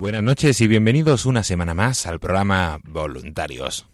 Buenas 0.00 0.22
noches 0.22 0.58
y 0.62 0.66
bienvenidos 0.66 1.26
una 1.26 1.42
semana 1.42 1.74
más 1.74 2.06
al 2.06 2.18
programa 2.18 2.80
Voluntarios. 2.84 3.86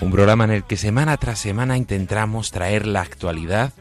Un 0.00 0.10
programa 0.10 0.44
en 0.44 0.50
el 0.50 0.64
que 0.64 0.76
semana 0.76 1.16
tras 1.16 1.38
semana 1.38 1.78
intentamos 1.78 2.50
traer 2.50 2.86
la 2.86 3.00
actualidad 3.00 3.72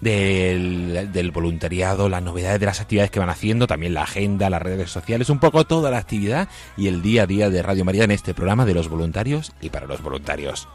del, 0.00 1.10
del 1.12 1.32
voluntariado, 1.32 2.08
las 2.08 2.22
novedades 2.22 2.60
de 2.60 2.66
las 2.66 2.80
actividades 2.80 3.10
que 3.10 3.18
van 3.18 3.30
haciendo, 3.30 3.66
también 3.66 3.94
la 3.94 4.04
agenda, 4.04 4.50
las 4.50 4.62
redes 4.62 4.88
sociales, 4.88 5.30
un 5.30 5.40
poco 5.40 5.64
toda 5.64 5.90
la 5.90 5.98
actividad 5.98 6.48
y 6.76 6.86
el 6.86 7.02
día 7.02 7.24
a 7.24 7.26
día 7.26 7.50
de 7.50 7.60
Radio 7.60 7.84
María 7.84 8.04
en 8.04 8.12
este 8.12 8.34
programa 8.34 8.66
de 8.66 8.74
los 8.74 8.88
voluntarios 8.88 9.52
y 9.60 9.70
para 9.70 9.88
los 9.88 10.00
voluntarios. 10.00 10.68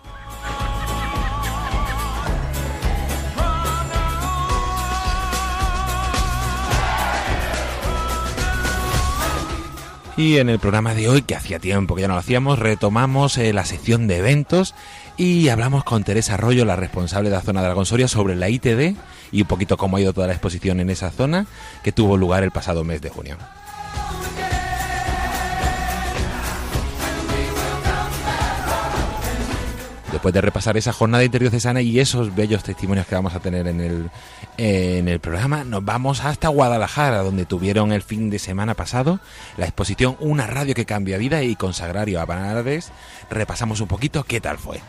Y 10.16 10.38
en 10.38 10.50
el 10.50 10.60
programa 10.60 10.94
de 10.94 11.10
hoy, 11.10 11.24
que 11.24 11.36
hacía 11.36 11.58
tiempo 11.58 11.96
que 11.96 12.02
ya 12.02 12.08
no 12.08 12.14
lo 12.14 12.20
hacíamos, 12.20 12.60
retomamos 12.60 13.38
eh, 13.40 13.52
la 13.52 13.66
sección 13.66 14.06
de 14.06 14.18
eventos 14.18 14.76
y 15.18 15.50
hablamos 15.50 15.84
con 15.84 16.04
Teresa 16.04 16.36
Arroyo, 16.36 16.66
la 16.66 16.76
responsable 16.76 17.30
de 17.30 17.36
la 17.36 17.42
zona 17.42 17.64
de 17.64 17.70
la 17.70 17.74
Consoria, 17.74 18.08
sobre 18.08 18.36
la 18.36 18.48
ITD 18.48 18.96
y 19.32 19.42
un 19.42 19.48
poquito 19.48 19.76
cómo 19.76 19.98
ha 19.98 20.02
ido 20.02 20.14
toda 20.14 20.28
la 20.28 20.34
exposición 20.34 20.80
en 20.80 20.92
esa 20.92 21.10
zona 21.10 21.48
que 21.84 21.92
tuvo 21.92 22.16
lugar 22.16 22.44
el 22.44 22.52
pasado 22.52 22.84
mes 22.84 23.02
de 23.02 23.10
junio. 23.10 23.38
Después 30.14 30.32
de 30.32 30.42
repasar 30.42 30.78
esa 30.78 30.94
jornada 30.94 31.24
interdiocesana 31.24 31.82
y 31.82 32.00
esos 32.00 32.36
bellos 32.36 32.62
testimonios 32.62 33.08
que 33.08 33.16
vamos 33.16 33.34
a 33.34 33.40
tener 33.40 33.68
en 33.68 33.80
el, 33.82 34.12
en 34.58 35.08
el 35.08 35.20
programa, 35.20 35.64
nos 35.64 35.84
vamos 35.84 36.24
hasta 36.24 36.50
Guadalajara, 36.50 37.24
donde 37.24 37.48
tuvieron 37.48 37.92
el 37.92 38.04
fin 38.04 38.30
de 38.30 38.38
semana 38.38 38.76
pasado 38.76 39.20
la 39.58 39.66
exposición 39.66 40.16
Una 40.20 40.46
radio 40.46 40.76
que 40.76 40.86
cambia 40.86 41.18
vida 41.18 41.42
y 41.42 41.56
con 41.56 41.74
Sagrario 41.74 42.22
a 42.22 42.28
Panades. 42.28 42.92
Repasamos 43.32 43.82
un 43.82 43.88
poquito 43.88 44.24
qué 44.24 44.40
tal 44.40 44.60
fue. 44.60 44.82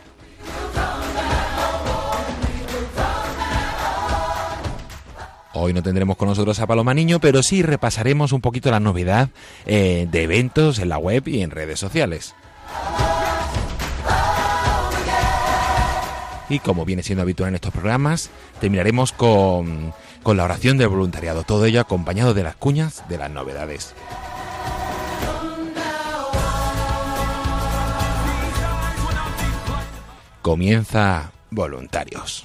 Hoy 5.55 5.73
no 5.73 5.83
tendremos 5.83 6.19
con 6.19 6.29
nosotros 6.29 6.61
a 6.61 6.67
Paloma 6.67 6.93
Niño, 6.93 7.19
pero 7.19 7.43
sí 7.43 7.63
repasaremos 7.63 8.33
un 8.33 8.43
poquito 8.43 8.71
la 8.71 8.79
novedad 8.79 9.31
eh, 9.65 10.07
de 10.11 10.23
eventos 10.23 10.79
en 10.81 10.91
la 10.91 10.99
web 10.99 11.27
y 11.29 11.41
en 11.41 11.51
redes 11.51 11.81
sociales. 11.81 12.35
Y 16.49 16.59
como 16.59 16.85
viene 16.85 17.03
siendo 17.03 17.23
habitual 17.23 17.49
en 17.49 17.55
estos 17.55 17.73
programas, 17.73 18.31
terminaremos 18.61 19.13
con, 19.13 19.95
con 20.23 20.37
la 20.37 20.45
oración 20.45 20.79
del 20.79 20.89
voluntariado, 20.89 21.43
todo 21.43 21.65
ello 21.65 21.81
acompañado 21.81 22.35
de 22.35 22.43
las 22.43 22.57
cuñas 22.57 23.03
de 23.09 23.19
las 23.19 23.31
novedades. 23.31 23.95
Comienza 30.43 31.33
Voluntarios. 31.51 32.45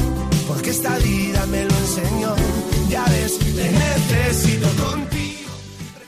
Esta 0.63 0.97
vida 0.99 1.45
me 1.47 1.65
lo 1.65 1.75
enseñó, 1.75 2.35
ya 2.89 3.03
ves, 3.05 3.37
te 3.39 3.71
necesito 3.71 4.67
contigo. 4.81 5.11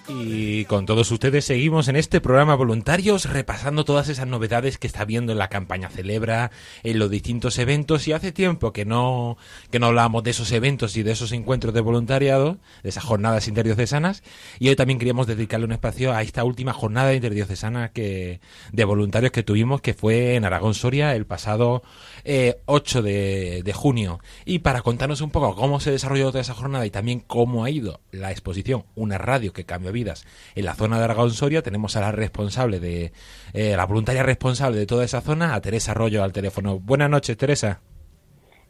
Y 0.08 0.66
con 0.66 0.86
todos 0.86 1.12
ustedes 1.12 1.44
seguimos 1.44 1.88
en 1.88 1.96
este 1.96 2.22
programa 2.22 2.56
Voluntarios 2.56 3.30
repasando 3.30 3.84
todas 3.84 4.10
esas 4.10 4.28
novedades 4.28 4.78
que 4.78 4.88
está 4.88 5.06
viendo 5.06 5.32
en 5.32 5.38
la 5.38 5.50
campaña 5.50 5.90
Celebra, 5.90 6.52
en 6.84 7.00
los 7.00 7.10
distintos 7.10 7.58
eventos. 7.58 8.08
Y 8.08 8.14
hace 8.14 8.32
tiempo 8.32 8.72
que 8.72 8.86
no 8.86 9.38
que 9.70 9.80
no 9.80 9.88
hablamos 9.88 10.24
de 10.24 10.32
esos 10.32 10.52
eventos 10.52 10.96
y 10.98 11.04
de 11.04 11.12
esos 11.12 11.32
encuentros 11.34 11.74
de 11.74 11.82
voluntariado, 11.82 12.58
de 12.84 12.90
esas 12.90 13.04
jornadas 13.04 13.48
interdiocesanas. 13.48 14.24
Y 14.60 14.70
hoy 14.70 14.76
también 14.76 15.00
queríamos 15.00 15.28
dedicarle 15.28 15.66
un 15.66 15.74
espacio 15.74 16.14
a 16.14 16.22
esta 16.22 16.44
última 16.44 16.74
jornada 16.74 17.14
interdiocesana 17.14 17.90
que 17.90 18.40
de 18.72 18.86
voluntarios 18.86 19.32
que 19.32 19.44
tuvimos 19.44 19.82
que 19.82 19.94
fue 19.94 20.36
en 20.36 20.46
Aragón 20.46 20.74
Soria 20.74 21.16
el 21.16 21.26
pasado 21.26 21.84
8 22.26 23.00
eh, 23.06 23.62
de, 23.64 23.74
junio. 23.74 24.20
Y 24.46 24.60
para 24.60 24.82
contarnos 24.82 25.22
un 25.22 25.30
poco 25.30 25.56
cómo 25.56 25.80
se 25.80 25.92
desarrolló 25.92 26.28
toda 26.28 26.42
esa 26.42 26.54
jornada 26.54 26.86
y 26.86 26.90
también 26.90 27.20
cómo 27.20 27.64
ha 27.64 27.70
ido 27.70 28.00
la 28.12 28.32
exposición 28.32 28.84
Una 28.96 29.18
radio 29.18 29.54
que 29.54 29.66
cambia 29.66 29.92
vidas 29.92 30.26
en 30.56 30.66
la 30.66 30.76
zona 30.76 30.98
de 30.98 31.04
Aragón 31.04 31.32
Soria, 31.32 31.62
tenemos 31.62 31.96
a 31.96 32.02
la 32.02 32.12
responsable 32.12 32.80
de, 32.80 33.12
eh, 33.54 33.76
la 33.76 33.86
voluntaria 33.86 34.24
responsable 34.24 34.78
de 34.78 34.86
toda 34.86 35.06
esa 35.06 35.22
zona, 35.22 35.54
a 35.54 35.62
Teresa 35.62 35.92
Arroyo 35.92 36.24
al 36.24 36.32
teléfono. 36.32 36.80
Buenas 36.80 37.10
noches, 37.10 37.38
Teresa. 37.38 37.82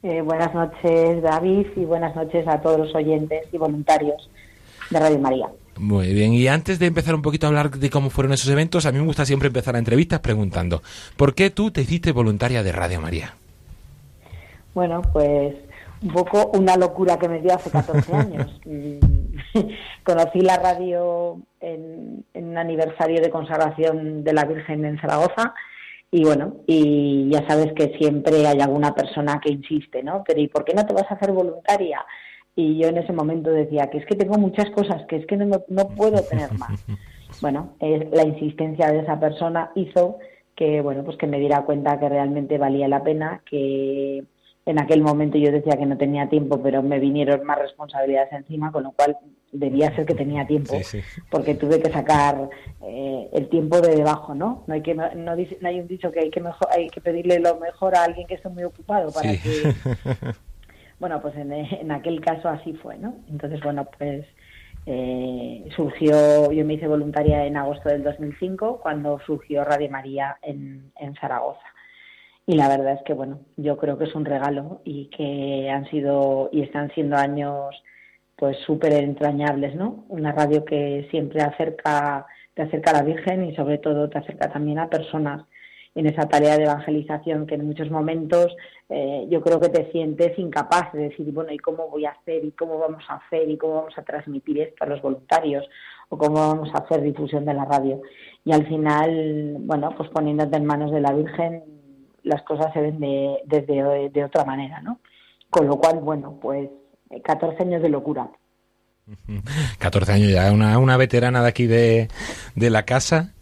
Eh, 0.01 0.21
buenas 0.21 0.53
noches, 0.53 1.21
David, 1.21 1.67
y 1.75 1.85
buenas 1.85 2.15
noches 2.15 2.45
a 2.47 2.61
todos 2.61 2.79
los 2.79 2.95
oyentes 2.95 3.47
y 3.51 3.57
voluntarios 3.57 4.29
de 4.89 4.99
Radio 4.99 5.19
María. 5.19 5.47
Muy 5.77 6.13
bien, 6.13 6.33
y 6.33 6.47
antes 6.47 6.77
de 6.77 6.85
empezar 6.85 7.15
un 7.15 7.21
poquito 7.21 7.47
a 7.47 7.49
hablar 7.49 7.71
de 7.71 7.89
cómo 7.89 8.09
fueron 8.09 8.33
esos 8.33 8.49
eventos, 8.49 8.85
a 8.85 8.91
mí 8.91 8.99
me 8.99 9.05
gusta 9.05 9.25
siempre 9.25 9.47
empezar 9.47 9.75
a 9.75 9.79
entrevistas 9.79 10.19
preguntando, 10.19 10.83
¿por 11.17 11.33
qué 11.33 11.49
tú 11.49 11.71
te 11.71 11.81
hiciste 11.81 12.11
voluntaria 12.11 12.63
de 12.63 12.71
Radio 12.71 13.01
María? 13.01 13.33
Bueno, 14.73 15.01
pues 15.13 15.55
un 16.01 16.13
poco 16.13 16.51
una 16.57 16.75
locura 16.75 17.17
que 17.17 17.29
me 17.29 17.41
dio 17.41 17.53
hace 17.53 17.71
14 17.71 18.13
años. 18.15 18.59
Mm, 18.65 18.99
conocí 20.03 20.41
la 20.41 20.57
radio 20.57 21.39
en, 21.59 22.25
un 22.33 22.57
aniversario 22.57 23.21
de 23.21 23.29
consagración 23.29 24.23
de 24.23 24.33
la 24.33 24.45
Virgen 24.45 24.85
en 24.85 24.99
Zaragoza 24.99 25.53
y 26.11 26.23
bueno, 26.25 26.57
y 26.67 27.29
ya 27.31 27.47
sabes 27.47 27.73
que 27.73 27.97
siempre 27.97 28.45
hay 28.45 28.59
alguna 28.59 28.93
persona 28.93 29.39
que 29.43 29.51
insiste, 29.51 30.03
¿no? 30.03 30.23
Pero 30.27 30.41
¿y 30.41 30.47
por 30.47 30.63
qué 30.63 30.75
no 30.75 30.85
te 30.85 30.93
vas 30.93 31.09
a 31.09 31.15
hacer 31.15 31.31
voluntaria? 31.31 32.05
Y 32.55 32.77
yo 32.77 32.89
en 32.89 32.97
ese 32.97 33.13
momento 33.13 33.49
decía 33.49 33.89
que 33.89 33.97
es 33.97 34.05
que 34.05 34.15
tengo 34.15 34.37
muchas 34.37 34.69
cosas, 34.69 35.03
que 35.07 35.15
es 35.15 35.25
que 35.25 35.37
no, 35.37 35.63
no 35.67 35.89
puedo 35.89 36.21
tener 36.23 36.51
más. 36.53 36.85
Bueno, 37.41 37.73
la 37.79 38.23
insistencia 38.23 38.91
de 38.91 38.99
esa 38.99 39.19
persona 39.19 39.71
hizo 39.73 40.19
que, 40.55 40.81
bueno, 40.81 41.03
pues 41.03 41.17
que 41.17 41.25
me 41.25 41.39
diera 41.39 41.63
cuenta 41.63 41.99
que 41.99 42.07
realmente 42.07 42.59
valía 42.59 42.87
la 42.87 43.03
pena, 43.03 43.41
que 43.49 44.23
en 44.65 44.79
aquel 44.79 45.01
momento 45.01 45.37
yo 45.37 45.51
decía 45.51 45.77
que 45.77 45.85
no 45.85 45.97
tenía 45.97 46.29
tiempo, 46.29 46.61
pero 46.61 46.81
me 46.81 46.99
vinieron 46.99 47.45
más 47.45 47.59
responsabilidades 47.59 48.31
encima, 48.31 48.71
con 48.71 48.83
lo 48.83 48.91
cual 48.91 49.17
debía 49.51 49.93
ser 49.95 50.05
que 50.05 50.15
tenía 50.15 50.47
tiempo, 50.47 50.73
porque 51.29 51.55
tuve 51.55 51.81
que 51.81 51.91
sacar 51.91 52.49
eh, 52.81 53.29
el 53.33 53.49
tiempo 53.49 53.81
de 53.81 53.95
debajo, 53.95 54.33
¿no? 54.33 54.63
No 54.67 54.73
hay 54.73 54.81
que 54.81 54.95
no, 54.95 55.03
hay 55.03 55.79
un 55.79 55.87
dicho 55.87 56.11
que 56.11 56.21
hay 56.21 56.31
que 56.31 56.41
mejor, 56.41 56.67
hay 56.71 56.89
que 56.89 57.01
pedirle 57.01 57.39
lo 57.39 57.59
mejor 57.59 57.95
a 57.95 58.03
alguien 58.03 58.25
que 58.25 58.35
esté 58.35 58.49
muy 58.49 58.63
ocupado 58.63 59.11
para 59.11 59.31
que 59.33 59.73
bueno, 60.99 61.21
pues 61.21 61.35
en, 61.35 61.51
en, 61.51 61.91
aquel 61.91 62.21
caso 62.21 62.47
así 62.47 62.73
fue, 62.73 62.97
¿no? 62.97 63.15
Entonces, 63.29 63.59
bueno, 63.61 63.85
pues 63.97 64.25
eh, 64.85 65.65
surgió, 65.75 66.51
yo 66.51 66.65
me 66.65 66.75
hice 66.75 66.87
voluntaria 66.87 67.45
en 67.45 67.57
agosto 67.57 67.89
del 67.89 68.03
2005 68.03 68.79
cuando 68.81 69.19
surgió 69.25 69.63
Radio 69.65 69.89
María 69.89 70.37
en, 70.41 70.91
en 70.99 71.15
Zaragoza 71.15 71.72
y 72.45 72.55
la 72.55 72.67
verdad 72.67 72.93
es 72.93 73.03
que 73.03 73.13
bueno 73.13 73.39
yo 73.57 73.77
creo 73.77 73.97
que 73.97 74.05
es 74.05 74.15
un 74.15 74.25
regalo 74.25 74.81
y 74.83 75.05
que 75.07 75.69
han 75.69 75.89
sido 75.89 76.49
y 76.51 76.61
están 76.61 76.91
siendo 76.91 77.15
años 77.15 77.75
pues 78.35 78.57
súper 78.65 78.93
entrañables 78.93 79.75
no 79.75 80.05
una 80.09 80.31
radio 80.33 80.65
que 80.65 81.07
siempre 81.09 81.41
acerca 81.41 82.25
te 82.53 82.63
acerca 82.63 82.91
a 82.91 82.95
la 82.95 83.03
Virgen 83.03 83.45
y 83.45 83.55
sobre 83.55 83.77
todo 83.77 84.09
te 84.09 84.17
acerca 84.17 84.51
también 84.51 84.79
a 84.79 84.89
personas 84.89 85.45
en 85.95 86.07
esa 86.07 86.27
tarea 86.27 86.57
de 86.57 86.63
evangelización 86.63 87.45
que 87.45 87.55
en 87.55 87.65
muchos 87.65 87.89
momentos 87.89 88.55
eh, 88.89 89.25
yo 89.29 89.41
creo 89.41 89.59
que 89.59 89.69
te 89.69 89.91
sientes 89.91 90.37
incapaz 90.37 90.91
de 90.91 91.09
decir 91.09 91.31
bueno 91.31 91.53
y 91.53 91.59
cómo 91.59 91.87
voy 91.89 92.05
a 92.05 92.11
hacer 92.11 92.43
y 92.43 92.51
cómo 92.51 92.77
vamos 92.77 93.03
a 93.07 93.15
hacer 93.15 93.49
y 93.49 93.57
cómo 93.57 93.75
vamos 93.75 93.97
a 93.97 94.03
transmitir 94.03 94.59
esto 94.59 94.83
a 94.83 94.87
los 94.87 95.01
voluntarios 95.01 95.65
o 96.09 96.17
cómo 96.17 96.35
vamos 96.35 96.69
a 96.73 96.79
hacer 96.79 97.01
difusión 97.01 97.45
de 97.45 97.53
la 97.53 97.65
radio 97.65 98.01
y 98.43 98.51
al 98.51 98.67
final 98.67 99.55
bueno 99.59 99.93
pues 99.95 100.09
poniéndote 100.09 100.57
en 100.57 100.65
manos 100.65 100.91
de 100.91 100.99
la 100.99 101.13
Virgen 101.13 101.82
las 102.23 102.41
cosas 102.43 102.73
se 102.73 102.81
ven 102.81 102.99
de, 102.99 103.39
desde 103.45 104.09
de 104.09 104.23
otra 104.23 104.45
manera, 104.45 104.81
¿no? 104.81 104.99
Con 105.49 105.67
lo 105.67 105.77
cual, 105.77 105.99
bueno, 105.99 106.37
pues 106.41 106.69
14 107.23 107.63
años 107.63 107.81
de 107.81 107.89
locura. 107.89 108.29
14 109.79 110.13
años 110.13 110.31
ya, 110.31 110.51
una, 110.51 110.77
una 110.77 110.97
veterana 110.97 111.41
de 111.41 111.49
aquí 111.49 111.67
de, 111.67 112.07
de 112.55 112.69
la 112.69 112.83
casa 112.83 113.33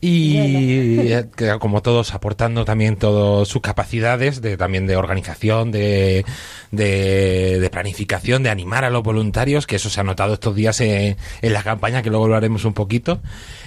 y 0.00 1.10
como 1.58 1.82
todos 1.82 2.14
aportando 2.14 2.64
también 2.64 2.96
todas 2.96 3.48
sus 3.48 3.60
capacidades 3.60 4.40
de 4.40 4.56
también 4.56 4.86
de 4.86 4.96
organización 4.96 5.72
de, 5.72 6.24
de, 6.70 7.68
planificación 7.72 8.44
de 8.44 8.50
animar 8.50 8.84
a 8.84 8.90
los 8.90 9.02
voluntarios 9.02 9.66
que 9.66 9.76
eso 9.76 9.90
se 9.90 10.00
ha 10.00 10.04
notado 10.04 10.34
estos 10.34 10.54
días 10.54 10.80
en, 10.80 11.16
la 11.42 11.62
campaña 11.64 12.02
que 12.02 12.10
luego 12.10 12.26
hablaremos 12.26 12.64
un 12.64 12.74
poquito. 12.74 13.20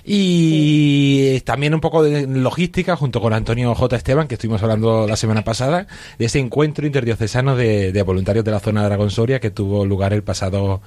Y 0.03 1.41
también 1.41 1.73
un 1.73 1.81
poco 1.81 2.01
de 2.01 2.25
logística 2.27 2.95
junto 2.95 3.21
con 3.21 3.33
Antonio 3.33 3.75
J. 3.75 3.95
Esteban 3.95 4.27
que 4.27 4.35
estuvimos 4.35 4.63
hablando 4.63 5.07
la 5.07 5.15
semana 5.15 5.43
pasada 5.43 5.87
de 6.17 6.25
ese 6.25 6.39
encuentro 6.39 6.87
interdiocesano 6.87 7.55
de, 7.55 7.91
de 7.91 8.03
voluntarios 8.03 8.45
de 8.45 8.51
la 8.51 8.59
zona 8.59 8.81
de 8.81 8.87
Aragón 8.87 9.11
Soria 9.11 9.39
que 9.39 9.51
tuvo 9.51 9.85
lugar 9.85 10.13
el 10.13 10.23
pasado 10.23 10.81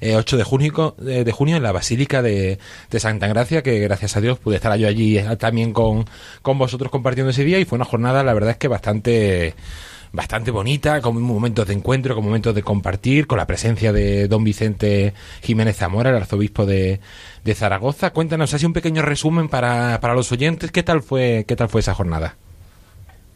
8 0.00 0.36
eh, 0.36 0.38
de 0.38 0.44
junio, 0.44 0.96
eh, 1.06 1.24
de 1.24 1.32
junio 1.32 1.56
en 1.56 1.62
la 1.62 1.72
Basílica 1.72 2.22
de, 2.22 2.58
Santa 2.98 3.26
Gracia, 3.28 3.62
que 3.62 3.78
gracias 3.80 4.16
a 4.16 4.20
Dios 4.20 4.38
pude 4.38 4.56
estar 4.56 4.76
yo 4.78 4.88
allí 4.88 5.18
eh, 5.18 5.36
también 5.36 5.72
con, 5.72 6.06
con 6.42 6.58
vosotros 6.58 6.90
compartiendo 6.90 7.30
ese 7.30 7.44
día 7.44 7.58
y 7.58 7.64
fue 7.64 7.76
una 7.76 7.84
jornada, 7.84 8.22
la 8.22 8.34
verdad 8.34 8.52
es 8.52 8.56
que 8.56 8.68
bastante 8.68 9.54
bastante 10.12 10.50
bonita, 10.50 11.00
con 11.00 11.22
momentos 11.22 11.68
de 11.68 11.74
encuentro, 11.74 12.16
con 12.16 12.24
momentos 12.24 12.54
de 12.54 12.62
compartir, 12.62 13.26
con 13.28 13.38
la 13.38 13.46
presencia 13.46 13.92
de 13.92 14.26
don 14.26 14.42
Vicente 14.42 15.14
Jiménez 15.42 15.76
Zamora, 15.76 16.10
el 16.10 16.16
arzobispo 16.16 16.66
de, 16.66 17.00
de 17.44 17.54
Zaragoza. 17.54 18.10
Cuéntanos 18.10 18.52
así 18.52 18.66
un 18.66 18.72
pequeño 18.72 19.02
resumen 19.02 19.48
para, 19.48 20.00
para 20.00 20.14
los 20.14 20.32
oyentes, 20.32 20.72
¿qué 20.72 20.82
tal 20.82 21.02
fue, 21.02 21.44
qué 21.46 21.54
tal 21.54 21.68
fue 21.68 21.80
esa 21.80 21.94
jornada? 21.94 22.36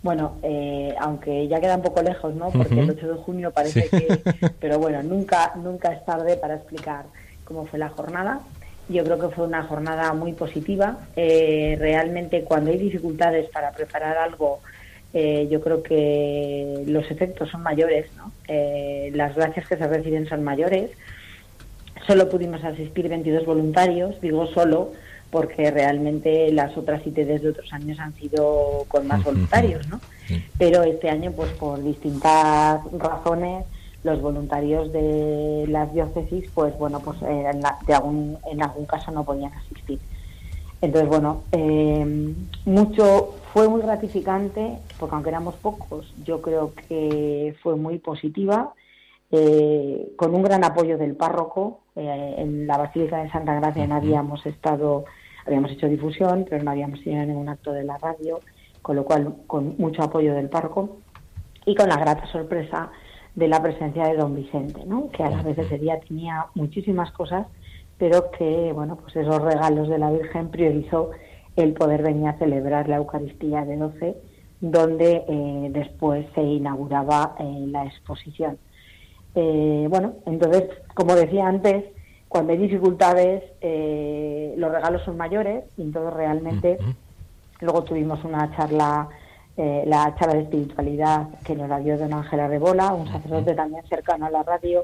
Bueno, 0.05 0.37
eh, 0.43 0.95
aunque 1.01 1.49
ya 1.49 1.59
queda 1.63 1.77
un 1.77 1.83
poco 1.83 2.03
lejos, 2.03 2.35
¿no? 2.35 2.51
Porque 2.51 2.79
el 2.79 2.91
8 2.91 3.09
de 3.09 3.15
junio 3.15 3.51
parece 3.53 3.89
que... 3.89 4.21
Pero 4.61 4.79
bueno, 4.79 5.03
nunca, 5.03 5.55
nunca 5.57 5.95
es 5.95 6.05
tarde 6.05 6.37
para 6.37 6.57
explicar 6.57 7.07
cómo 7.45 7.65
fue 7.65 7.79
la 7.79 7.89
jornada. 7.89 8.41
Yo 8.91 9.03
creo 9.03 9.19
que 9.19 9.35
fue 9.35 9.47
una 9.47 9.63
jornada 9.63 10.13
muy 10.13 10.35
positiva. 10.35 10.99
Eh, 11.17 11.77
realmente 11.81 12.45
cuando 12.45 12.71
hay 12.71 12.77
dificultades 12.77 13.49
para 13.49 13.73
preparar 13.73 14.19
algo, 14.19 14.61
eh, 15.15 15.49
yo 15.51 15.63
creo 15.63 15.83
que 15.83 16.85
los 16.87 17.11
efectos 17.11 17.49
son 17.49 17.63
mayores, 17.63 18.07
¿no? 18.15 18.31
las 19.17 19.35
gracias 19.35 19.67
que 19.67 19.79
se 19.79 19.87
reciben 19.87 20.29
son 20.29 20.45
mayores. 20.45 20.91
Solo 22.07 22.29
pudimos 22.29 22.63
asistir 22.63 23.09
22 23.09 23.47
voluntarios, 23.47 24.21
digo 24.21 24.47
solo, 24.49 24.93
porque 25.35 25.69
realmente 25.73 26.53
las 26.53 26.77
otras 26.77 27.05
ITDs 27.05 27.43
de 27.43 27.49
otros 27.49 27.73
años 27.73 27.99
han 27.99 28.15
sido 28.15 28.85
con 28.87 29.09
más 29.09 29.25
voluntarios, 29.25 29.85
¿no? 29.89 29.99
Pero 30.57 30.85
este 30.85 31.11
año, 31.11 31.33
pues 31.33 31.51
por 31.55 31.83
distintas 31.83 32.81
razones, 32.93 33.65
los 34.05 34.23
voluntarios 34.23 34.93
de 34.93 35.65
las 35.67 35.93
diócesis, 35.93 36.49
pues 36.55 36.79
bueno, 36.79 37.01
pues 37.01 37.21
eh, 37.23 37.51
en, 37.53 37.63
de 37.85 37.95
algún, 37.95 38.39
en 38.49 38.63
algún 38.63 38.87
caso 38.87 39.11
no 39.11 39.25
podían 39.25 39.53
asistir. 39.55 39.99
Entonces, 40.81 41.11
bueno, 41.11 41.43
eh, 41.51 42.33
mucho 42.65 43.35
fue 43.53 43.69
muy 43.69 43.83
gratificante, 43.83 44.79
porque 45.01 45.17
aunque 45.17 45.31
éramos 45.31 45.57
pocos, 45.57 46.15
yo 46.25 46.41
creo 46.43 46.75
que 46.87 47.57
fue 47.61 47.75
muy 47.75 47.99
positiva, 47.99 48.73
eh, 49.33 50.13
con 50.15 50.33
un 50.33 50.45
gran 50.45 50.63
apoyo 50.63 50.97
del 50.97 51.17
párroco. 51.17 51.81
en 51.97 52.69
la 52.69 52.77
Basílica 52.77 53.21
de 53.21 53.31
Santa 53.31 53.55
Gracia 53.55 53.85
no 53.89 53.97
habíamos 53.97 54.47
estado 54.47 55.05
Habíamos 55.47 55.73
hecho 55.73 55.89
difusión, 55.89 56.47
pero 56.49 56.63
no 56.63 56.71
habíamos 56.71 57.03
tenido 57.03 57.25
ningún 57.25 57.49
acto 57.49 57.73
de 57.73 57.85
la 57.85 57.99
radio, 57.99 58.41
con 58.83 58.97
lo 58.97 59.05
cual 59.05 59.35
con 59.47 59.77
mucho 59.79 60.03
apoyo 60.03 60.35
del 60.35 60.49
parco 60.49 60.99
y 61.67 61.75
con 61.75 61.89
la 61.89 61.97
grata 61.97 62.27
sorpresa 62.27 62.91
de 63.35 63.49
la 63.49 63.63
presencia 63.63 64.07
de 64.07 64.17
don 64.17 64.35
Vicente, 64.35 64.85
¿no? 64.87 65.11
que 65.11 65.23
a 65.23 65.31
la 65.31 65.43
vez 65.43 65.59
ese 65.59 65.79
día 65.79 65.99
tenía 66.01 66.47
muchísimas 66.55 67.11
cosas, 67.13 67.47
pero 67.99 68.31
que, 68.31 68.73
bueno, 68.73 68.97
pues 68.97 69.17
esos 69.17 69.41
regalos 69.43 69.89
de 69.89 69.99
la 69.99 70.11
Virgen 70.11 70.51
priorizó 70.51 71.11
el 71.57 71.73
poder 71.73 72.03
venir 72.03 72.29
a 72.29 72.39
celebrar 72.39 72.89
la 72.89 72.97
Eucaristía 72.97 73.65
de 73.65 73.77
12 73.77 74.17
donde 74.61 75.25
eh, 75.29 75.69
después 75.71 76.27
se 76.35 76.43
inauguraba 76.43 77.35
eh, 77.39 77.65
la 77.69 77.85
exposición. 77.85 78.59
Eh, 79.35 79.87
bueno, 79.91 80.15
entonces, 80.27 80.65
como 80.95 81.15
decía 81.15 81.47
antes, 81.47 81.85
cuando 82.35 82.53
hay 82.53 82.59
dificultades, 82.59 83.45
los 84.57 84.73
regalos 84.73 85.03
son 85.05 85.17
mayores 85.17 85.67
y 85.77 85.83
entonces 85.83 86.13
realmente 86.15 86.79
luego 87.61 87.85
tuvimos 87.85 88.25
una 88.25 88.51
charla, 88.57 89.09
la 89.57 90.13
charla 90.19 90.35
de 90.35 90.41
espiritualidad 90.41 91.29
que 91.45 91.55
nos 91.55 91.69
la 91.69 91.79
dio 91.79 91.97
don 91.97 92.13
Ángela 92.13 92.49
Rebola, 92.49 92.93
un 92.93 93.07
sacerdote 93.07 93.55
también 93.55 93.87
cercano 93.87 94.27
a 94.27 94.31
la 94.31 94.43
radio, 94.43 94.83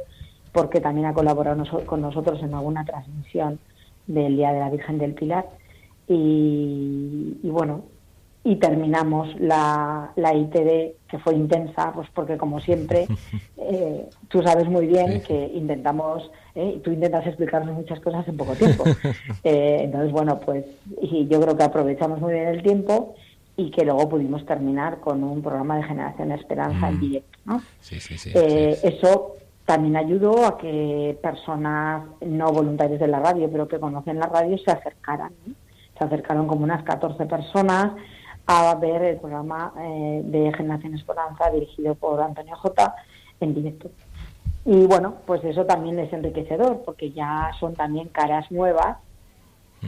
porque 0.52 0.80
también 0.80 1.08
ha 1.08 1.12
colaborado 1.12 1.64
con 1.86 2.00
nosotros 2.00 2.40
en 2.40 2.54
alguna 2.54 2.84
transmisión 2.84 3.58
del 4.06 4.36
Día 4.36 4.52
de 4.52 4.60
la 4.60 4.70
Virgen 4.70 4.98
del 4.98 5.14
Pilar. 5.14 5.48
Y, 6.06 7.36
bueno, 7.42 7.82
y 8.42 8.56
terminamos 8.56 9.38
la, 9.38 10.12
la 10.16 10.34
ITD, 10.34 10.96
que 11.08 11.18
fue 11.22 11.34
intensa, 11.34 11.92
pues 11.92 12.08
porque 12.14 12.38
como 12.38 12.60
siempre, 12.60 13.06
eh, 13.58 14.08
tú 14.28 14.42
sabes 14.42 14.66
muy 14.66 14.86
bien 14.86 15.22
que 15.22 15.50
intentamos, 15.54 16.30
eh, 16.54 16.80
tú 16.82 16.90
intentas 16.90 17.26
explicarnos 17.26 17.74
muchas 17.74 18.00
cosas 18.00 18.26
en 18.28 18.36
poco 18.36 18.54
tiempo. 18.54 18.84
Eh, 19.44 19.80
entonces, 19.82 20.12
bueno, 20.12 20.38
pues 20.38 20.64
y 21.00 21.26
yo 21.26 21.40
creo 21.40 21.56
que 21.56 21.62
aprovechamos 21.62 22.20
muy 22.20 22.34
bien 22.34 22.48
el 22.48 22.62
tiempo 22.62 23.14
y 23.56 23.70
que 23.70 23.84
luego 23.84 24.08
pudimos 24.08 24.44
terminar 24.44 25.00
con 25.00 25.24
un 25.24 25.42
programa 25.42 25.76
de 25.76 25.84
Generación 25.84 26.32
Esperanza 26.32 26.88
en 26.88 26.96
mm. 26.96 27.00
directo. 27.00 27.38
¿no? 27.46 27.62
Sí, 27.80 28.00
sí, 28.00 28.18
sí, 28.18 28.32
eso 28.34 29.36
también 29.64 29.96
ayudó 29.96 30.46
a 30.46 30.58
que 30.58 31.18
personas 31.22 32.04
no 32.20 32.52
voluntarias 32.52 33.00
de 33.00 33.08
la 33.08 33.20
radio, 33.20 33.48
pero 33.50 33.68
que 33.68 33.78
conocen 33.78 34.18
la 34.18 34.26
radio, 34.26 34.58
se 34.58 34.70
acercaran. 34.70 35.32
Se 35.98 36.04
acercaron 36.04 36.46
como 36.46 36.64
unas 36.64 36.82
14 36.82 37.26
personas 37.26 37.92
a 38.52 38.74
ver 38.74 39.00
el 39.02 39.16
programa 39.18 39.72
eh, 39.78 40.22
de 40.24 40.52
Generación 40.52 40.94
Esperanza 40.94 41.50
dirigido 41.50 41.94
por 41.94 42.20
Antonio 42.20 42.56
J 42.56 42.96
en 43.38 43.54
directo. 43.54 43.90
Y 44.64 44.86
bueno, 44.86 45.14
pues 45.24 45.44
eso 45.44 45.64
también 45.66 46.00
es 46.00 46.12
enriquecedor, 46.12 46.82
porque 46.84 47.12
ya 47.12 47.52
son 47.60 47.74
también 47.74 48.08
caras 48.08 48.50
nuevas 48.50 48.98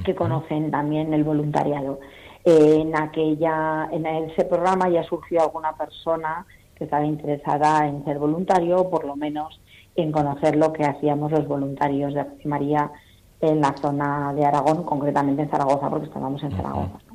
que 0.05 0.15
conocen 0.15 0.71
también 0.71 1.13
el 1.13 1.25
voluntariado. 1.25 1.99
en 2.45 2.97
aquella, 2.97 3.89
en 3.91 4.07
ese 4.07 4.45
programa 4.45 4.89
ya 4.89 5.03
surgió 5.03 5.43
alguna 5.43 5.73
persona 5.77 6.47
que 6.77 6.85
estaba 6.85 7.05
interesada 7.05 7.87
en 7.89 8.05
ser 8.05 8.19
voluntario, 8.21 8.77
o 8.77 8.91
por 8.91 9.05
lo 9.05 9.17
menos 9.17 9.61
en 9.97 10.13
conocer 10.13 10.55
lo 10.57 10.73
que 10.73 10.85
hacíamos 10.85 11.33
los 11.33 11.49
voluntarios 11.49 12.15
de 12.15 12.25
María 12.45 12.93
en 13.41 13.61
la 13.61 13.75
zona 13.77 14.33
de 14.35 14.45
Aragón, 14.45 14.85
concretamente 14.85 15.43
en 15.43 15.51
Zaragoza, 15.51 15.91
porque 15.91 16.07
estábamos 16.07 16.43
en 16.45 16.53
Zaragoza. 16.53 17.12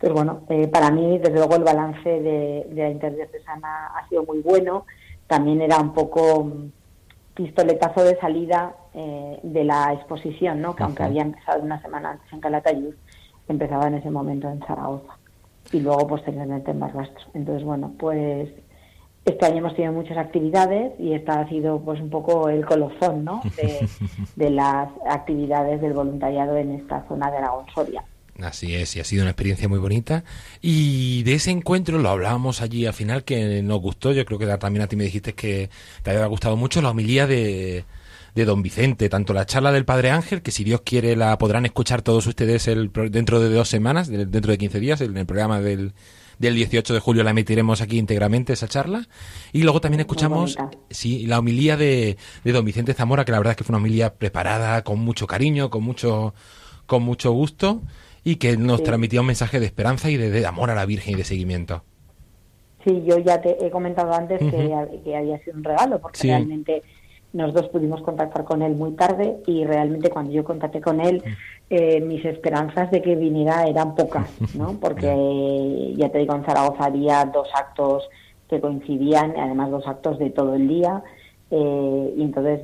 Entonces, 0.00 0.14
bueno, 0.14 0.42
eh, 0.48 0.68
para 0.68 0.90
mí, 0.90 1.18
desde 1.18 1.34
luego, 1.34 1.56
el 1.56 1.64
balance 1.64 2.08
de, 2.08 2.66
de 2.70 2.82
la 2.82 2.90
interdiocesana 2.90 3.86
ha 3.88 4.08
sido 4.08 4.24
muy 4.24 4.38
bueno. 4.40 4.86
También 5.26 5.60
era 5.60 5.78
un 5.78 5.92
poco 5.92 6.44
mm, 6.44 6.70
pistoletazo 7.34 8.02
de 8.02 8.18
salida 8.18 8.74
eh, 8.94 9.38
de 9.44 9.62
la 9.62 9.92
exposición, 9.92 10.60
¿no? 10.60 10.74
que 10.74 10.82
aunque 10.82 11.04
había 11.04 11.22
empezado 11.22 11.62
una 11.62 11.80
semana 11.80 12.10
antes 12.10 12.32
en 12.32 12.40
Calatayud, 12.40 12.94
empezaba 13.48 13.86
en 13.86 13.94
ese 13.94 14.10
momento 14.10 14.48
en 14.48 14.58
Zaragoza 14.60 15.16
y 15.70 15.78
luego 15.78 16.08
posteriormente 16.08 16.72
en 16.72 16.80
Barbastro. 16.80 17.24
Entonces, 17.34 17.64
bueno, 17.64 17.92
pues 17.96 18.48
este 19.24 19.46
año 19.46 19.58
hemos 19.58 19.76
tenido 19.76 19.92
muchas 19.92 20.18
actividades 20.18 20.98
y 20.98 21.12
esta 21.12 21.38
ha 21.38 21.48
sido 21.48 21.78
pues 21.80 22.00
un 22.00 22.10
poco 22.10 22.48
el 22.48 22.66
colofón 22.66 23.24
¿no? 23.24 23.40
de, 24.36 24.50
las 24.50 24.88
actividades 25.08 25.80
del 25.80 25.92
voluntariado 25.92 26.56
en 26.56 26.72
esta 26.72 27.06
zona 27.06 27.30
de 27.30 27.36
Aragón 27.36 27.66
Soria. 27.72 28.02
Así 28.42 28.76
es, 28.76 28.94
y 28.94 29.00
ha 29.00 29.04
sido 29.04 29.22
una 29.22 29.32
experiencia 29.32 29.68
muy 29.68 29.80
bonita. 29.80 30.22
Y 30.62 31.24
de 31.24 31.34
ese 31.34 31.50
encuentro 31.50 31.98
lo 31.98 32.08
hablábamos 32.08 32.62
allí 32.62 32.86
al 32.86 32.94
final, 32.94 33.24
que 33.24 33.62
nos 33.62 33.80
gustó. 33.80 34.12
Yo 34.12 34.24
creo 34.24 34.38
que 34.38 34.46
también 34.58 34.82
a 34.82 34.86
ti 34.86 34.94
me 34.94 35.04
dijiste 35.04 35.34
que 35.34 35.70
te 36.02 36.10
había 36.10 36.26
gustado 36.26 36.56
mucho 36.56 36.80
la 36.80 36.90
homilía 36.90 37.26
de, 37.26 37.84
de 38.36 38.44
don 38.44 38.62
Vicente, 38.62 39.08
tanto 39.08 39.32
la 39.32 39.44
charla 39.44 39.72
del 39.72 39.84
Padre 39.84 40.10
Ángel, 40.10 40.40
que 40.42 40.52
si 40.52 40.62
Dios 40.62 40.82
quiere 40.84 41.16
la 41.16 41.36
podrán 41.36 41.66
escuchar 41.66 42.02
todos 42.02 42.28
ustedes 42.28 42.68
el, 42.68 42.92
dentro 43.10 43.40
de 43.40 43.48
dos 43.50 43.68
semanas, 43.68 44.08
dentro 44.08 44.52
de 44.52 44.58
15 44.58 44.78
días, 44.78 45.00
en 45.00 45.16
el 45.16 45.26
programa 45.26 45.60
del, 45.60 45.92
del 46.38 46.54
18 46.54 46.94
de 46.94 47.00
julio 47.00 47.24
la 47.24 47.30
emitiremos 47.30 47.80
aquí 47.80 47.98
íntegramente 47.98 48.52
esa 48.52 48.68
charla. 48.68 49.08
Y 49.52 49.62
luego 49.62 49.80
también 49.80 50.00
escuchamos 50.00 50.56
sí, 50.90 51.26
la 51.26 51.40
homilía 51.40 51.76
de, 51.76 52.16
de 52.44 52.52
don 52.52 52.64
Vicente 52.64 52.94
Zamora, 52.94 53.24
que 53.24 53.32
la 53.32 53.38
verdad 53.38 53.50
es 53.52 53.56
que 53.56 53.64
fue 53.64 53.72
una 53.72 53.78
homilía 53.78 54.14
preparada 54.14 54.84
con 54.84 55.00
mucho 55.00 55.26
cariño, 55.26 55.70
con 55.70 55.82
mucho, 55.82 56.34
con 56.86 57.02
mucho 57.02 57.32
gusto 57.32 57.82
y 58.24 58.36
que 58.36 58.56
nos 58.56 58.82
transmitía 58.82 59.20
un 59.20 59.26
mensaje 59.26 59.60
de 59.60 59.66
esperanza 59.66 60.10
y 60.10 60.16
de, 60.16 60.46
amor 60.46 60.70
a 60.70 60.74
la 60.74 60.86
Virgen 60.86 61.14
y 61.14 61.16
de 61.16 61.24
seguimiento. 61.24 61.82
Sí, 62.84 63.02
yo 63.06 63.18
ya 63.18 63.40
te 63.40 63.64
he 63.64 63.70
comentado 63.70 64.12
antes 64.12 64.38
que, 64.38 65.00
que, 65.04 65.16
había 65.16 65.38
sido 65.40 65.56
un 65.56 65.64
regalo, 65.64 66.00
porque 66.00 66.22
realmente 66.22 66.82
nosotros 67.32 67.68
pudimos 67.68 68.00
contactar 68.02 68.44
con 68.44 68.62
él 68.62 68.74
muy 68.74 68.92
tarde 68.92 69.38
y 69.46 69.64
realmente 69.64 70.10
cuando 70.10 70.32
yo 70.32 70.44
contacté 70.44 70.80
con 70.80 71.00
él, 71.00 71.22
eh, 71.68 72.00
mis 72.00 72.24
esperanzas 72.24 72.90
de 72.90 73.02
que 73.02 73.16
viniera 73.16 73.66
eran 73.66 73.94
pocas, 73.94 74.30
¿no? 74.54 74.72
Porque 74.80 75.92
ya 75.96 76.08
te 76.08 76.18
digo, 76.18 76.34
en 76.34 76.44
Zaragoza 76.44 76.86
había 76.86 77.24
dos 77.26 77.48
actos 77.54 78.08
que 78.48 78.60
coincidían, 78.60 79.34
además 79.38 79.70
dos 79.70 79.86
actos 79.86 80.18
de 80.18 80.30
todo 80.30 80.54
el 80.54 80.68
día, 80.68 81.02
eh, 81.50 82.14
y 82.16 82.22
entonces 82.22 82.60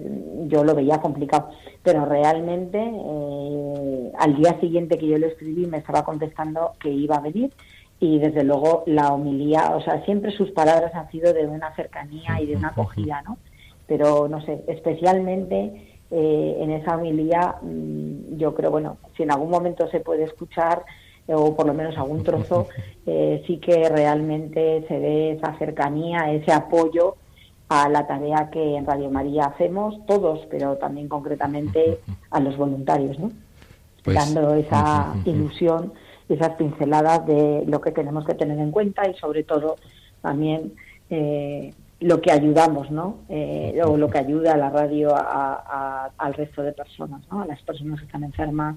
yo 0.46 0.64
lo 0.64 0.74
veía 0.74 1.00
complicado. 1.00 1.50
Pero 1.82 2.04
realmente 2.04 2.78
eh, 2.78 4.12
al 4.18 4.36
día 4.36 4.58
siguiente 4.60 4.98
que 4.98 5.06
yo 5.06 5.18
le 5.18 5.28
escribí 5.28 5.66
me 5.66 5.78
estaba 5.78 6.04
contestando 6.04 6.72
que 6.80 6.90
iba 6.90 7.16
a 7.16 7.20
venir 7.20 7.50
y 8.00 8.18
desde 8.18 8.44
luego 8.44 8.82
la 8.86 9.12
homilía, 9.12 9.74
o 9.74 9.80
sea, 9.80 10.04
siempre 10.04 10.32
sus 10.32 10.50
palabras 10.50 10.94
han 10.94 11.10
sido 11.10 11.32
de 11.32 11.46
una 11.46 11.74
cercanía 11.74 12.40
y 12.40 12.46
de 12.46 12.56
una 12.56 12.68
acogida, 12.68 13.22
¿no? 13.22 13.38
Pero 13.86 14.28
no 14.28 14.40
sé, 14.42 14.62
especialmente 14.66 15.96
eh, 16.10 16.56
en 16.60 16.70
esa 16.72 16.96
homilía, 16.96 17.56
mm, 17.62 18.36
yo 18.36 18.54
creo, 18.54 18.70
bueno, 18.70 18.98
si 19.16 19.22
en 19.22 19.30
algún 19.30 19.50
momento 19.50 19.88
se 19.88 20.00
puede 20.00 20.24
escuchar, 20.24 20.84
o 21.26 21.56
por 21.56 21.66
lo 21.66 21.72
menos 21.72 21.96
algún 21.96 22.22
trozo, 22.22 22.68
eh, 23.06 23.42
sí 23.46 23.58
que 23.58 23.88
realmente 23.88 24.84
se 24.86 24.98
ve 24.98 25.32
esa 25.32 25.56
cercanía, 25.58 26.32
ese 26.32 26.52
apoyo 26.52 27.16
a 27.68 27.88
la 27.88 28.06
tarea 28.06 28.50
que 28.50 28.76
en 28.76 28.86
Radio 28.86 29.10
María 29.10 29.46
hacemos 29.46 30.04
todos, 30.06 30.40
pero 30.50 30.76
también 30.76 31.08
concretamente 31.08 32.00
a 32.30 32.40
los 32.40 32.56
voluntarios, 32.56 33.18
¿no? 33.18 33.30
Pues, 34.02 34.16
Dando 34.16 34.54
esa 34.54 35.14
ilusión, 35.24 35.92
esas 36.28 36.50
pinceladas 36.50 37.26
de 37.26 37.64
lo 37.66 37.80
que 37.80 37.90
tenemos 37.90 38.26
que 38.26 38.34
tener 38.34 38.58
en 38.58 38.70
cuenta 38.70 39.08
y 39.08 39.14
sobre 39.14 39.44
todo 39.44 39.76
también 40.20 40.74
eh, 41.08 41.72
lo 42.00 42.20
que 42.20 42.30
ayudamos, 42.30 42.90
¿no? 42.90 43.18
Eh, 43.30 43.80
o 43.84 43.96
lo 43.96 44.10
que 44.10 44.18
ayuda 44.18 44.52
a 44.52 44.56
la 44.58 44.68
radio 44.68 45.14
al 45.16 46.34
resto 46.34 46.62
de 46.62 46.72
personas, 46.72 47.22
¿no? 47.30 47.42
A 47.42 47.46
las 47.46 47.62
personas 47.62 48.00
que 48.00 48.06
están 48.06 48.24
enfermas, 48.24 48.76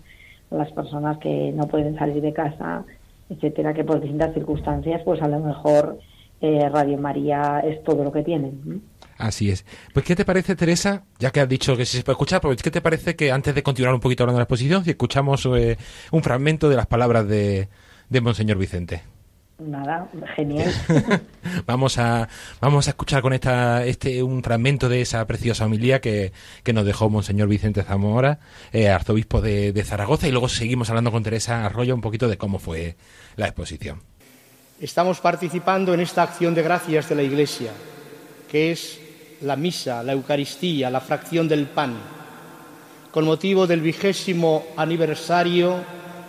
a 0.50 0.56
las 0.56 0.72
personas 0.72 1.17
que 1.17 1.51
no 1.51 1.67
pueden 1.67 1.98
salir 1.98 2.22
de 2.22 2.32
casa, 2.32 2.86
etcétera, 3.29 3.74
que 3.74 3.84
por 3.84 4.00
distintas 4.00 4.34
circunstancias, 4.34 5.01
pues 5.03 5.22
a 5.22 5.27
lo 5.27 5.39
mejor 5.39 6.00
eh, 6.41 6.70
Radio 6.70 6.98
María 6.98 7.62
es 7.65 7.84
todo 7.84 8.03
lo 8.03 8.12
que 8.12 8.24
tienen. 8.24 8.82
Así 9.17 9.50
es. 9.50 9.65
Pues, 9.94 10.06
¿qué 10.06 10.15
te 10.15 10.25
parece, 10.25 10.56
Teresa? 10.56 11.03
Ya 11.20 11.32
que 11.32 11.39
has 11.39 11.50
dicho 11.50 11.75
que 11.75 11.86
sí 11.86 11.98
se 11.98 12.03
puede 12.03 12.13
escuchar, 12.13 12.41
pues, 12.41 12.62
¿qué 12.62 12.72
te 12.72 12.82
parece 12.82 13.15
que 13.15 13.32
antes 13.32 13.56
de 13.56 13.63
continuar 13.63 13.94
un 13.94 14.00
poquito 14.00 14.24
hablando 14.24 14.38
de 14.38 14.41
la 14.41 14.44
exposición, 14.44 14.84
si 14.84 14.91
escuchamos 14.91 15.48
eh, 15.56 15.77
un 16.12 16.22
fragmento 16.22 16.70
de 16.70 16.75
las 16.75 16.88
palabras 16.88 17.27
de, 17.27 17.67
de 18.10 18.22
Monseñor 18.22 18.58
Vicente? 18.58 19.01
Nada, 19.60 20.08
genial. 20.36 20.72
vamos 21.65 21.98
a 21.98 22.29
vamos 22.62 22.88
a 22.88 22.91
escuchar 22.91 23.24
con 23.24 23.34
esta 23.34 23.84
este 23.86 24.22
un 24.22 24.44
fragmento 24.44 24.88
de 24.88 25.01
esa 25.01 25.25
preciosa 25.25 25.65
homilía 25.65 26.00
que, 26.00 26.32
que 26.62 26.74
nos 26.74 26.86
dejó 26.86 27.10
Monseñor 27.10 27.48
Vicente 27.48 27.82
Zamora, 27.82 28.39
eh, 28.72 28.89
arzobispo 28.89 29.41
de, 29.41 29.74
de, 29.74 29.84
Zaragoza, 29.84 30.27
y 30.27 30.32
luego 30.32 30.48
seguimos 30.48 30.89
hablando 30.89 31.12
con 31.12 31.24
Teresa 31.24 31.65
Arroyo 31.65 31.96
un 31.96 32.01
poquito 32.01 32.27
de 32.27 32.38
cómo 32.38 32.60
fue 32.60 32.98
la 33.36 33.48
exposición. 33.48 34.01
Estamos 34.79 35.19
participando 35.19 35.93
en 35.93 36.01
esta 36.01 36.24
acción 36.24 36.53
de 36.53 36.62
gracias 36.62 37.10
de 37.10 37.15
la 37.15 37.24
Iglesia, 37.24 37.72
que 38.50 38.72
es 38.72 39.00
la 39.41 39.55
misa, 39.55 40.03
la 40.03 40.13
Eucaristía, 40.13 40.89
la 40.89 41.01
fracción 41.01 41.48
del 41.48 41.65
pan, 41.65 41.96
con 43.12 43.25
motivo 43.25 43.65
del 43.65 43.81
vigésimo 43.81 44.67
aniversario 44.77 45.75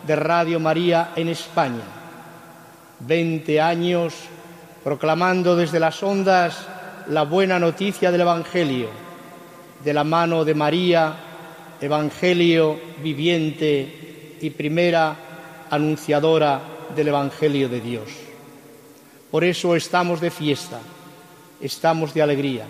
de 0.06 0.16
Radio 0.16 0.58
María 0.60 1.12
en 1.14 1.28
España 1.28 1.98
20 3.00 3.60
años 3.60 4.14
proclamando 4.82 5.54
desde 5.54 5.78
las 5.78 6.02
ondas 6.02 6.66
la 7.08 7.22
buena 7.22 7.58
noticia 7.58 8.10
del 8.10 8.22
Evangelio, 8.22 8.88
de 9.84 9.92
la 9.92 10.04
mano 10.04 10.44
de 10.44 10.54
María, 10.54 11.14
Evangelio 11.80 12.78
viviente 13.02 14.36
y 14.40 14.50
primera 14.50 15.16
anunciadora 15.70 16.60
del 16.94 17.08
Evangelio 17.08 17.68
de 17.68 17.80
Dios. 17.80 18.27
Por 19.30 19.44
eso 19.44 19.76
estamos 19.76 20.20
de 20.20 20.30
fiesta, 20.30 20.80
estamos 21.60 22.14
de 22.14 22.22
alegría, 22.22 22.64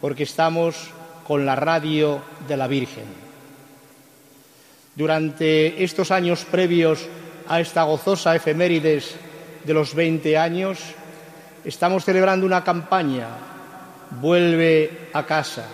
porque 0.00 0.24
estamos 0.24 0.90
con 1.26 1.46
la 1.46 1.54
radio 1.54 2.20
de 2.48 2.56
la 2.56 2.66
Virgen. 2.66 3.04
Durante 4.96 5.84
estos 5.84 6.10
años 6.10 6.44
previos 6.44 7.06
a 7.48 7.60
esta 7.60 7.84
gozosa 7.84 8.34
efemérides 8.34 9.14
de 9.64 9.74
los 9.74 9.94
20 9.94 10.36
años, 10.36 10.80
estamos 11.64 12.04
celebrando 12.04 12.46
una 12.46 12.64
campaña, 12.64 13.28
vuelve 14.20 15.10
a 15.12 15.24
casa, 15.24 15.66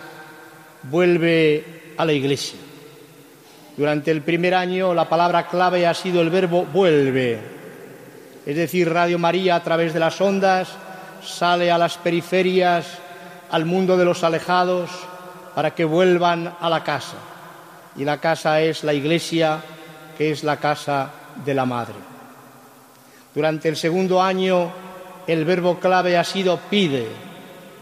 vuelve 0.83 1.95
a 1.97 2.05
la 2.05 2.13
iglesia. 2.13 2.59
Durante 3.79 4.11
el 4.11 4.21
primer 4.21 4.55
año 4.55 4.93
la 4.93 5.09
palabra 5.09 5.47
clave 5.47 5.87
ha 5.87 5.95
sido 5.95 6.21
el 6.21 6.29
verbo 6.29 6.67
vuelve, 6.67 7.62
es 8.45 8.57
decir, 8.57 8.93
Radio 8.93 9.19
María 9.19 9.57
a 9.57 9.63
través 9.63 9.95
de 9.95 10.01
las 10.01 10.21
ondas 10.21 10.69
sale 11.25 11.71
a 11.71 11.79
las 11.79 11.97
periferias, 11.97 12.87
al 13.51 13.65
mundo 13.65 13.97
de 13.97 14.05
los 14.05 14.25
alejados, 14.25 14.91
para 15.55 15.75
que 15.75 15.85
vuelvan 15.85 16.55
a 16.61 16.69
la 16.69 16.83
casa. 16.83 17.17
Y 17.97 18.05
la 18.05 18.19
casa 18.19 18.61
es 18.61 18.83
la 18.85 18.95
iglesia, 18.95 19.61
que 20.17 20.31
es 20.31 20.43
la 20.43 20.57
casa 20.57 21.11
de 21.45 21.55
la 21.55 21.67
Madre. 21.67 21.95
Durante 23.35 23.69
el 23.69 23.77
segundo 23.77 24.23
año 24.23 24.73
el 25.27 25.45
verbo 25.45 25.79
clave 25.79 26.17
ha 26.17 26.25
sido 26.25 26.59
pide, 26.71 27.07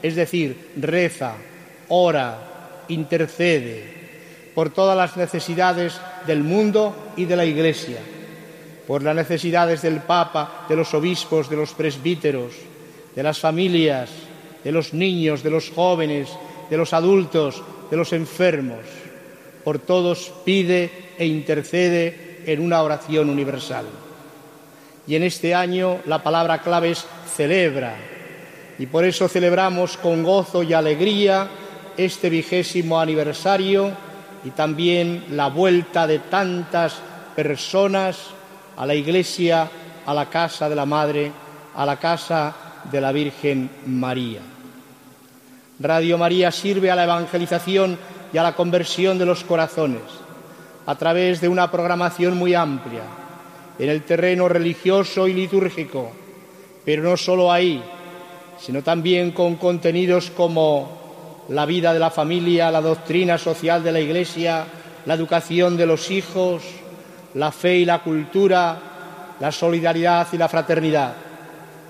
es 0.02 0.14
decir, 0.14 0.73
reza, 0.76 1.35
ora, 1.88 2.38
intercede 2.88 4.00
por 4.55 4.71
todas 4.71 4.97
las 4.97 5.17
necesidades 5.17 5.99
del 6.26 6.43
mundo 6.43 7.12
y 7.17 7.25
de 7.25 7.37
la 7.37 7.45
Iglesia, 7.45 7.99
por 8.91 9.05
las 9.05 9.15
necesidades 9.15 9.83
del 9.83 10.01
Papa, 10.01 10.65
de 10.69 10.75
los 10.75 10.93
obispos, 10.95 11.49
de 11.49 11.55
los 11.55 11.75
presbíteros, 11.75 12.55
de 13.15 13.23
las 13.23 13.39
familias, 13.39 14.11
de 14.65 14.73
los 14.73 14.93
niños, 14.93 15.45
de 15.45 15.51
los 15.51 15.71
jóvenes, 15.71 16.29
de 16.69 16.77
los 16.77 16.93
adultos, 16.93 17.63
de 17.89 17.97
los 17.97 18.13
enfermos. 18.13 18.81
Por 19.63 19.79
todos 19.79 20.33
pide 20.45 20.91
e 21.17 21.25
intercede 21.25 22.41
en 22.47 22.61
una 22.61 22.83
oración 22.83 23.31
universal. 23.31 23.87
Y 25.07 25.15
en 25.15 25.23
este 25.23 25.55
año 25.55 25.99
la 26.07 26.25
palabra 26.25 26.61
clave 26.61 26.91
es 26.91 27.07
celebra. 27.37 27.95
Y 28.77 28.87
por 28.87 29.05
eso 29.05 29.29
celebramos 29.29 29.99
con 29.99 30.25
gozo 30.25 30.65
y 30.65 30.73
alegría 30.73 31.49
este 31.97 32.29
vigésimo 32.29 32.99
aniversario 32.99 33.93
y 34.43 34.51
también 34.51 35.27
la 35.31 35.47
vuelta 35.47 36.09
de 36.09 36.19
tantas 36.19 37.01
personas 37.37 38.40
a 38.81 38.87
la 38.87 38.95
iglesia, 38.95 39.71
a 40.07 40.15
la 40.15 40.31
casa 40.31 40.67
de 40.67 40.75
la 40.75 40.87
Madre, 40.87 41.31
a 41.77 41.85
la 41.85 41.99
casa 41.99 42.55
de 42.91 42.99
la 42.99 43.13
Virgen 43.13 43.69
María. 43.85 44.41
Radio 45.81 46.17
María 46.17 46.51
sirve 46.51 46.91
a 46.91 46.97
la 46.97 47.05
evangelización 47.05 47.99
y 48.33 48.39
a 48.39 48.43
la 48.43 48.55
conversión 48.55 49.19
de 49.19 49.27
los 49.27 49.45
corazones 49.45 50.01
a 50.87 50.95
través 50.95 51.43
de 51.43 51.49
una 51.49 51.71
programación 51.71 52.39
muy 52.39 52.55
amplia 52.55 53.03
en 53.79 53.91
el 53.91 54.03
terreno 54.03 54.49
religioso 54.49 55.29
y 55.29 55.35
litúrgico, 55.35 56.13
pero 56.83 57.03
no 57.03 57.19
solo 57.19 57.53
ahí, 57.53 57.83
sino 58.59 58.83
también 58.83 59.33
con 59.33 59.57
contenidos 59.57 60.31
como 60.31 61.45
la 61.51 61.67
vida 61.67 61.93
de 61.93 61.99
la 61.99 62.11
familia, 62.11 62.71
la 62.71 62.81
doctrina 62.81 63.37
social 63.37 63.85
de 63.85 63.93
la 63.93 64.01
Iglesia, 64.01 64.65
la 65.05 65.13
educación 65.13 65.77
de 65.77 65.85
los 65.85 66.11
hijos, 66.11 66.63
la 67.35 67.53
fe 67.53 67.77
y 67.77 67.85
la 67.85 68.01
cultura, 68.01 68.79
la 69.39 69.53
solidaridad 69.53 70.29
y 70.33 70.37
la 70.37 70.49
fraternidad. 70.49 71.15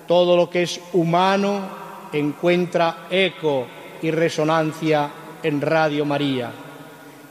Todo 0.07 0.37
lo 0.37 0.51
que 0.51 0.63
es 0.63 0.81
humano 0.93 1.61
encuentra 2.13 3.07
eco 3.11 3.67
y 4.03 4.11
resonancia 4.11 5.09
en 5.43 5.61
Radio 5.61 6.05
María, 6.05 6.51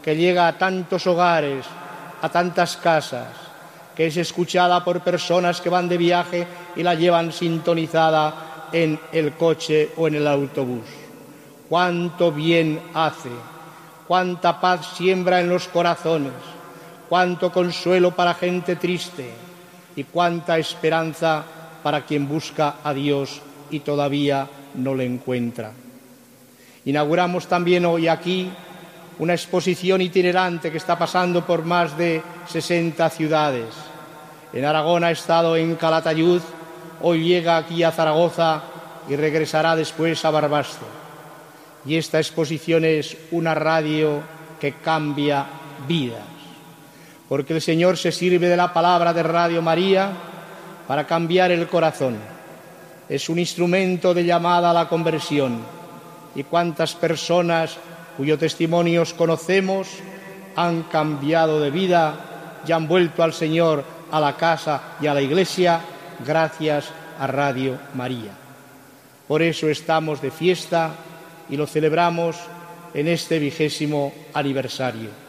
que 0.01 0.15
llega 0.15 0.47
a 0.47 0.57
tantos 0.57 1.05
hogares, 1.07 1.65
a 2.21 2.29
tantas 2.29 2.77
casas, 2.77 3.27
que 3.95 4.07
es 4.07 4.17
escuchada 4.17 4.83
por 4.83 5.01
personas 5.01 5.61
que 5.61 5.69
van 5.69 5.89
de 5.89 5.97
viaje 5.97 6.47
y 6.75 6.83
la 6.83 6.95
llevan 6.95 7.31
sintonizada 7.31 8.67
en 8.71 8.99
el 9.11 9.33
coche 9.33 9.91
o 9.97 10.07
en 10.07 10.15
el 10.15 10.27
autobús. 10.27 10.85
Cuánto 11.67 12.31
bien 12.31 12.79
hace, 12.93 13.29
cuánta 14.07 14.59
paz 14.59 14.95
siembra 14.95 15.39
en 15.39 15.49
los 15.49 15.67
corazones, 15.67 16.33
cuánto 17.09 17.51
consuelo 17.51 18.15
para 18.15 18.35
gente 18.35 18.75
triste 18.75 19.29
y 19.95 20.03
cuánta 20.03 20.57
esperanza 20.57 21.43
para 21.81 22.05
quien 22.05 22.27
busca 22.27 22.75
a 22.83 22.93
Dios 22.93 23.41
y 23.71 23.79
todavía 23.79 24.47
no 24.75 24.93
le 24.93 25.05
encuentra. 25.05 25.71
Inauguramos 26.85 27.47
también 27.47 27.85
hoy 27.85 28.07
aquí 28.07 28.49
una 29.17 29.33
exposición 29.33 30.01
itinerante 30.01 30.71
que 30.71 30.77
está 30.77 30.97
pasando 30.97 31.45
por 31.45 31.65
más 31.65 31.97
de 31.97 32.21
60 32.47 33.09
ciudades. 33.09 33.67
En 34.53 34.63
Aragón 34.63 35.03
ha 35.03 35.11
estado 35.11 35.57
en 35.57 35.75
Calatayud, 35.75 36.41
hoy 37.01 37.23
llega 37.23 37.57
aquí 37.57 37.83
a 37.83 37.91
Zaragoza 37.91 38.63
y 39.09 39.15
regresará 39.15 39.75
después 39.75 40.23
a 40.23 40.31
Barbastro. 40.31 40.87
Y 41.85 41.97
esta 41.97 42.19
exposición 42.19 42.85
es 42.85 43.17
una 43.31 43.53
radio 43.53 44.21
que 44.59 44.73
cambia 44.73 45.45
vidas, 45.87 46.23
porque 47.29 47.53
el 47.53 47.61
Señor 47.61 47.95
se 47.95 48.11
sirve 48.11 48.49
de 48.49 48.57
la 48.57 48.73
palabra 48.73 49.13
de 49.13 49.21
Radio 49.21 49.61
María 49.61 50.11
para 50.87 51.05
cambiar 51.05 51.51
el 51.51 51.67
corazón. 51.67 52.17
Es 53.07 53.29
un 53.29 53.37
instrumento 53.37 54.15
de 54.15 54.25
llamada 54.25 54.71
a 54.71 54.73
la 54.73 54.89
conversión 54.89 55.59
y 56.33 56.43
cuántas 56.43 56.95
personas 56.95 57.77
cuyo 58.17 58.37
testimonios 58.39 59.13
conocemos 59.13 59.87
han 60.55 60.83
cambiado 60.83 61.61
de 61.61 61.69
vida 61.69 62.61
y 62.67 62.71
han 62.71 62.87
vuelto 62.87 63.21
al 63.21 63.33
Señor, 63.33 63.83
a 64.11 64.19
la 64.19 64.35
casa 64.35 64.81
y 64.99 65.05
a 65.05 65.13
la 65.13 65.21
iglesia 65.21 65.81
gracias 66.25 66.89
a 67.19 67.27
Radio 67.27 67.77
María. 67.93 68.31
Por 69.27 69.43
eso 69.43 69.69
estamos 69.69 70.19
de 70.19 70.31
fiesta 70.31 70.95
y 71.47 71.57
lo 71.57 71.67
celebramos 71.67 72.37
en 72.95 73.07
este 73.07 73.37
vigésimo 73.37 74.11
aniversario. 74.33 75.28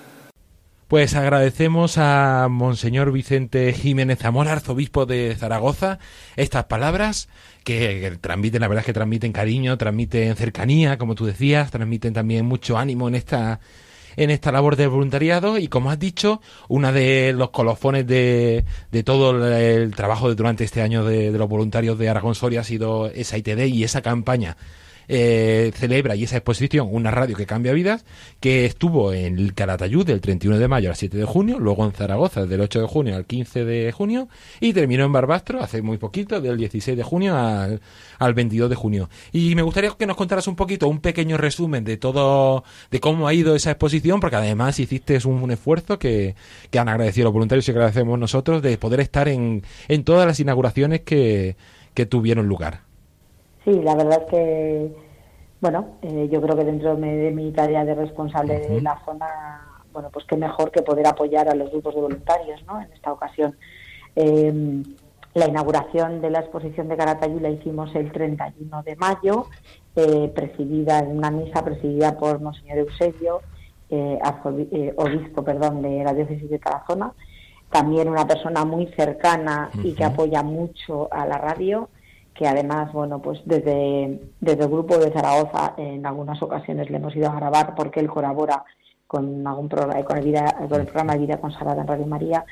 Pues 0.91 1.15
agradecemos 1.15 1.99
a 1.99 2.49
Monseñor 2.51 3.13
Vicente 3.13 3.73
Jiménez 3.73 4.19
Zamora, 4.19 4.51
arzobispo 4.51 5.07
de 5.07 5.37
Zaragoza, 5.37 6.01
estas 6.35 6.65
palabras 6.65 7.29
que, 7.63 8.19
transmiten, 8.21 8.61
la 8.61 8.67
verdad 8.67 8.81
es 8.81 8.87
que 8.87 8.93
transmiten 8.93 9.31
cariño, 9.31 9.79
transmiten 9.79 10.35
cercanía, 10.35 10.99
como 10.99 11.15
tú 11.15 11.27
decías, 11.27 11.71
transmiten 11.71 12.13
también 12.13 12.45
mucho 12.45 12.77
ánimo 12.77 13.07
en 13.07 13.15
esta 13.15 13.61
en 14.17 14.31
esta 14.31 14.51
labor 14.51 14.75
de 14.75 14.89
voluntariado 14.89 15.59
y 15.59 15.69
como 15.69 15.93
has 15.93 15.99
dicho, 16.01 16.41
una 16.67 16.91
de 16.91 17.35
los 17.35 17.51
colofones 17.51 18.05
de, 18.09 18.65
de 18.91 19.03
todo 19.05 19.47
el 19.47 19.95
trabajo 19.95 20.35
durante 20.35 20.65
este 20.65 20.83
año 20.83 21.05
de, 21.05 21.31
de 21.31 21.39
los 21.39 21.49
voluntarios 21.49 22.01
de 22.01 22.09
Aragón 22.09 22.35
Soria 22.35 22.63
ha 22.63 22.65
sido 22.65 23.07
esa 23.07 23.39
ITD 23.39 23.67
y 23.67 23.85
esa 23.85 24.03
campaña 24.03 24.57
eh, 25.13 25.73
celebra 25.75 26.15
y 26.15 26.23
esa 26.23 26.37
exposición, 26.37 26.89
una 26.89 27.11
radio 27.11 27.37
que 27.37 27.45
cambia 27.45 27.73
vidas, 27.73 28.05
que 28.39 28.65
estuvo 28.65 29.13
en 29.13 29.39
el 29.39 29.55
del 30.05 30.21
31 30.21 30.59
de 30.59 30.69
mayo 30.69 30.89
al 30.89 30.95
7 30.95 31.17
de 31.17 31.25
junio, 31.25 31.59
luego 31.59 31.85
en 31.85 31.91
Zaragoza 31.91 32.47
del 32.47 32.61
8 32.61 32.83
de 32.83 32.87
junio 32.87 33.17
al 33.17 33.27
15 33.27 33.65
de 33.65 33.91
junio 33.91 34.29
y 34.61 34.73
terminó 34.73 35.05
en 35.05 35.13
Barbastro 35.13 35.61
hace 35.61 35.83
muy 35.83 35.99
poquito, 35.99 36.41
del 36.41 36.57
16 36.57 36.97
de 36.97 37.03
junio 37.03 37.37
al, 37.37 37.81
al 38.21 38.35
22 38.35 38.71
de 38.71 38.77
junio. 38.77 39.11
Y 39.33 39.57
me 39.57 39.63
gustaría 39.63 39.91
que 39.91 40.07
nos 40.07 40.17
contaras 40.17 40.47
un 40.47 40.55
poquito, 40.55 40.87
un 40.87 41.01
pequeño 41.01 41.37
resumen 41.37 41.83
de 41.83 41.97
todo, 41.97 42.63
de 42.93 43.01
cómo 43.01 43.27
ha 43.27 43.35
ido 43.35 43.57
esa 43.57 43.73
exposición, 43.73 44.21
porque 44.21 44.37
además 44.37 44.79
hiciste 44.79 45.19
un, 45.25 45.43
un 45.43 45.51
esfuerzo 45.51 45.99
que, 45.99 46.37
que 46.71 46.79
han 46.79 46.89
agradecido 46.89 47.25
los 47.25 47.33
voluntarios 47.33 47.67
y 47.67 47.73
agradecemos 47.73 48.17
nosotros 48.17 48.63
de 48.63 48.79
poder 48.79 49.01
estar 49.01 49.27
en, 49.29 49.65
en 49.89 50.05
todas 50.05 50.25
las 50.25 50.39
inauguraciones 50.39 51.01
que, 51.01 51.57
que 51.95 52.07
tuvieron 52.07 52.47
lugar. 52.47 52.90
Sí, 53.65 53.83
la 53.83 53.95
verdad 53.95 54.23
es 54.23 54.31
que, 54.31 54.97
bueno, 55.61 55.97
eh, 56.03 56.29
yo 56.31 56.41
creo 56.41 56.57
que 56.57 56.65
dentro 56.65 56.97
de 56.97 57.31
mi 57.31 57.53
tarea 57.53 57.85
de 57.85 57.95
responsable 57.95 58.59
de 58.59 58.81
la 58.81 59.03
zona, 59.05 59.83
bueno, 59.93 60.09
pues 60.13 60.25
qué 60.27 60.37
mejor 60.37 60.71
que 60.71 60.83
poder 60.83 61.07
apoyar 61.07 61.49
a 61.49 61.55
los 61.55 61.71
grupos 61.71 61.95
de 61.95 62.01
voluntarios, 62.01 62.65
¿no? 62.67 62.81
En 62.81 62.93
esta 62.93 63.13
ocasión. 63.13 63.57
Eh, 64.17 64.83
la 65.35 65.47
inauguración 65.47 66.21
de 66.21 66.31
la 66.31 66.41
exposición 66.41 66.89
de 66.89 66.97
Caratayú 66.97 67.39
la 67.39 67.51
hicimos 67.51 67.95
el 67.95 68.11
31 68.11 68.83
de 68.83 68.97
mayo, 68.97 69.47
eh, 69.95 70.31
presidida 70.35 70.99
en 70.99 71.19
una 71.19 71.31
misa 71.31 71.65
presidida 71.65 72.19
por 72.19 72.41
Monseñor 72.41 72.79
Eusebio, 72.79 73.41
eh, 73.89 74.19
eh, 74.73 74.95
obispo 74.97 75.45
perdón, 75.45 75.83
de 75.83 76.03
la 76.03 76.15
diócesis 76.15 76.51
de 76.51 76.59
Tarazona, 76.59 77.13
también 77.71 78.09
una 78.09 78.27
persona 78.27 78.65
muy 78.65 78.87
cercana 78.97 79.71
y 79.85 79.95
que 79.95 80.05
apoya 80.05 80.43
mucho 80.43 81.09
a 81.13 81.25
la 81.27 81.39
radio 81.39 81.89
que 82.35 82.47
además, 82.47 82.93
bueno, 82.93 83.21
pues 83.21 83.41
desde, 83.45 84.21
desde 84.41 84.63
el 84.63 84.71
grupo 84.71 84.97
de 84.99 85.11
Zaragoza 85.11 85.75
en 85.77 86.07
algunas 86.07 86.43
ocasiones 86.43 86.91
le 86.91 86.97
hemos 86.97 87.15
ido 87.15 87.29
a 87.29 87.37
grabar 87.37 87.75
porque 87.75 88.01
él 88.01 88.09
colabora 88.09 88.65
con 89.07 89.47
algún 89.47 89.69
programa, 89.69 90.05
con 90.05 90.19
el, 90.19 90.25
vida, 90.25 90.57
con 90.69 90.81
el 90.81 90.87
programa 90.87 91.15
de 91.15 91.19
Vida 91.19 91.41
Consagrada 91.41 91.83
en 91.83 91.89
Radio 91.89 92.07
María. 92.07 92.45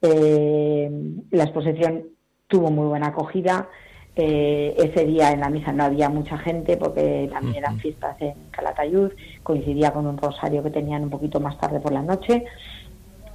Eh, 0.00 0.90
la 1.32 1.44
exposición 1.44 2.04
tuvo 2.46 2.70
muy 2.70 2.86
buena 2.86 3.08
acogida. 3.08 3.68
Eh, 4.14 4.74
ese 4.78 5.04
día 5.04 5.32
en 5.32 5.40
la 5.40 5.50
misa 5.50 5.72
no 5.72 5.84
había 5.84 6.08
mucha 6.08 6.38
gente 6.38 6.78
porque 6.78 7.28
también 7.30 7.56
eran 7.56 7.78
fiestas 7.78 8.16
en 8.20 8.34
Calatayud, 8.50 9.10
coincidía 9.42 9.92
con 9.92 10.06
un 10.06 10.16
rosario 10.16 10.62
que 10.62 10.70
tenían 10.70 11.02
un 11.02 11.10
poquito 11.10 11.38
más 11.38 11.58
tarde 11.58 11.80
por 11.80 11.92
la 11.92 12.00
noche, 12.00 12.44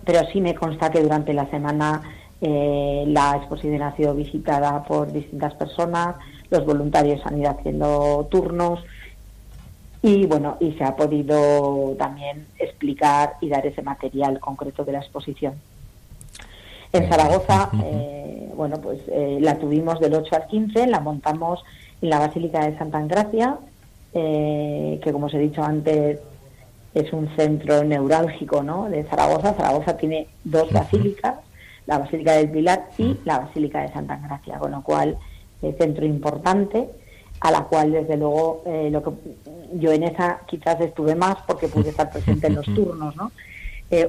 pero 0.04 0.22
sí 0.32 0.42
me 0.42 0.56
consta 0.56 0.90
que 0.90 1.04
durante 1.04 1.34
la 1.34 1.48
semana 1.52 2.02
Eh, 2.42 3.04
la 3.08 3.38
exposición 3.38 3.82
ha 3.84 3.96
sido 3.96 4.16
visitada 4.16 4.84
por 4.84 5.12
distintas 5.12 5.54
personas, 5.54 6.16
los 6.50 6.66
voluntarios 6.66 7.22
han 7.26 7.40
ido 7.40 7.52
haciendo 7.52 8.28
turnos 8.32 8.80
y 10.02 10.26
bueno, 10.26 10.58
y 10.60 10.72
se 10.72 10.84
ha 10.84 10.96
podido 10.96 11.96
también 11.98 12.48
explicar 12.58 13.36
y 13.42 13.50
dar 13.50 13.66
ese 13.66 13.84
material 13.84 14.40
concreto 14.40 14.84
de 14.84 14.94
la 14.94 15.00
exposición. 15.00 15.54
En 16.94 17.08
Zaragoza, 17.08 17.70
eh, 17.84 18.52
bueno, 18.56 18.82
pues 18.82 19.00
eh, 19.08 19.38
la 19.40 19.58
tuvimos 19.58 20.00
del 20.00 20.14
8 20.16 20.36
al 20.36 20.48
15, 20.48 20.88
la 20.88 21.00
montamos 21.00 21.64
en 22.02 22.10
la 22.10 22.20
Basílica 22.20 22.66
de 22.66 22.78
Santa 22.78 23.00
Engracia, 23.00 23.58
eh, 24.14 25.00
que 25.02 25.12
como 25.14 25.28
os 25.28 25.34
he 25.34 25.40
dicho 25.40 25.64
antes 25.64 26.20
es 26.94 27.14
un 27.14 27.30
centro 27.38 27.86
neurálgico 27.86 28.62
¿no? 28.62 28.90
de 28.90 29.04
Zaragoza. 29.06 29.54
Zaragoza 29.54 29.96
tiene 29.96 30.28
dos 30.44 30.70
basílicas, 30.74 31.36
la 31.88 31.98
Basílica 31.98 32.34
del 32.34 32.50
Pilar 32.50 32.90
y 32.98 33.18
la 33.26 33.40
Basílica 33.40 33.82
de 33.82 33.92
Santa 33.94 34.16
Engracia, 34.16 34.58
con 34.60 34.72
lo 34.72 34.82
cual 34.82 35.18
es 35.62 35.78
centro 35.78 36.06
importante 36.06 36.90
a 37.40 37.52
la 37.52 37.64
cual 37.64 37.92
desde 37.92 38.18
luego 38.18 38.64
lo 38.66 39.04
que 39.04 39.12
yo 39.74 39.92
en 39.92 40.04
esa 40.04 40.42
quizás 40.46 40.80
estuve 40.80 41.16
más 41.16 41.38
porque 41.48 41.68
pude 41.68 41.90
estar 41.90 42.12
presente 42.12 42.48
en 42.48 42.56
los 42.56 42.66
turnos, 42.76 43.16
¿no? 43.16 43.32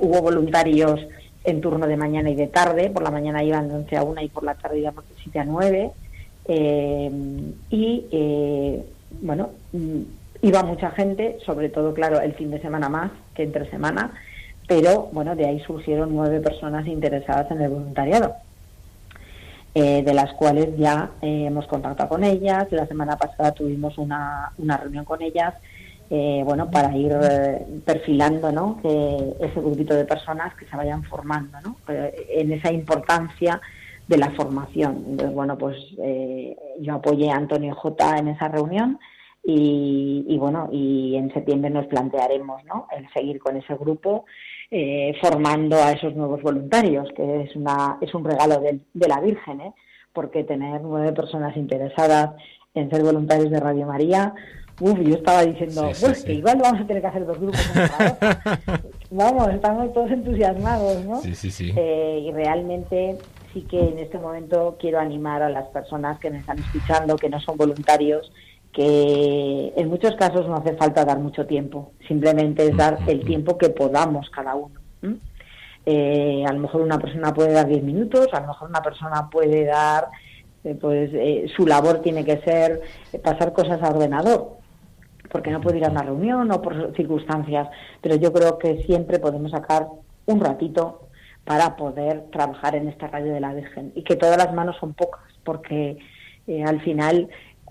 hubo 0.00 0.20
voluntarios 0.20 1.00
en 1.44 1.60
turno 1.60 1.86
de 1.86 1.96
mañana 1.96 2.30
y 2.30 2.34
de 2.34 2.46
tarde. 2.46 2.90
Por 2.90 3.02
la 3.02 3.10
mañana 3.10 3.42
iban 3.42 3.68
de 3.68 3.74
11 3.74 3.96
a 3.96 4.02
1 4.02 4.22
y 4.22 4.28
por 4.28 4.44
la 4.44 4.54
tarde 4.54 4.80
iban 4.80 4.94
de 4.94 5.02
7 5.22 5.38
a 5.38 5.44
9. 5.44 5.90
Eh, 6.48 7.10
y 7.70 8.06
eh, 8.10 8.84
bueno, 9.20 9.50
mm, 9.72 10.00
iba 10.42 10.62
mucha 10.62 10.90
gente, 10.90 11.38
sobre 11.44 11.68
todo, 11.68 11.94
claro, 11.94 12.20
el 12.20 12.34
fin 12.34 12.50
de 12.50 12.60
semana 12.60 12.88
más 12.88 13.12
que 13.34 13.42
entre 13.42 13.70
semana, 13.70 14.12
pero 14.80 15.08
bueno, 15.12 15.36
de 15.36 15.46
ahí 15.46 15.60
surgieron 15.60 16.14
nueve 16.14 16.40
personas 16.40 16.86
interesadas 16.86 17.50
en 17.50 17.60
el 17.60 17.70
voluntariado. 17.70 18.34
Eh, 19.74 20.02
de 20.02 20.12
las 20.12 20.34
cuales 20.34 20.76
ya 20.76 21.12
hemos 21.22 21.66
contactado 21.66 22.08
con 22.10 22.24
ellas. 22.24 22.66
La 22.70 22.86
semana 22.86 23.16
pasada 23.16 23.52
tuvimos 23.52 23.96
una, 23.96 24.52
una 24.58 24.76
reunión 24.76 25.06
con 25.06 25.22
ellas 25.22 25.54
eh, 26.14 26.42
bueno, 26.44 26.70
para 26.70 26.94
ir 26.94 27.10
eh, 27.10 27.66
perfilando 27.86 28.52
¿no? 28.52 28.78
ese 28.84 29.60
grupito 29.62 29.94
de 29.94 30.04
personas 30.04 30.54
que 30.56 30.66
se 30.66 30.76
vayan 30.76 31.02
formando 31.04 31.58
¿no? 31.62 31.76
Eh, 31.88 32.26
en 32.34 32.52
esa 32.52 32.70
importancia 32.70 33.62
de 34.08 34.18
la 34.18 34.30
formación. 34.32 35.04
Entonces, 35.08 35.34
bueno, 35.34 35.56
pues 35.56 35.76
yo 36.80 36.94
apoyé 36.94 37.30
a 37.30 37.36
Antonio 37.36 37.74
J 37.74 38.18
en 38.18 38.28
esa 38.28 38.48
reunión 38.48 38.98
y, 39.42 40.36
bueno, 40.38 40.68
y 40.70 41.16
en 41.16 41.32
septiembre 41.32 41.70
nos 41.70 41.86
plantearemos 41.86 42.62
¿no? 42.64 42.88
el 42.94 43.10
seguir 43.14 43.38
con 43.38 43.56
ese 43.56 43.74
grupo 43.76 44.26
formando 45.20 45.76
a 45.76 45.92
esos 45.92 46.14
nuevos 46.14 46.42
voluntarios, 46.42 47.08
que 47.14 47.42
es, 47.42 47.54
una, 47.56 47.98
es 48.00 48.14
un 48.14 48.24
regalo 48.24 48.60
de, 48.60 48.80
de 48.94 49.08
la 49.08 49.20
Virgen, 49.20 49.60
porque 50.12 50.44
tener 50.44 50.80
nueve 50.80 51.12
personas 51.12 51.56
interesadas 51.56 52.30
en 52.74 52.90
ser 52.90 53.02
voluntarios 53.02 53.50
de 53.50 53.60
Radio 53.60 53.86
María, 53.86 54.34
Uf, 54.80 54.98
yo 55.00 55.14
estaba 55.14 55.44
diciendo, 55.44 55.90
pues 56.00 56.24
que 56.24 56.32
igual 56.32 56.58
vamos 56.60 56.80
a 56.80 56.86
tener 56.86 57.02
que 57.02 57.08
hacer 57.08 57.26
dos 57.26 57.38
grupos. 57.38 57.60
vamos, 59.10 59.48
estamos 59.50 59.92
todos 59.92 60.10
entusiasmados, 60.10 61.04
¿no? 61.04 61.20
Sí, 61.20 61.34
sí, 61.34 61.50
sí. 61.50 61.72
Eh, 61.76 62.24
y 62.26 62.32
realmente 62.32 63.18
sí 63.52 63.62
que 63.62 63.78
en 63.78 63.98
este 63.98 64.18
momento 64.18 64.76
quiero 64.80 64.98
animar 64.98 65.42
a 65.42 65.50
las 65.50 65.68
personas 65.68 66.18
que 66.18 66.30
me 66.30 66.38
están 66.38 66.58
escuchando, 66.58 67.16
que 67.16 67.28
no 67.28 67.38
son 67.40 67.56
voluntarios, 67.56 68.32
que 68.72 69.72
en 69.76 69.88
muchos 69.88 70.16
casos 70.16 70.48
no 70.48 70.56
hace 70.56 70.74
falta 70.76 71.04
dar 71.04 71.18
mucho 71.18 71.46
tiempo, 71.46 71.92
simplemente 72.08 72.66
es 72.66 72.76
dar 72.76 72.98
el 73.06 73.24
tiempo 73.24 73.58
que 73.58 73.70
podamos 73.70 74.30
cada 74.30 74.54
uno. 74.54 74.80
Eh, 75.84 76.44
a 76.46 76.52
lo 76.52 76.60
mejor 76.60 76.80
una 76.80 76.98
persona 76.98 77.34
puede 77.34 77.52
dar 77.52 77.66
10 77.66 77.82
minutos, 77.82 78.28
a 78.32 78.40
lo 78.40 78.46
mejor 78.48 78.70
una 78.70 78.82
persona 78.82 79.28
puede 79.28 79.64
dar, 79.64 80.06
eh, 80.62 80.76
pues 80.80 81.10
su 81.56 81.66
labor 81.66 82.00
tiene 82.02 82.24
que 82.24 82.38
ser 82.38 82.80
pasar 83.22 83.52
cosas 83.52 83.82
a 83.82 83.90
ordenador 83.90 84.62
porque 85.32 85.50
no 85.50 85.60
puedo 85.60 85.76
ir 85.76 85.84
a 85.84 85.90
una 85.90 86.02
reunión 86.02 86.50
o 86.52 86.62
por 86.62 86.94
circunstancias, 86.94 87.68
pero 88.00 88.16
yo 88.16 88.32
creo 88.32 88.58
que 88.58 88.82
siempre 88.82 89.18
podemos 89.18 89.50
sacar 89.50 89.88
un 90.26 90.40
ratito 90.40 91.08
para 91.44 91.74
poder 91.76 92.26
trabajar 92.30 92.76
en 92.76 92.88
esta 92.88 93.08
radio 93.08 93.32
de 93.32 93.40
la 93.40 93.54
Virgen 93.54 93.92
y 93.94 94.04
que 94.04 94.16
todas 94.16 94.36
las 94.36 94.52
manos 94.54 94.76
son 94.78 94.92
pocas, 94.92 95.24
porque 95.42 95.96
eh, 96.46 96.64
al 96.64 96.80
final 96.82 97.28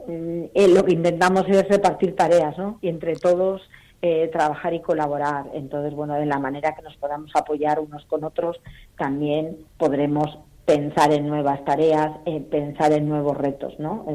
eh, 0.07 0.67
lo 0.67 0.83
que 0.83 0.93
intentamos 0.93 1.45
es 1.47 1.67
repartir 1.67 2.15
tareas, 2.15 2.57
¿no? 2.57 2.77
Y 2.81 2.89
entre 2.89 3.15
todos 3.15 3.61
eh, 4.01 4.29
trabajar 4.31 4.73
y 4.73 4.81
colaborar. 4.81 5.45
Entonces, 5.53 5.93
bueno, 5.93 6.15
de 6.15 6.25
la 6.25 6.39
manera 6.39 6.75
que 6.75 6.81
nos 6.81 6.95
podamos 6.97 7.31
apoyar 7.35 7.79
unos 7.79 8.05
con 8.05 8.23
otros, 8.23 8.59
también 8.97 9.57
podremos 9.77 10.39
pensar 10.65 11.11
en 11.11 11.27
nuevas 11.27 11.63
tareas, 11.65 12.11
pensar 12.49 12.93
en 12.93 13.09
nuevos 13.09 13.35
retos, 13.37 13.77
¿no? 13.79 14.05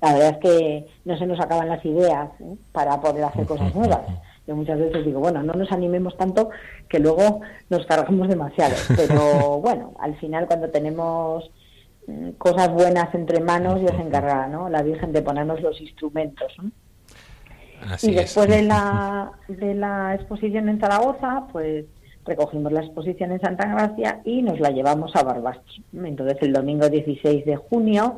la 0.00 0.12
verdad 0.12 0.30
es 0.30 0.38
que 0.38 0.86
no 1.04 1.16
se 1.18 1.26
nos 1.26 1.40
acaban 1.40 1.68
las 1.68 1.84
ideas 1.84 2.30
¿eh? 2.40 2.56
para 2.72 3.00
poder 3.00 3.24
hacer 3.24 3.46
cosas 3.46 3.74
nuevas. 3.74 4.02
Yo 4.46 4.54
muchas 4.54 4.78
veces 4.78 5.04
digo, 5.04 5.18
bueno, 5.18 5.42
no 5.42 5.54
nos 5.54 5.72
animemos 5.72 6.16
tanto 6.16 6.50
que 6.88 7.00
luego 7.00 7.40
nos 7.68 7.84
cargamos 7.86 8.28
demasiado. 8.28 8.74
Pero 8.96 9.60
bueno, 9.60 9.94
al 9.98 10.16
final 10.16 10.46
cuando 10.46 10.68
tenemos 10.70 11.50
cosas 12.38 12.70
buenas 12.72 13.14
entre 13.14 13.40
manos, 13.40 13.80
se 13.80 14.02
encarga 14.02 14.46
¿no? 14.46 14.68
la 14.68 14.82
Virgen 14.82 15.12
de 15.12 15.22
ponernos 15.22 15.60
los 15.60 15.80
instrumentos. 15.80 16.54
y 18.02 18.14
después 18.14 18.48
de 18.48 18.62
la, 18.62 19.32
de 19.48 19.74
la 19.74 20.14
exposición 20.14 20.68
en 20.68 20.80
Zaragoza, 20.80 21.46
pues 21.52 21.86
recogimos 22.24 22.72
la 22.72 22.80
exposición 22.80 23.32
en 23.32 23.40
Santa 23.40 23.68
Gracia 23.68 24.20
y 24.24 24.42
nos 24.42 24.60
la 24.60 24.70
llevamos 24.70 25.14
a 25.14 25.22
Barbastro. 25.22 25.82
Entonces 25.92 26.38
el 26.42 26.52
domingo 26.52 26.88
16 26.88 27.44
de 27.44 27.56
junio 27.56 28.16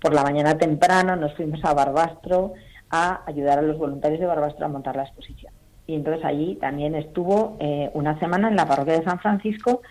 por 0.00 0.14
la 0.14 0.22
mañana 0.22 0.56
temprano 0.56 1.16
nos 1.16 1.34
fuimos 1.34 1.64
a 1.64 1.74
Barbastro 1.74 2.54
a 2.90 3.22
ayudar 3.26 3.58
a 3.58 3.62
los 3.62 3.78
voluntarios 3.78 4.20
de 4.20 4.26
Barbastro 4.26 4.64
a 4.64 4.68
montar 4.68 4.96
la 4.96 5.02
exposición. 5.02 5.52
Y 5.86 5.94
entonces 5.94 6.24
allí 6.24 6.56
también 6.56 6.94
estuvo 6.94 7.56
eh, 7.60 7.90
una 7.94 8.18
semana 8.18 8.48
en 8.48 8.56
la 8.56 8.66
parroquia 8.66 8.98
de 8.98 9.04
San 9.04 9.18
Francisco. 9.20 9.82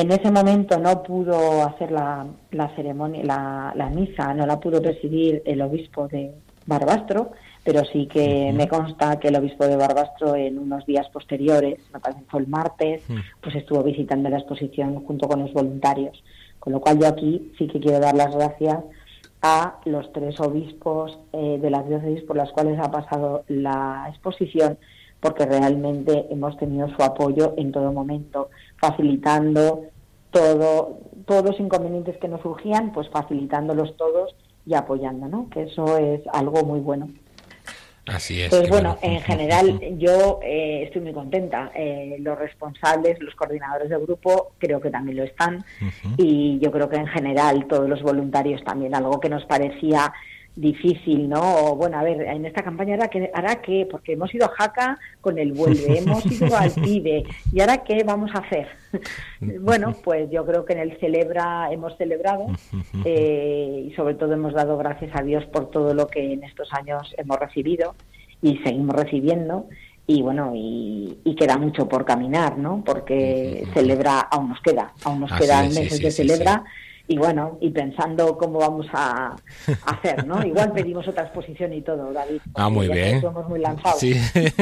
En 0.00 0.10
ese 0.10 0.30
momento 0.32 0.76
no 0.78 1.04
pudo 1.04 1.62
hacer 1.62 1.92
la, 1.92 2.26
ceremonia, 2.74 3.22
la, 3.22 3.90
misa, 3.94 4.34
no 4.34 4.44
la 4.44 4.58
pudo 4.58 4.82
presidir 4.82 5.40
el 5.46 5.62
obispo 5.62 6.08
de 6.08 6.32
Barbastro, 6.66 7.30
pero 7.62 7.84
sí 7.84 8.06
que 8.06 8.52
me 8.52 8.66
consta 8.66 9.20
que 9.20 9.28
el 9.28 9.36
obispo 9.36 9.66
de 9.66 9.76
Barbastro 9.76 10.34
en 10.34 10.58
unos 10.58 10.84
días 10.84 11.08
posteriores, 11.10 11.78
me 11.92 12.00
parece 12.00 12.22
que 12.22 12.30
fue 12.30 12.40
el 12.40 12.48
martes, 12.48 13.04
pues 13.40 13.54
estuvo 13.54 13.84
visitando 13.84 14.28
la 14.28 14.38
exposición 14.38 15.04
junto 15.04 15.28
con 15.28 15.40
los 15.40 15.52
voluntarios. 15.52 16.24
Con 16.58 16.72
lo 16.72 16.80
cual 16.80 16.98
yo 16.98 17.06
aquí 17.06 17.52
sí 17.56 17.68
que 17.68 17.78
quiero 17.78 18.00
dar 18.00 18.16
las 18.16 18.34
gracias 18.34 18.80
a 19.42 19.78
los 19.84 20.12
tres 20.12 20.40
obispos 20.40 21.20
eh, 21.32 21.58
de 21.62 21.70
las 21.70 21.88
diócesis 21.88 22.24
por 22.24 22.36
las 22.36 22.50
cuales 22.50 22.80
ha 22.80 22.90
pasado 22.90 23.44
la 23.46 24.06
exposición, 24.08 24.76
porque 25.24 25.46
realmente 25.46 26.26
hemos 26.28 26.54
tenido 26.58 26.86
su 26.94 27.02
apoyo 27.02 27.54
en 27.56 27.72
todo 27.72 27.90
momento, 27.94 28.50
facilitando 28.76 29.84
todo, 30.30 30.98
todos 31.24 31.42
los 31.46 31.58
inconvenientes 31.58 32.18
que 32.18 32.28
nos 32.28 32.42
surgían, 32.42 32.92
pues 32.92 33.08
facilitándolos 33.08 33.96
todos 33.96 34.36
y 34.66 34.74
apoyando, 34.74 35.26
¿no? 35.26 35.48
Que 35.48 35.62
eso 35.62 35.96
es 35.96 36.20
algo 36.30 36.62
muy 36.66 36.80
bueno. 36.80 37.08
Así 38.04 38.42
es. 38.42 38.50
Pues 38.50 38.68
bueno, 38.68 38.98
en 39.00 39.22
general 39.22 39.80
yo 39.96 40.40
eh, 40.42 40.82
estoy 40.82 41.00
muy 41.00 41.14
contenta. 41.14 41.72
Eh, 41.74 42.16
los 42.20 42.38
responsables, 42.38 43.18
los 43.20 43.34
coordinadores 43.34 43.88
del 43.88 44.02
grupo, 44.02 44.52
creo 44.58 44.78
que 44.78 44.90
también 44.90 45.16
lo 45.16 45.24
están. 45.24 45.64
Y 46.18 46.58
yo 46.58 46.70
creo 46.70 46.90
que 46.90 46.96
en 46.96 47.06
general 47.06 47.66
todos 47.66 47.88
los 47.88 48.02
voluntarios 48.02 48.62
también, 48.62 48.94
algo 48.94 49.20
que 49.20 49.30
nos 49.30 49.46
parecía 49.46 50.12
difícil, 50.56 51.28
¿no? 51.28 51.40
O, 51.40 51.76
bueno, 51.76 51.98
a 51.98 52.02
ver, 52.02 52.20
en 52.22 52.46
esta 52.46 52.62
campaña 52.62 52.94
hará 52.94 53.08
que, 53.08 53.30
hará 53.34 53.56
que, 53.56 53.88
porque 53.90 54.12
hemos 54.12 54.32
ido 54.34 54.46
a 54.46 54.50
Jaca 54.50 54.98
con 55.20 55.38
el 55.38 55.52
vuelve, 55.52 55.98
hemos 55.98 56.24
ido 56.26 56.56
al 56.56 56.70
PIDE, 56.70 57.24
¿y 57.52 57.60
ahora 57.60 57.78
qué 57.78 58.04
vamos 58.04 58.30
a 58.34 58.38
hacer? 58.38 58.68
bueno, 59.60 59.96
pues 60.04 60.30
yo 60.30 60.46
creo 60.46 60.64
que 60.64 60.74
en 60.74 60.80
el 60.80 60.98
celebra 61.00 61.72
hemos 61.72 61.96
celebrado 61.96 62.46
eh, 63.04 63.88
y 63.88 63.94
sobre 63.94 64.14
todo 64.14 64.32
hemos 64.32 64.54
dado 64.54 64.78
gracias 64.78 65.10
a 65.14 65.22
Dios 65.22 65.44
por 65.46 65.70
todo 65.70 65.92
lo 65.94 66.06
que 66.06 66.32
en 66.32 66.44
estos 66.44 66.72
años 66.72 67.14
hemos 67.18 67.38
recibido 67.38 67.94
y 68.40 68.58
seguimos 68.58 68.94
recibiendo 68.94 69.66
y 70.06 70.20
bueno, 70.20 70.52
y, 70.54 71.34
queda 71.38 71.56
mucho 71.56 71.88
por 71.88 72.04
caminar, 72.04 72.58
¿no? 72.58 72.82
Porque 72.84 73.66
celebra, 73.72 74.20
aún 74.20 74.50
nos 74.50 74.60
queda, 74.60 74.92
aún 75.02 75.20
nos 75.20 75.32
quedan 75.32 75.68
meses 75.68 76.00
de 76.00 76.10
celebra 76.10 76.62
y 77.06 77.18
bueno, 77.18 77.58
y 77.60 77.70
pensando 77.70 78.38
cómo 78.38 78.60
vamos 78.60 78.86
a, 78.94 79.36
hacer, 79.84 80.26
¿no? 80.26 80.42
Igual 80.46 80.72
pedimos 80.72 81.06
otra 81.06 81.24
exposición 81.24 81.72
y 81.74 81.82
todo, 81.82 82.12
David. 82.12 82.40
Ah, 82.54 82.70
muy 82.70 82.88
bien. 82.88 83.20
Somos 83.20 83.46
muy 83.46 83.60
lanzados. 83.60 84.00
Sí. 84.00 84.14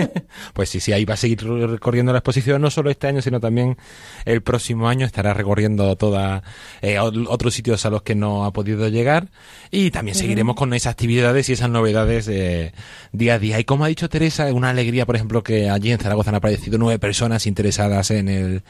pues 0.53 0.69
sí, 0.69 0.81
sí, 0.81 0.93
ahí 0.93 1.05
va 1.05 1.15
a 1.15 1.17
seguir 1.17 1.41
recorriendo 1.45 2.11
la 2.13 2.19
exposición, 2.19 2.61
no 2.61 2.71
solo 2.71 2.91
este 2.91 3.07
año, 3.07 3.23
sino 3.23 3.39
también 3.39 3.77
el 4.25 4.43
próximo 4.43 4.89
año 4.89 5.07
estará 5.07 5.35
recorriendo 5.35 5.95
toda 5.95 6.43
eh, 6.81 6.99
otros 6.99 7.55
sitios 7.55 7.87
a 7.87 7.91
los 7.91 8.03
que 8.03 8.17
no 8.17 8.45
ha 8.45 8.53
podido 8.53 8.89
llegar 8.89 9.29
y 9.71 9.93
también 9.93 10.17
seguiremos 10.17 10.57
con 10.57 10.75
esas 10.75 10.93
actividades 10.93 11.49
y 11.49 11.53
esas 11.53 11.71
novedades 11.71 12.27
eh, 12.27 12.73
día 13.13 13.35
a 13.35 13.39
día. 13.39 13.61
Y 13.61 13.65
como 13.65 13.85
ha 13.85 13.89
dicho 13.89 14.09
Teresa, 14.09 14.49
es 14.49 14.55
una 14.55 14.71
alegría, 14.71 15.07
por 15.07 15.15
ejemplo, 15.15 15.45
que 15.45 15.71
allí 15.71 15.93
en 15.93 15.99
Zaragoza 15.99 16.31
han 16.31 16.37
aparecido 16.37 16.77
nueve 16.77 16.99
personas 16.99 17.47
interesadas 17.47 18.11
en 18.11 18.29
el 18.29 18.63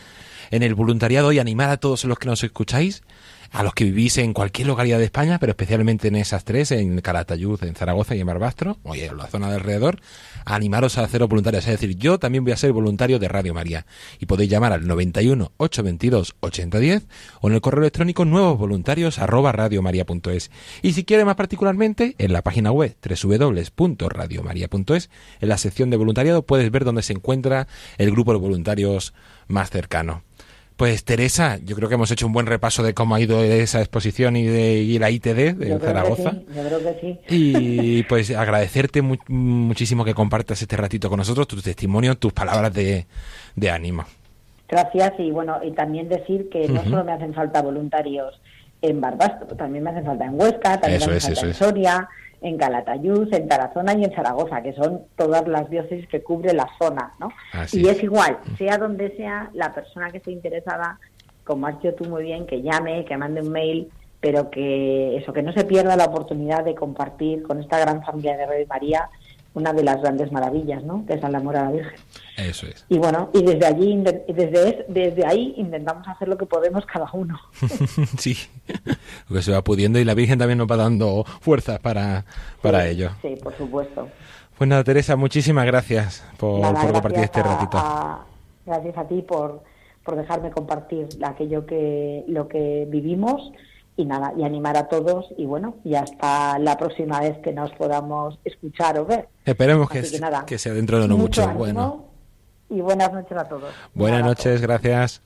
en 0.51 0.63
el 0.63 0.75
voluntariado 0.75 1.33
y 1.33 1.39
animar 1.39 1.71
a 1.71 1.79
todos 1.79 2.05
los 2.05 2.19
que 2.19 2.29
nos 2.29 2.45
escucháis 2.45 3.03
a 3.53 3.63
los 3.63 3.75
que 3.75 3.85
vivís 3.85 4.17
en 4.19 4.33
cualquier 4.33 4.67
localidad 4.69 4.99
de 4.99 5.05
España, 5.05 5.39
pero 5.39 5.51
especialmente 5.51 6.09
en 6.09 6.17
esas 6.17 6.45
tres, 6.45 6.73
en 6.73 7.01
Calatayud, 7.01 7.63
en 7.65 7.75
Zaragoza 7.75 8.17
y 8.17 8.21
en 8.21 8.27
Barbastro, 8.27 8.79
o 8.83 8.95
en 8.95 9.17
la 9.17 9.27
zona 9.27 9.51
de 9.51 9.57
alrededor, 9.57 10.01
animaros 10.45 10.99
a 10.99 11.05
haceros 11.05 11.29
voluntarios. 11.29 11.67
Es 11.67 11.81
decir, 11.81 11.97
yo 11.97 12.19
también 12.19 12.45
voy 12.45 12.53
a 12.53 12.57
ser 12.57 12.73
voluntario 12.73 13.19
de 13.19 13.29
Radio 13.29 13.55
María. 13.55 13.87
Y 14.19 14.27
podéis 14.27 14.51
llamar 14.51 14.73
al 14.73 14.87
91 14.87 15.53
822 15.57 16.37
8010 16.41 17.07
o 17.41 17.49
en 17.49 17.55
el 17.55 17.61
correo 17.61 17.83
electrónico 17.83 18.25
arroba 19.19 19.53
radiomaria.es. 19.53 20.51
Y 20.83 20.93
si 20.93 21.05
quiere 21.05 21.25
más 21.25 21.37
particularmente, 21.37 22.17
en 22.19 22.33
la 22.33 22.43
página 22.43 22.73
web 22.73 22.97
www.radiomaria.es, 23.03 25.11
en 25.41 25.49
la 25.49 25.59
sección 25.59 25.91
de 25.91 25.97
voluntariado 25.97 26.43
puedes 26.43 26.69
ver 26.71 26.85
dónde 26.85 27.03
se 27.03 27.13
encuentra 27.13 27.67
el 27.99 28.11
grupo 28.11 28.33
de 28.33 28.39
voluntarios 28.39 29.15
más 29.47 29.71
cercano. 29.71 30.23
Pues 30.83 31.05
Teresa, 31.05 31.61
yo 31.65 31.77
creo 31.77 31.89
que 31.89 31.95
hemos 31.95 32.11
hecho 32.11 32.27
un 32.27 32.33
buen 32.33 32.47
repaso 32.47 32.83
de 32.83 32.93
cómo 32.93 33.15
ha 33.15 33.21
ido 33.21 33.41
esa 33.45 33.79
exposición 33.79 34.35
y 34.35 34.43
de 34.43 34.99
la 34.99 35.13
ITD 35.13 35.55
de 35.55 35.79
Zaragoza. 35.79 36.33
yo 36.33 36.61
creo 36.61 36.81
que 36.81 36.99
sí. 37.01 37.21
Y 37.29 38.03
pues 38.03 38.33
agradecerte 38.33 39.01
muchísimo 39.01 40.05
que 40.05 40.13
compartas 40.13 40.61
este 40.61 40.77
ratito 40.77 41.09
con 41.09 41.19
nosotros, 41.19 41.47
tu 41.47 41.63
testimonio, 41.63 42.17
tus 42.17 42.33
palabras 42.33 42.75
de, 42.75 43.07
ánimo. 43.71 44.07
Gracias 44.69 45.13
y 45.21 45.31
bueno, 45.31 45.61
y 45.63 45.71
también 45.71 46.09
decir 46.09 46.49
que 46.51 46.67
no 46.67 46.83
solo 46.83 47.05
me 47.05 47.13
hacen 47.13 47.33
falta 47.33 47.63
voluntarios 47.63 48.41
en 48.81 49.01
Barbastro, 49.01 49.57
también 49.57 49.85
me 49.85 49.91
hacen 49.91 50.05
falta 50.05 50.25
en 50.25 50.35
Huesca, 50.35 50.81
también 50.81 50.99
me 51.09 51.17
hacen 51.17 51.37
falta 51.37 51.47
en 51.47 51.55
Soria, 51.55 52.09
en 52.43 52.59
Calatayud, 52.59 53.33
en 53.33 53.49
Tarazona 53.49 53.95
y 53.95 54.05
en 54.05 54.13
Zaragoza, 54.13 54.63
que 54.63 54.73
son 54.73 55.03
todas 55.17 55.47
las 55.47 55.71
diócesis 55.71 56.07
que 56.09 56.23
cubre 56.23 56.53
la 56.53 56.69
zona, 56.79 57.15
¿no? 57.19 57.31
y 57.73 57.89
es 57.89 58.03
igual, 58.03 58.39
sea 58.59 58.79
donde 58.79 59.17
sea 59.17 59.51
la 59.55 59.73
persona 59.73 60.11
que 60.11 60.19
esté 60.19 60.33
interesada, 60.33 60.99
como 61.45 61.67
has 61.67 61.81
dicho 61.81 61.95
tú 61.95 62.05
muy 62.05 62.25
bien, 62.25 62.47
que 62.47 62.63
llame, 62.63 63.05
que 63.05 63.17
mande 63.17 63.41
un 63.41 63.51
mail, 63.51 63.91
pero 64.21 64.51
que 64.51 65.17
eso, 65.17 65.33
que 65.33 65.43
no 65.43 65.53
se 65.53 65.65
pierda 65.65 65.97
la 65.97 66.05
oportunidad 66.05 66.65
de 66.65 66.75
compartir 66.75 67.43
con 67.43 67.61
esta 67.61 67.79
gran 67.79 68.05
familia 68.05 68.37
de 68.37 68.47
Radio 68.47 68.67
María 68.69 69.11
una 69.55 69.73
de 69.73 69.83
las 69.83 70.01
grandes 70.01 70.33
maravillas, 70.33 70.83
¿no? 70.83 71.05
Que 71.07 71.15
es 71.15 71.25
el 71.25 71.35
amor 71.35 71.57
a 71.57 71.65
la 71.65 71.71
Virgen. 71.73 72.01
Eso 72.37 72.67
es. 72.67 72.87
Y 72.89 72.99
bueno, 72.99 73.31
y 73.35 73.43
desde 73.43 73.67
allí, 73.67 74.03
desde, 74.29 74.87
desde 74.89 75.27
ahí 75.27 75.55
intentamos 75.57 76.07
hacer 76.09 76.29
lo 76.29 76.39
que 76.39 76.47
podemos 76.47 76.87
cada 76.87 77.09
uno. 77.13 77.39
sí, 78.19 78.37
lo 79.29 79.37
que 79.37 79.43
se 79.43 79.53
va 79.53 79.63
pudiendo 79.63 79.99
y 79.99 80.05
la 80.05 80.15
Virgen 80.15 80.39
también 80.39 80.59
nos 80.59 80.67
va 80.67 80.77
dando 80.77 81.25
fuerzas 81.41 81.79
para, 81.81 82.25
para 82.63 82.87
ello. 82.87 83.11
Sí, 83.21 83.37
por 83.43 83.57
supuesto. 83.57 84.09
Pues 84.57 84.69
nada, 84.69 84.85
Teresa, 84.85 85.17
muchísimas 85.17 85.67
gracias 85.67 86.25
por, 86.39 86.63
compartir 86.63 87.25
este 87.25 87.43
ratito. 87.43 87.79
gracias 88.65 88.97
a 88.97 89.09
ti 89.09 89.23
por, 89.23 89.63
por 90.05 90.17
dejarme 90.17 90.51
compartir 90.51 91.09
aquello 91.25 91.67
que, 91.67 92.25
lo 92.29 92.49
que 92.49 92.87
vivimos 92.89 93.53
y 93.97 94.05
nada, 94.05 94.33
y 94.37 94.45
animar 94.45 94.77
a 94.77 94.89
todos 94.89 95.27
y 95.37 95.47
bueno, 95.47 95.77
y 95.85 95.95
hasta 95.95 96.59
la 96.59 96.77
próxima 96.77 97.21
vez 97.21 97.39
que 97.39 97.53
nos 97.53 97.71
podamos 97.73 98.39
escuchar 98.45 98.99
o 98.99 99.05
ver. 99.05 99.29
Esperemos 99.45 99.89
que, 99.91 100.03
que, 100.47 100.59
sea 100.59 100.73
dentro 100.73 101.01
de 101.01 101.09
no 101.09 101.17
mucho. 101.17 101.49
bueno. 101.55 102.07
Y 102.71 102.81
buenas 102.81 103.13
noches 103.13 103.37
a 103.37 103.45
todos. 103.45 103.73
Buenas 103.95 104.25
noches, 104.25 104.63
gracias. 104.63 105.21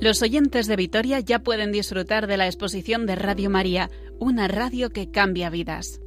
Los 0.00 0.22
oyentes 0.22 0.66
de 0.66 0.76
Vitoria 0.76 1.20
ya 1.20 1.38
pueden 1.38 1.72
disfrutar 1.72 2.26
de 2.26 2.36
la 2.36 2.46
exposición 2.46 3.06
de 3.06 3.16
Radio 3.16 3.48
María, 3.48 3.90
una 4.18 4.48
radio 4.48 4.90
que 4.90 5.10
cambia 5.10 5.50
vidas. 5.50 6.00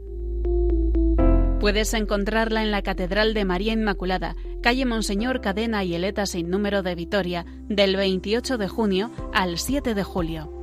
Puedes 1.60 1.94
encontrarla 1.96 2.62
en 2.62 2.70
la 2.70 2.84
Catedral 2.84 3.34
de 3.34 3.46
María 3.46 3.74
Inmaculada, 3.74 4.36
calle 4.62 4.86
Monseñor 4.86 5.42
Cadena 5.42 5.84
y 5.84 5.96
Eleta 5.96 6.26
sin 6.26 6.50
número 6.50 6.84
de 6.84 6.96
Vitoria, 6.96 7.46
del 7.68 7.96
28 7.96 8.58
de 8.58 8.68
junio 8.68 9.12
al 9.34 9.58
7 9.58 9.94
de 9.94 10.04
julio. 10.04 10.58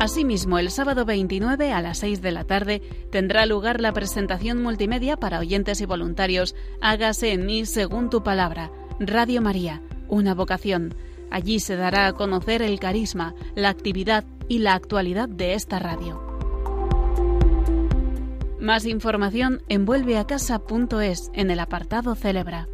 Asimismo, 0.00 0.58
el 0.58 0.70
sábado 0.70 1.04
29 1.04 1.72
a 1.72 1.82
las 1.82 1.98
6 1.98 2.22
de 2.22 2.32
la 2.32 2.44
tarde 2.44 2.80
tendrá 3.10 3.44
lugar 3.44 3.82
la 3.82 3.92
presentación 3.92 4.62
multimedia 4.62 5.18
para 5.18 5.38
oyentes 5.38 5.82
y 5.82 5.84
voluntarios 5.84 6.54
Hágase 6.80 7.32
en 7.32 7.44
mí 7.44 7.66
según 7.66 8.08
tu 8.08 8.22
palabra, 8.22 8.70
Radio 8.98 9.42
María, 9.42 9.82
una 10.08 10.34
vocación. 10.34 10.94
Allí 11.30 11.60
se 11.60 11.76
dará 11.76 12.06
a 12.06 12.12
conocer 12.14 12.62
el 12.62 12.80
carisma, 12.80 13.34
la 13.54 13.68
actividad 13.68 14.24
y 14.48 14.60
la 14.60 14.72
actualidad 14.72 15.28
de 15.28 15.52
esta 15.52 15.78
radio. 15.78 16.29
Más 18.60 18.84
información 18.84 19.62
en 19.68 19.86
vuelveacasa.es 19.86 21.30
en 21.32 21.50
el 21.50 21.60
apartado 21.60 22.14
Celebra. 22.14 22.68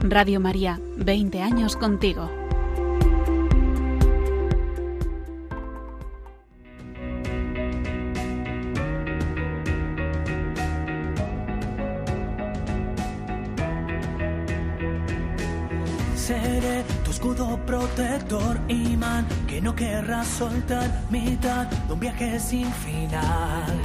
Radio 0.00 0.38
María, 0.38 0.78
20 0.98 1.40
años 1.40 1.76
contigo. 1.76 2.30
Escudo 17.20 17.58
protector, 17.66 18.58
imán, 18.68 19.26
que 19.46 19.60
no 19.60 19.74
querrás 19.74 20.26
soltar, 20.26 20.90
mitad 21.10 21.66
de 21.66 21.92
un 21.92 22.00
viaje 22.00 22.40
sin 22.40 22.72
final. 22.72 23.78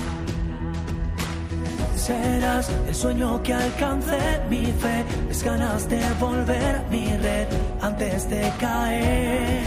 Serás 1.97 2.69
el 2.87 2.95
sueño 2.95 3.43
que 3.43 3.53
alcance 3.53 4.17
mi 4.49 4.67
fe, 4.67 5.03
es 5.29 5.43
ganas 5.43 5.89
de 5.89 6.01
volver 6.17 6.81
mi 6.89 7.07
red 7.17 7.47
antes 7.81 8.29
de 8.29 8.53
caer. 8.57 9.63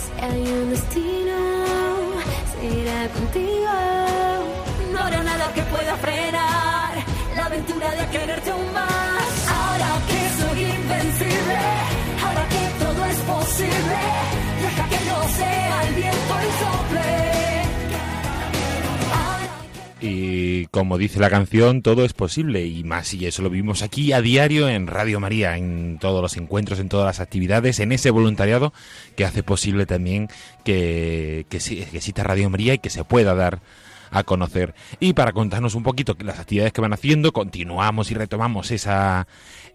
Si 0.00 0.24
hay 0.24 0.52
un 0.62 0.70
destino, 0.70 1.36
será 2.52 3.08
contigo. 3.08 3.74
No 4.92 4.98
habrá 4.98 5.22
nada 5.22 5.52
que 5.52 5.62
pueda 5.64 5.94
frenar 5.96 6.94
la 7.36 7.44
aventura 7.44 7.90
de 7.90 8.06
quererte 8.08 8.50
aún 8.50 8.72
más. 8.72 9.15
Posible, 13.26 13.96
que 14.90 14.98
sea 15.36 15.82
el 15.88 15.98
y 15.98 16.02
sople. 16.02 17.26
Y 19.98 20.66
como 20.66 20.98
dice 20.98 21.18
la 21.20 21.30
canción, 21.30 21.82
todo 21.82 22.04
es 22.04 22.12
posible 22.12 22.66
y 22.66 22.84
más 22.84 23.14
y 23.14 23.26
eso 23.26 23.42
lo 23.42 23.50
vivimos 23.50 23.82
aquí 23.82 24.12
a 24.12 24.20
diario 24.20 24.68
en 24.68 24.86
Radio 24.86 25.20
María, 25.20 25.56
en 25.56 25.98
todos 25.98 26.20
los 26.22 26.36
encuentros, 26.36 26.78
en 26.78 26.88
todas 26.88 27.06
las 27.06 27.20
actividades, 27.20 27.80
en 27.80 27.92
ese 27.92 28.10
voluntariado 28.10 28.72
que 29.16 29.24
hace 29.24 29.42
posible 29.42 29.86
también 29.86 30.28
que, 30.64 31.46
que 31.48 31.56
exista 31.56 32.22
Radio 32.22 32.50
María 32.50 32.74
y 32.74 32.78
que 32.78 32.90
se 32.90 33.04
pueda 33.04 33.34
dar 33.34 33.60
a 34.10 34.24
conocer. 34.24 34.74
Y 35.00 35.12
para 35.12 35.32
contarnos 35.32 35.74
un 35.74 35.82
poquito 35.82 36.16
las 36.20 36.38
actividades 36.38 36.72
que 36.72 36.80
van 36.80 36.92
haciendo, 36.92 37.32
continuamos 37.32 38.10
y 38.10 38.14
retomamos 38.14 38.70
esa, 38.70 39.26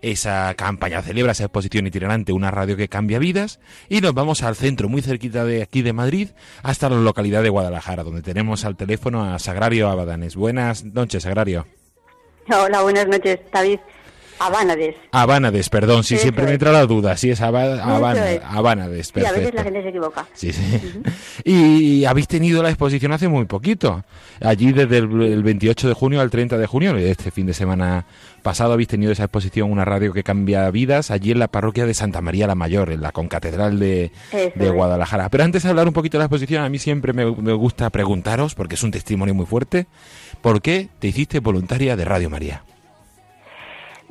esa 0.01 0.53
campaña, 0.55 1.01
celebra 1.01 1.31
esa 1.31 1.45
exposición 1.45 1.87
itinerante, 1.87 2.33
una 2.33 2.51
radio 2.51 2.77
que 2.77 2.89
cambia 2.89 3.19
vidas, 3.19 3.59
y 3.89 4.01
nos 4.01 4.13
vamos 4.13 4.43
al 4.43 4.55
centro, 4.55 4.89
muy 4.89 5.01
cerquita 5.01 5.45
de 5.45 5.61
aquí 5.61 5.81
de 5.81 5.93
Madrid, 5.93 6.29
hasta 6.63 6.89
la 6.89 6.97
localidad 6.97 7.43
de 7.43 7.49
Guadalajara, 7.49 8.03
donde 8.03 8.21
tenemos 8.21 8.65
al 8.65 8.75
teléfono 8.75 9.23
a 9.23 9.39
Sagrario 9.39 9.89
Abadanes. 9.89 10.35
Buenas 10.35 10.83
noches, 10.83 11.23
Sagrario. 11.23 11.65
Hola, 12.49 12.81
buenas 12.81 13.07
noches, 13.07 13.39
David. 13.51 13.79
Abánades. 14.41 14.95
Abánades, 15.11 15.69
perdón, 15.69 16.03
sí, 16.03 16.17
siempre 16.17 16.45
me 16.45 16.53
entra 16.53 16.71
la 16.71 16.87
duda. 16.87 17.15
Sí, 17.15 17.29
es, 17.29 17.41
Abánades, 17.41 19.11
perfecto. 19.11 19.27
a 19.27 19.31
veces 19.37 19.53
la 19.53 19.63
gente 19.63 19.83
se 19.83 19.89
equivoca. 19.89 20.27
Sí, 20.33 20.51
sí. 20.51 20.63
Y 21.43 22.05
habéis 22.05 22.27
tenido 22.27 22.63
la 22.63 22.69
exposición 22.69 23.11
hace 23.11 23.27
muy 23.27 23.45
poquito. 23.45 24.03
Allí 24.41 24.71
desde 24.71 24.97
el, 24.97 25.43
28 25.43 25.89
de 25.89 25.93
junio 25.93 26.21
al 26.21 26.31
30 26.31 26.57
de 26.57 26.65
junio, 26.65 26.97
este 26.97 27.29
fin 27.29 27.45
de 27.45 27.53
semana 27.53 28.05
pasado, 28.41 28.73
habéis 28.73 28.87
tenido 28.87 29.11
esa 29.11 29.25
exposición, 29.25 29.71
una 29.71 29.85
radio 29.85 30.11
que 30.11 30.23
cambia 30.23 30.69
vidas, 30.71 31.11
allí 31.11 31.31
en 31.31 31.39
la 31.39 31.47
parroquia 31.47 31.85
de 31.85 31.93
Santa 31.93 32.21
María 32.21 32.47
la 32.47 32.55
Mayor, 32.55 32.91
en 32.91 33.01
la 33.01 33.11
concatedral 33.11 33.79
de, 33.79 34.11
de 34.31 34.69
Guadalajara. 34.69 35.29
Pero 35.29 35.43
antes 35.43 35.61
de 35.61 35.69
hablar 35.69 35.87
un 35.87 35.93
poquito 35.93 36.17
de 36.17 36.21
la 36.21 36.25
exposición, 36.25 36.63
a 36.63 36.69
mí 36.69 36.79
siempre 36.79 37.13
me, 37.13 37.25
me 37.25 37.53
gusta 37.53 37.91
preguntaros, 37.91 38.55
porque 38.55 38.73
es 38.73 38.81
un 38.81 38.89
testimonio 38.89 39.35
muy 39.35 39.45
fuerte, 39.45 39.85
¿por 40.41 40.63
qué 40.63 40.89
te 40.97 41.09
hiciste 41.09 41.39
voluntaria 41.39 41.95
de 41.95 42.05
Radio 42.05 42.31
María? 42.31 42.63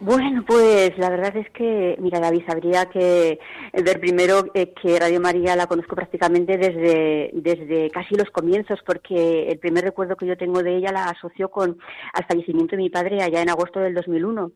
Bueno, 0.02 0.42
pues 0.46 0.96
la 0.96 1.10
verdad 1.10 1.36
es 1.36 1.50
que, 1.50 1.94
mira, 2.00 2.20
David, 2.20 2.44
sabría 2.46 2.86
que 2.86 3.38
ver 3.84 4.00
primero 4.00 4.46
eh, 4.54 4.72
que 4.80 4.98
Radio 4.98 5.20
María 5.20 5.54
la 5.56 5.66
conozco 5.66 5.94
prácticamente 5.94 6.56
desde, 6.56 7.30
desde 7.34 7.90
casi 7.90 8.14
los 8.14 8.30
comienzos, 8.30 8.78
porque 8.86 9.48
el 9.48 9.58
primer 9.58 9.84
recuerdo 9.84 10.16
que 10.16 10.26
yo 10.26 10.38
tengo 10.38 10.62
de 10.62 10.74
ella 10.74 10.90
la 10.90 11.10
asoció 11.10 11.50
con 11.50 11.76
al 12.14 12.24
fallecimiento 12.24 12.76
de 12.76 12.82
mi 12.82 12.88
padre 12.88 13.22
allá 13.22 13.42
en 13.42 13.50
agosto 13.50 13.78
del 13.78 13.92
2001. 13.92 14.52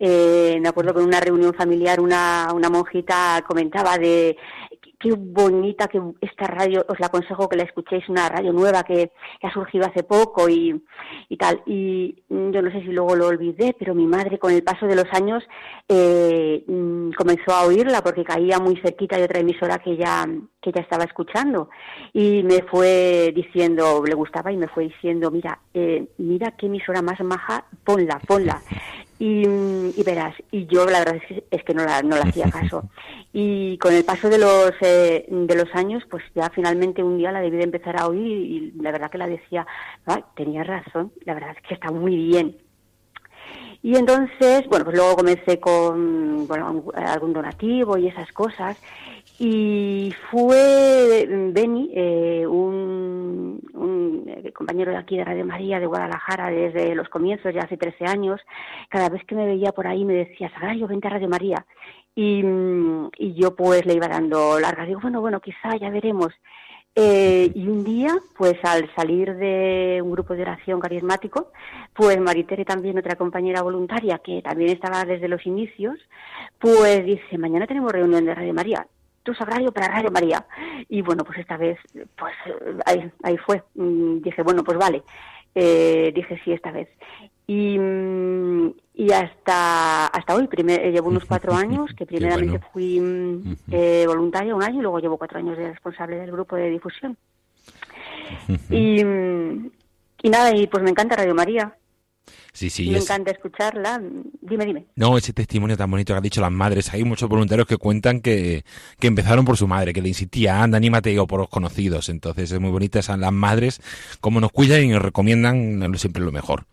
Eh, 0.00 0.58
me 0.60 0.68
acuerdo 0.68 0.92
que 0.92 1.00
en 1.00 1.06
una 1.06 1.20
reunión 1.20 1.54
familiar 1.54 2.00
una, 2.00 2.48
una 2.52 2.68
monjita 2.68 3.44
comentaba 3.46 3.98
de 3.98 4.36
qué 4.98 5.12
bonita 5.12 5.86
que 5.86 6.00
esta 6.20 6.46
radio, 6.46 6.84
os 6.88 6.98
la 6.98 7.06
aconsejo 7.06 7.48
que 7.48 7.56
la 7.56 7.62
escuchéis, 7.62 8.08
una 8.08 8.28
radio 8.28 8.52
nueva 8.52 8.82
que, 8.82 9.12
ha 9.42 9.52
surgido 9.52 9.86
hace 9.86 10.02
poco 10.02 10.48
y, 10.48 10.82
y, 11.28 11.36
tal. 11.36 11.62
Y 11.66 12.22
yo 12.28 12.62
no 12.62 12.70
sé 12.70 12.80
si 12.80 12.88
luego 12.88 13.14
lo 13.14 13.28
olvidé, 13.28 13.74
pero 13.78 13.94
mi 13.94 14.06
madre 14.06 14.38
con 14.38 14.52
el 14.52 14.62
paso 14.62 14.86
de 14.86 14.96
los 14.96 15.06
años 15.12 15.42
eh, 15.88 16.64
mm, 16.66 17.12
comenzó 17.12 17.52
a 17.52 17.64
oírla 17.64 18.02
porque 18.02 18.24
caía 18.24 18.58
muy 18.58 18.76
cerquita 18.76 19.16
de 19.16 19.24
otra 19.24 19.40
emisora 19.40 19.78
que 19.78 19.96
ya, 19.96 20.26
que 20.60 20.72
ya 20.72 20.82
estaba 20.82 21.04
escuchando. 21.04 21.70
Y 22.12 22.42
me 22.42 22.62
fue 22.62 23.32
diciendo, 23.34 24.02
le 24.04 24.14
gustaba 24.14 24.50
y 24.52 24.56
me 24.56 24.68
fue 24.68 24.84
diciendo, 24.84 25.30
mira, 25.30 25.60
eh, 25.74 26.08
mira 26.18 26.52
qué 26.52 26.66
emisora 26.66 27.02
más 27.02 27.20
maja, 27.20 27.64
ponla, 27.84 28.18
ponla. 28.26 28.60
Y, 29.18 29.42
y, 29.46 30.02
verás, 30.04 30.34
y 30.52 30.66
yo 30.66 30.86
la 30.86 31.00
verdad 31.00 31.16
es 31.16 31.26
que, 31.26 31.44
es 31.50 31.64
que 31.64 31.74
no, 31.74 31.84
la, 31.84 32.02
no 32.02 32.16
le 32.16 32.22
hacía 32.22 32.50
caso. 32.50 32.88
Y 33.32 33.76
con 33.78 33.92
el 33.92 34.04
paso 34.04 34.28
de 34.28 34.38
los, 34.38 34.72
eh, 34.80 35.26
de 35.28 35.54
los 35.56 35.74
años, 35.74 36.04
pues 36.08 36.22
ya 36.34 36.50
finalmente 36.50 37.02
un 37.02 37.18
día 37.18 37.32
la 37.32 37.40
debí 37.40 37.56
de 37.56 37.64
empezar 37.64 38.00
a 38.00 38.06
oír 38.06 38.36
y 38.36 38.72
la 38.80 38.92
verdad 38.92 39.10
que 39.10 39.18
la 39.18 39.26
decía, 39.26 39.66
tenía 40.36 40.62
razón, 40.62 41.12
la 41.24 41.34
verdad 41.34 41.50
es 41.56 41.62
que 41.66 41.74
está 41.74 41.90
muy 41.90 42.16
bien. 42.16 42.56
Y 43.82 43.96
entonces, 43.96 44.66
bueno, 44.68 44.84
pues 44.84 44.96
luego 44.96 45.16
comencé 45.16 45.60
con 45.60 46.46
bueno, 46.48 46.84
algún 46.94 47.32
donativo 47.32 47.96
y 47.96 48.08
esas 48.08 48.30
cosas. 48.32 48.76
Y 49.40 50.12
fue 50.30 51.28
Beni, 51.52 51.90
eh, 51.94 52.44
un, 52.44 53.60
eh, 54.26 54.52
compañero 54.52 54.90
de 54.90 54.96
aquí 54.96 55.16
de 55.16 55.24
Radio 55.24 55.44
María 55.44 55.78
de 55.78 55.86
Guadalajara 55.86 56.50
desde 56.50 56.92
los 56.96 57.08
comienzos, 57.08 57.54
ya 57.54 57.60
hace 57.60 57.76
13 57.76 58.04
años, 58.06 58.40
cada 58.88 59.08
vez 59.08 59.24
que 59.24 59.36
me 59.36 59.46
veía 59.46 59.70
por 59.70 59.86
ahí 59.86 60.04
me 60.04 60.14
decía, 60.14 60.50
Sagrario, 60.50 60.88
vente 60.88 61.06
a 61.06 61.10
Radio 61.12 61.28
María. 61.28 61.64
Y, 62.16 62.42
y 63.18 63.34
yo 63.34 63.54
pues 63.54 63.86
le 63.86 63.94
iba 63.94 64.08
dando 64.08 64.58
largas, 64.58 64.88
digo, 64.88 65.00
bueno, 65.00 65.20
bueno, 65.20 65.40
quizá 65.40 65.76
ya 65.76 65.88
veremos. 65.88 66.32
Eh, 66.96 67.52
y 67.54 67.68
un 67.68 67.84
día, 67.84 68.12
pues 68.36 68.56
al 68.64 68.92
salir 68.96 69.36
de 69.36 70.00
un 70.02 70.10
grupo 70.10 70.34
de 70.34 70.42
oración 70.42 70.80
carismático, 70.80 71.52
pues 71.94 72.20
Maritere 72.20 72.64
también, 72.64 72.98
otra 72.98 73.14
compañera 73.14 73.62
voluntaria 73.62 74.18
que 74.18 74.42
también 74.42 74.70
estaba 74.70 75.04
desde 75.04 75.28
los 75.28 75.46
inicios, 75.46 75.96
pues 76.58 77.04
dice, 77.04 77.38
mañana 77.38 77.68
tenemos 77.68 77.92
reunión 77.92 78.24
de 78.24 78.34
Radio 78.34 78.52
María 78.52 78.84
sagrario 79.34 79.72
para 79.72 79.88
Radio 79.88 80.10
María. 80.10 80.46
Y 80.88 81.02
bueno, 81.02 81.24
pues 81.24 81.38
esta 81.38 81.56
vez, 81.56 81.78
pues 82.16 82.34
ahí, 82.86 83.10
ahí 83.22 83.36
fue. 83.38 83.62
Mm, 83.74 84.20
dije, 84.22 84.42
bueno, 84.42 84.64
pues 84.64 84.78
vale. 84.78 85.02
Eh, 85.54 86.12
dije 86.14 86.40
sí 86.44 86.52
esta 86.52 86.70
vez. 86.70 86.88
Y, 87.46 87.78
mm, 87.78 88.72
y 88.94 89.12
hasta 89.12 90.06
hasta 90.06 90.34
hoy, 90.34 90.46
primer, 90.46 90.80
eh, 90.80 90.92
llevo 90.92 91.08
unos 91.08 91.24
cuatro 91.24 91.52
años, 91.54 91.90
que 91.96 92.06
primeramente 92.06 92.60
fui 92.72 93.00
mm, 93.00 93.56
eh, 93.72 94.04
voluntaria 94.06 94.54
un 94.54 94.62
año 94.62 94.78
y 94.78 94.82
luego 94.82 95.00
llevo 95.00 95.18
cuatro 95.18 95.38
años 95.38 95.56
de 95.56 95.70
responsable 95.70 96.16
del 96.16 96.32
grupo 96.32 96.56
de 96.56 96.70
difusión. 96.70 97.16
y, 98.70 99.00
y 99.00 100.30
nada, 100.30 100.54
y 100.54 100.66
pues 100.66 100.82
me 100.82 100.90
encanta 100.90 101.16
Radio 101.16 101.34
María. 101.34 101.74
Sí, 102.52 102.70
sí. 102.70 102.90
Me 102.90 102.98
encanta 102.98 103.30
escucharla. 103.30 104.00
Dime, 104.40 104.66
dime. 104.66 104.86
No, 104.96 105.16
ese 105.16 105.32
testimonio 105.32 105.76
tan 105.76 105.90
bonito 105.90 106.12
que 106.12 106.16
han 106.16 106.22
dicho 106.22 106.40
las 106.40 106.50
madres. 106.50 106.92
Hay 106.92 107.04
muchos 107.04 107.28
voluntarios 107.28 107.66
que 107.66 107.76
cuentan 107.76 108.20
que, 108.20 108.64
que 108.98 109.06
empezaron 109.06 109.44
por 109.44 109.56
su 109.56 109.68
madre, 109.68 109.92
que 109.92 110.02
le 110.02 110.08
insistía, 110.08 110.62
anda, 110.62 110.76
anímate, 110.76 111.18
o 111.18 111.26
por 111.26 111.40
los 111.40 111.48
conocidos. 111.48 112.08
Entonces 112.08 112.50
es 112.50 112.60
muy 112.60 112.70
bonita 112.70 112.98
esas 112.98 113.18
las 113.18 113.32
madres, 113.32 113.80
como 114.20 114.40
nos 114.40 114.50
cuidan 114.52 114.82
y 114.82 114.88
nos 114.88 115.02
recomiendan 115.02 115.96
siempre 115.98 116.22
lo 116.22 116.32
mejor 116.32 116.66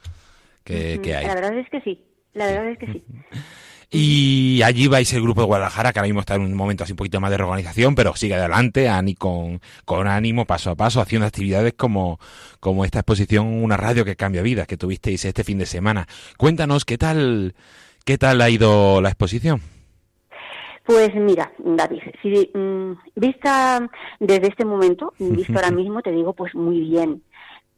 que, 0.63 0.99
que 1.03 1.15
hay. 1.15 1.27
La 1.27 1.35
verdad 1.35 1.57
es 1.59 1.69
que 1.69 1.81
sí. 1.81 2.01
La 2.33 2.47
verdad 2.47 2.69
es 2.71 2.79
que 2.79 2.87
sí. 2.87 3.03
Y 3.97 4.61
allí 4.61 4.87
vais 4.87 5.13
el 5.13 5.21
grupo 5.21 5.39
de 5.39 5.47
Guadalajara, 5.47 5.93
que 5.93 5.99
ahora 5.99 6.07
mismo 6.07 6.19
está 6.19 6.35
en 6.35 6.41
un 6.41 6.53
momento 6.53 6.83
así 6.83 6.91
un 6.91 6.97
poquito 6.97 7.21
más 7.21 7.31
de 7.31 7.37
reorganización, 7.37 7.95
pero 7.95 8.13
sigue 8.13 8.35
adelante, 8.35 8.89
Ani 8.89 9.15
con, 9.15 9.61
con 9.85 10.07
ánimo, 10.07 10.43
paso 10.43 10.71
a 10.71 10.75
paso, 10.75 10.99
haciendo 10.99 11.25
actividades 11.25 11.75
como, 11.75 12.19
como 12.59 12.83
esta 12.83 12.99
exposición 12.99 13.63
Una 13.63 13.77
radio 13.77 14.03
que 14.03 14.17
cambia 14.17 14.41
vidas 14.41 14.67
que 14.67 14.75
tuvisteis 14.75 15.23
este 15.23 15.45
fin 15.45 15.59
de 15.59 15.65
semana. 15.65 16.07
Cuéntanos 16.37 16.83
qué 16.83 16.97
tal, 16.97 17.55
qué 18.03 18.17
tal 18.17 18.41
ha 18.41 18.49
ido 18.49 18.99
la 18.99 19.07
exposición. 19.07 19.61
Pues 20.85 21.15
mira, 21.15 21.53
David, 21.57 22.01
si 22.21 22.51
mm, 22.53 22.91
vista 23.15 23.89
desde 24.19 24.49
este 24.49 24.65
momento, 24.65 25.13
visto 25.19 25.53
ahora 25.53 25.71
mismo, 25.75 26.01
te 26.01 26.11
digo 26.11 26.33
pues 26.33 26.53
muy 26.53 26.81
bien. 26.81 27.23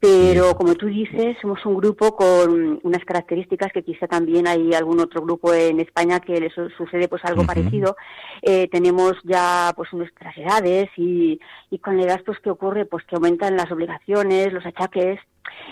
Pero 0.00 0.54
como 0.54 0.76
tú 0.76 0.86
dices, 0.86 1.36
somos 1.42 1.64
un 1.66 1.76
grupo 1.76 2.14
con 2.14 2.78
unas 2.84 3.04
características 3.04 3.72
que 3.72 3.82
quizá 3.82 4.06
también 4.06 4.46
hay 4.46 4.72
algún 4.72 5.00
otro 5.00 5.22
grupo 5.22 5.52
en 5.52 5.80
España 5.80 6.20
que 6.20 6.40
les 6.40 6.52
sucede 6.76 7.08
pues 7.08 7.24
algo 7.24 7.44
parecido. 7.44 7.96
Eh, 8.42 8.68
tenemos 8.70 9.14
ya 9.24 9.72
pues 9.74 9.92
nuestras 9.92 10.36
edades 10.38 10.88
y, 10.96 11.40
y 11.70 11.78
con 11.78 11.96
la 11.96 12.04
edad 12.04 12.22
pues 12.24 12.38
que 12.38 12.50
ocurre 12.50 12.86
pues 12.86 13.04
que 13.06 13.16
aumentan 13.16 13.56
las 13.56 13.72
obligaciones, 13.72 14.52
los 14.52 14.64
achaques. 14.64 15.18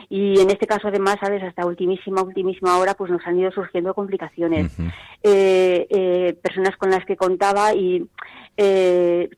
Y 0.08 0.40
en 0.40 0.50
este 0.50 0.66
caso 0.66 0.88
además 0.88 1.18
sabes 1.20 1.42
hasta 1.44 1.64
ultimísima 1.64 2.22
ultimísima 2.22 2.78
hora 2.78 2.94
pues 2.94 3.12
nos 3.12 3.24
han 3.26 3.38
ido 3.38 3.52
surgiendo 3.52 3.94
complicaciones. 3.94 4.76
Eh, 5.22 5.86
eh, 5.88 6.36
personas 6.42 6.76
con 6.76 6.90
las 6.90 7.04
que 7.04 7.16
contaba 7.16 7.74
y 7.74 8.04
eh, 8.56 9.30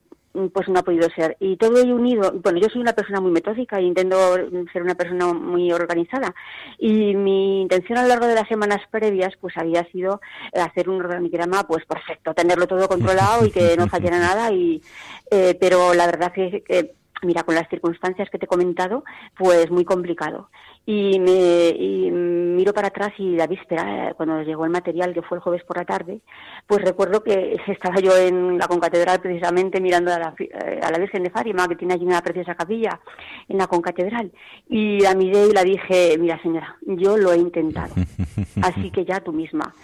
pues 0.53 0.69
no 0.69 0.79
ha 0.79 0.83
podido 0.83 1.09
ser. 1.11 1.37
Y 1.41 1.57
todo 1.57 1.81
ello 1.81 1.95
unido, 1.97 2.33
bueno, 2.43 2.59
yo 2.59 2.69
soy 2.69 2.81
una 2.81 2.93
persona 2.93 3.21
muy 3.21 3.31
metódica 3.31 3.79
e 3.79 3.83
intento 3.83 4.35
ser 4.73 4.83
una 4.83 4.95
persona 4.95 5.33
muy 5.33 5.73
organizada. 5.73 6.35
Y 6.79 7.15
mi 7.15 7.63
intención 7.63 7.99
a 7.99 8.03
lo 8.03 8.09
largo 8.09 8.27
de 8.27 8.35
las 8.35 8.49
semanas 8.49 8.81
previas, 8.91 9.35
pues 9.41 9.57
había 9.57 9.85
sido 9.91 10.21
hacer 10.53 10.89
un 10.89 11.01
organigrama, 11.01 11.67
pues 11.67 11.85
perfecto, 11.87 12.35
tenerlo 12.35 12.67
todo 12.67 12.89
controlado 12.89 13.47
y 13.47 13.51
que 13.51 13.77
no 13.77 13.89
fallara 13.89 14.19
nada. 14.19 14.53
Y, 14.53 14.83
eh, 15.31 15.57
pero 15.61 15.95
la 15.95 16.07
verdad 16.07 16.33
que 16.33 16.98
mira, 17.23 17.43
con 17.43 17.55
las 17.55 17.69
circunstancias 17.69 18.29
que 18.31 18.39
te 18.39 18.45
he 18.45 18.49
comentado, 18.49 19.05
pues 19.37 19.71
muy 19.71 19.85
complicado. 19.85 20.51
Y 20.87 21.19
me 21.19 22.11
miro 22.11 22.73
para 22.73 22.89
atrás 22.89 23.13
y 23.19 23.37
la 23.37 23.47
víspera, 23.47 24.15
cuando 24.17 24.43
llegó 24.43 24.65
el 24.65 24.71
material, 24.71 25.13
que 25.13 25.23
fue 25.23 25.39
el 25.39 25.43
jueves 25.43 25.65
por 25.65 25.77
la 25.77 25.85
tarde, 25.85 26.21
pues 26.67 26.83
recuerdo 26.83 27.23
que 27.23 27.57
estaba 27.67 28.01
yo 28.01 28.17
en 28.17 28.59
la 28.59 28.69
concatedral 28.69 29.21
precisamente 29.21 29.81
mirando 29.81 30.13
a 30.13 30.19
la, 30.19 30.35
eh, 30.39 30.81
a 30.83 30.91
la 30.91 30.99
Virgen 30.99 31.23
de 31.23 31.31
Fátima, 31.31 31.69
que 31.69 31.77
tiene 31.77 31.95
allí 31.95 32.05
una 32.05 32.23
preciosa 32.23 32.55
capilla 32.55 33.01
en 33.49 33.59
la 33.59 33.67
concatedral. 33.67 34.33
Y 34.69 35.01
la 35.01 35.15
miré 35.15 35.47
y 35.47 35.53
la 35.53 35.65
dije, 35.65 36.17
mira 36.19 36.41
señora, 36.43 36.77
yo 36.83 37.17
lo 37.17 37.33
he 37.33 37.39
intentado, 37.39 37.95
así 38.63 38.91
que 38.91 39.05
ya 39.05 39.21
tú 39.21 39.33
misma. 39.33 39.75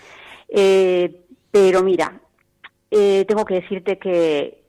Eh, 0.48 1.20
pero 1.50 1.82
mira, 1.82 2.20
eh, 2.90 3.24
tengo 3.26 3.44
que 3.44 3.54
decirte 3.54 3.98
que 3.98 4.62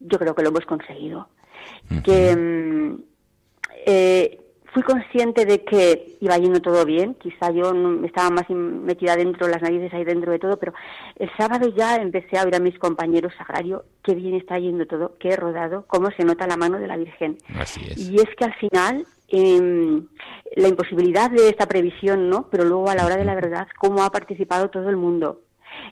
yo 0.00 0.18
creo 0.18 0.34
que 0.34 0.42
lo 0.42 0.48
hemos 0.48 0.66
conseguido 0.66 1.28
que 2.04 2.36
mm, 2.36 3.02
eh, 3.86 4.38
fui 4.72 4.82
consciente 4.82 5.44
de 5.44 5.64
que 5.64 6.16
iba 6.20 6.38
yendo 6.38 6.60
todo 6.60 6.84
bien, 6.84 7.14
quizá 7.14 7.50
yo 7.50 7.72
estaba 8.04 8.30
más 8.30 8.48
metida 8.48 9.16
dentro, 9.16 9.48
las 9.48 9.62
narices 9.62 9.92
ahí 9.92 10.04
dentro 10.04 10.32
de 10.32 10.38
todo, 10.38 10.56
pero 10.58 10.72
el 11.16 11.30
sábado 11.36 11.68
ya 11.76 11.96
empecé 11.96 12.38
a 12.38 12.44
oír 12.44 12.54
a 12.54 12.60
mis 12.60 12.78
compañeros 12.78 13.34
sagrario 13.36 13.84
qué 14.02 14.14
bien 14.14 14.34
está 14.34 14.58
yendo 14.58 14.86
todo, 14.86 15.16
qué 15.18 15.30
he 15.30 15.36
rodado, 15.36 15.84
cómo 15.86 16.10
se 16.16 16.24
nota 16.24 16.46
la 16.46 16.56
mano 16.56 16.78
de 16.78 16.86
la 16.86 16.96
Virgen. 16.96 17.36
Y 17.96 18.16
es 18.16 18.28
que 18.36 18.44
al 18.44 18.54
final 18.54 19.06
eh, 19.28 20.02
la 20.56 20.68
imposibilidad 20.68 21.30
de 21.30 21.48
esta 21.48 21.66
previsión, 21.66 22.28
¿no? 22.28 22.48
Pero 22.50 22.64
luego 22.64 22.88
a 22.88 22.94
la 22.94 23.06
hora 23.06 23.16
de 23.16 23.24
la 23.24 23.34
verdad, 23.34 23.68
cómo 23.78 24.02
ha 24.02 24.10
participado 24.10 24.70
todo 24.70 24.88
el 24.88 24.96
mundo. 24.96 25.40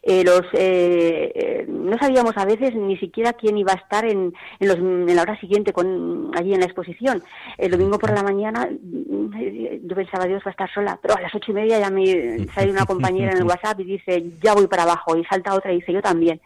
Eh, 0.02 0.24
los 0.24 0.42
eh, 0.54 1.30
eh, 1.34 1.66
no 1.68 1.98
sabíamos 1.98 2.34
a 2.36 2.46
veces 2.46 2.74
ni 2.74 2.96
siquiera 2.96 3.34
quién 3.34 3.58
iba 3.58 3.72
a 3.72 3.76
estar 3.76 4.06
en, 4.06 4.32
en, 4.58 4.68
los, 4.68 4.78
en, 4.78 5.14
la 5.14 5.22
hora 5.22 5.38
siguiente 5.38 5.72
con, 5.72 6.30
allí 6.34 6.54
en 6.54 6.60
la 6.60 6.66
exposición. 6.66 7.22
El 7.58 7.72
domingo 7.72 7.98
por 7.98 8.10
la 8.14 8.22
mañana 8.22 8.66
mm, 8.70 9.86
yo 9.86 9.94
pensaba, 9.94 10.24
Dios 10.24 10.42
va 10.46 10.50
a 10.50 10.52
estar 10.52 10.72
sola, 10.72 10.98
pero 11.02 11.16
a 11.16 11.20
las 11.20 11.34
ocho 11.34 11.52
y 11.52 11.54
media 11.54 11.78
ya 11.78 11.90
me 11.90 12.46
sale 12.54 12.70
una 12.70 12.86
compañera 12.86 13.32
en 13.32 13.38
el 13.38 13.44
WhatsApp 13.44 13.80
y 13.80 13.84
dice, 13.84 14.24
ya 14.42 14.54
voy 14.54 14.68
para 14.68 14.84
abajo, 14.84 15.16
y 15.16 15.24
salta 15.24 15.54
otra 15.54 15.72
y 15.72 15.80
dice, 15.80 15.92
yo 15.92 16.00
también. 16.00 16.40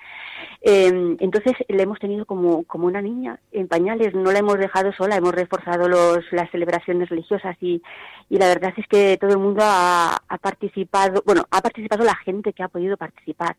Eh, 0.66 1.16
entonces 1.20 1.52
le 1.68 1.82
hemos 1.82 1.98
tenido 1.98 2.24
como, 2.24 2.64
como 2.64 2.86
una 2.86 3.02
niña 3.02 3.38
en 3.52 3.68
pañales, 3.68 4.14
no 4.14 4.32
la 4.32 4.38
hemos 4.38 4.56
dejado 4.56 4.94
sola, 4.94 5.16
hemos 5.16 5.34
reforzado 5.34 5.90
los, 5.90 6.24
las 6.32 6.50
celebraciones 6.50 7.10
religiosas 7.10 7.54
y, 7.60 7.82
y 8.30 8.38
la 8.38 8.48
verdad 8.48 8.72
es 8.78 8.86
que 8.88 9.18
todo 9.20 9.32
el 9.32 9.38
mundo 9.38 9.60
ha, 9.62 10.16
ha, 10.26 10.38
participado, 10.38 11.22
bueno, 11.26 11.44
ha 11.50 11.60
participado 11.60 12.02
la 12.02 12.16
gente 12.16 12.54
que 12.54 12.62
ha 12.62 12.68
podido 12.68 12.96
participar, 12.96 13.56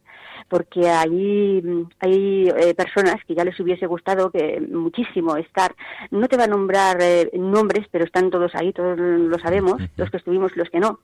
porque 0.50 0.90
ahí 0.90 1.62
hay 2.00 2.50
eh, 2.50 2.74
personas 2.74 3.24
que 3.28 3.36
ya 3.36 3.46
les 3.46 3.60
hubiese 3.60 3.86
gustado 3.86 4.32
que 4.32 4.60
muchísimo 4.60 5.38
estar, 5.38 5.76
no 6.10 6.28
te 6.28 6.38
va 6.38 6.46
a 6.46 6.48
nombrar 6.48 6.98
eh, 7.02 7.30
nombres, 7.36 7.86
pero 7.92 8.06
están 8.06 8.32
todos 8.32 8.56
ahí, 8.56 8.74
todos 8.74 8.98
lo 8.98 9.38
sabemos, 9.38 9.80
los 9.96 10.10
que 10.10 10.18
estuvimos 10.18 10.54
y 10.56 10.60
los 10.60 10.72
que 10.72 10.80
no. 10.80 11.02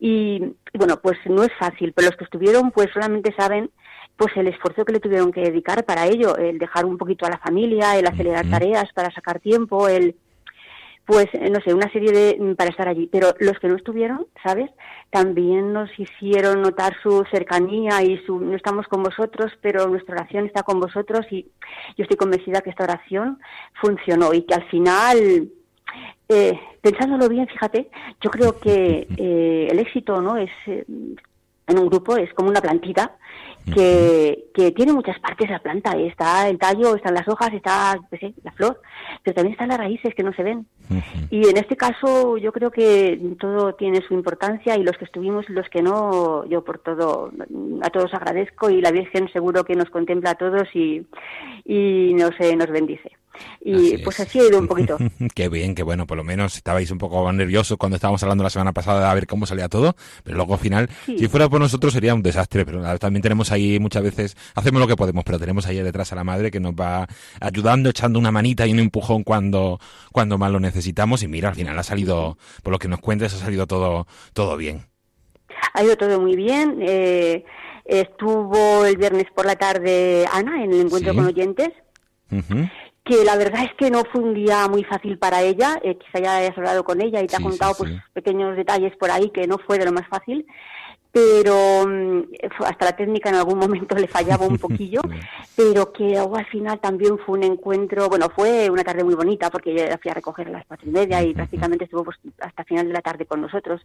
Y 0.00 0.54
bueno, 0.72 1.00
pues 1.02 1.18
no 1.26 1.42
es 1.42 1.52
fácil, 1.58 1.92
pero 1.92 2.08
los 2.08 2.16
que 2.16 2.24
estuvieron 2.24 2.70
pues 2.70 2.88
solamente 2.94 3.34
saben 3.36 3.70
pues 4.16 4.36
el 4.36 4.48
esfuerzo 4.48 4.84
que 4.84 4.92
le 4.92 5.00
tuvieron 5.00 5.32
que 5.32 5.42
dedicar 5.42 5.84
para 5.84 6.06
ello, 6.06 6.36
el 6.36 6.58
dejar 6.58 6.84
un 6.84 6.98
poquito 6.98 7.26
a 7.26 7.30
la 7.30 7.38
familia, 7.38 7.96
el 7.96 8.06
acelerar 8.06 8.48
tareas 8.48 8.92
para 8.94 9.10
sacar 9.10 9.40
tiempo, 9.40 9.88
el 9.88 10.16
pues 11.06 11.26
eh, 11.34 11.50
no 11.50 11.60
sé, 11.60 11.74
una 11.74 11.92
serie 11.92 12.12
de 12.12 12.38
mm, 12.40 12.54
para 12.54 12.70
estar 12.70 12.88
allí. 12.88 13.08
Pero 13.12 13.34
los 13.38 13.58
que 13.58 13.68
no 13.68 13.76
estuvieron, 13.76 14.26
¿sabes? 14.42 14.70
También 15.10 15.72
nos 15.72 15.90
hicieron 15.98 16.62
notar 16.62 16.94
su 17.02 17.24
cercanía 17.30 18.02
y 18.02 18.18
su 18.24 18.40
no 18.40 18.56
estamos 18.56 18.86
con 18.88 19.02
vosotros, 19.02 19.52
pero 19.60 19.86
nuestra 19.88 20.14
oración 20.14 20.46
está 20.46 20.62
con 20.62 20.80
vosotros 20.80 21.26
y 21.30 21.46
yo 21.96 22.04
estoy 22.04 22.16
convencida 22.16 22.62
que 22.62 22.70
esta 22.70 22.84
oración 22.84 23.38
funcionó 23.80 24.32
y 24.32 24.42
que 24.42 24.54
al 24.54 24.64
final 24.70 25.50
eh, 26.28 26.58
pensándolo 26.80 27.28
bien, 27.28 27.46
fíjate, 27.46 27.90
yo 28.20 28.30
creo 28.30 28.58
que 28.58 29.06
eh, 29.16 29.68
el 29.70 29.78
éxito 29.78 30.20
no 30.20 30.36
es 30.36 30.50
eh, 30.66 30.84
en 31.66 31.78
un 31.78 31.88
grupo 31.88 32.16
es 32.16 32.32
como 32.34 32.50
una 32.50 32.60
plantita 32.60 33.16
que, 33.72 34.46
que 34.54 34.72
tiene 34.72 34.92
muchas 34.92 35.18
partes 35.20 35.50
la 35.50 35.58
planta. 35.58 35.96
Está 35.96 36.48
el 36.48 36.58
tallo, 36.58 36.94
están 36.94 37.14
las 37.14 37.26
hojas, 37.28 37.52
está 37.52 37.98
pues, 38.10 38.22
la 38.42 38.52
flor, 38.52 38.80
pero 39.22 39.34
también 39.34 39.52
están 39.52 39.68
las 39.68 39.78
raíces 39.78 40.14
que 40.14 40.22
no 40.22 40.32
se 40.32 40.42
ven. 40.42 40.66
Y 41.30 41.48
en 41.48 41.56
este 41.56 41.76
caso 41.76 42.36
yo 42.36 42.52
creo 42.52 42.70
que 42.70 43.18
todo 43.40 43.74
tiene 43.74 44.02
su 44.06 44.14
importancia 44.14 44.76
y 44.76 44.82
los 44.82 44.96
que 44.98 45.06
estuvimos 45.06 45.48
y 45.48 45.52
los 45.52 45.68
que 45.68 45.82
no, 45.82 46.44
yo 46.46 46.62
por 46.62 46.78
todo, 46.78 47.30
a 47.82 47.90
todos 47.90 48.12
agradezco 48.14 48.70
y 48.70 48.80
la 48.80 48.90
Virgen 48.90 49.28
seguro 49.32 49.64
que 49.64 49.74
nos 49.74 49.90
contempla 49.90 50.30
a 50.30 50.34
todos 50.34 50.68
y, 50.74 51.06
y 51.64 52.14
nos, 52.14 52.32
eh, 52.40 52.54
nos 52.56 52.68
bendice. 52.68 53.12
Y 53.60 53.98
pues 53.98 54.20
así 54.20 54.40
ha 54.40 54.48
ido 54.48 54.58
un 54.58 54.68
poquito. 54.68 54.98
qué 55.34 55.48
bien, 55.48 55.74
qué 55.74 55.82
bueno, 55.82 56.06
por 56.06 56.16
lo 56.16 56.24
menos 56.24 56.56
estabais 56.56 56.90
un 56.90 56.98
poco 56.98 57.32
nerviosos 57.32 57.78
cuando 57.78 57.96
estábamos 57.96 58.22
hablando 58.22 58.44
la 58.44 58.50
semana 58.50 58.72
pasada 58.72 59.10
a 59.10 59.14
ver 59.14 59.26
cómo 59.26 59.46
salía 59.46 59.68
todo, 59.68 59.96
pero 60.22 60.36
luego 60.36 60.54
al 60.54 60.60
final, 60.60 60.88
si 61.06 61.28
fuera 61.28 61.48
por 61.48 61.60
nosotros 61.60 61.92
sería 61.92 62.14
un 62.14 62.22
desastre, 62.22 62.64
pero 62.64 62.98
también 62.98 63.22
tenemos 63.22 63.50
ahí 63.52 63.78
muchas 63.78 64.02
veces, 64.02 64.36
hacemos 64.54 64.80
lo 64.80 64.86
que 64.86 64.96
podemos, 64.96 65.24
pero 65.24 65.38
tenemos 65.38 65.66
ahí 65.66 65.78
detrás 65.78 66.12
a 66.12 66.16
la 66.16 66.24
madre 66.24 66.50
que 66.50 66.60
nos 66.60 66.72
va 66.72 67.06
ayudando, 67.40 67.90
echando 67.90 68.18
una 68.18 68.30
manita 68.30 68.66
y 68.66 68.72
un 68.72 68.78
empujón 68.78 69.24
cuando, 69.24 69.80
cuando 70.12 70.38
más 70.38 70.50
lo 70.50 70.60
necesitamos. 70.60 71.22
Y 71.22 71.28
mira, 71.28 71.48
al 71.48 71.54
final 71.54 71.78
ha 71.78 71.82
salido, 71.82 72.38
por 72.62 72.72
lo 72.72 72.78
que 72.78 72.88
nos 72.88 73.00
cuentes, 73.00 73.34
ha 73.34 73.38
salido 73.38 73.66
todo, 73.66 74.06
todo 74.32 74.56
bien. 74.56 74.86
Ha 75.72 75.82
ido 75.82 75.96
todo 75.96 76.20
muy 76.20 76.36
bien. 76.36 76.78
Eh, 76.80 77.44
estuvo 77.84 78.84
el 78.84 78.96
viernes 78.96 79.26
por 79.34 79.46
la 79.46 79.56
tarde 79.56 80.26
Ana 80.32 80.62
en 80.64 80.72
el 80.72 80.80
encuentro 80.82 81.14
con 81.14 81.26
oyentes 81.26 81.70
que 83.04 83.22
la 83.22 83.36
verdad 83.36 83.64
es 83.64 83.74
que 83.74 83.90
no 83.90 84.02
fue 84.04 84.22
un 84.22 84.34
día 84.34 84.66
muy 84.66 84.82
fácil 84.82 85.18
para 85.18 85.42
ella, 85.42 85.78
eh, 85.82 85.98
quizá 85.98 86.20
ya 86.20 86.36
hayas 86.38 86.56
hablado 86.56 86.84
con 86.84 87.02
ella 87.02 87.22
y 87.22 87.26
te 87.26 87.36
ha 87.36 87.40
contado 87.40 87.74
pues 87.76 87.92
pequeños 88.14 88.56
detalles 88.56 88.96
por 88.96 89.10
ahí 89.10 89.30
que 89.30 89.46
no 89.46 89.58
fue 89.58 89.78
de 89.78 89.84
lo 89.84 89.92
más 89.92 90.08
fácil, 90.08 90.46
pero 91.12 91.86
mm, 91.86 92.22
hasta 92.64 92.86
la 92.86 92.96
técnica 92.96 93.28
en 93.28 93.36
algún 93.36 93.58
momento 93.58 93.94
le 93.96 94.08
fallaba 94.08 94.46
un 94.46 94.58
poquillo, 94.58 95.02
pero 95.56 95.92
que 95.92 96.16
al 96.16 96.46
final 96.46 96.80
también 96.80 97.18
fue 97.18 97.38
un 97.38 97.44
encuentro, 97.44 98.08
bueno, 98.08 98.28
fue 98.34 98.70
una 98.70 98.82
tarde 98.82 99.04
muy 99.04 99.14
bonita 99.14 99.50
porque 99.50 99.74
yo 99.74 99.84
fui 100.02 100.10
a 100.10 100.14
recoger 100.14 100.48
a 100.48 100.52
las 100.52 100.66
cuatro 100.66 100.88
y 100.88 100.92
media 100.92 101.22
y 101.22 101.34
prácticamente 101.34 101.84
estuvo 101.84 102.04
pues, 102.04 102.16
hasta 102.40 102.64
final 102.64 102.88
de 102.88 102.94
la 102.94 103.02
tarde 103.02 103.26
con 103.26 103.42
nosotros. 103.42 103.82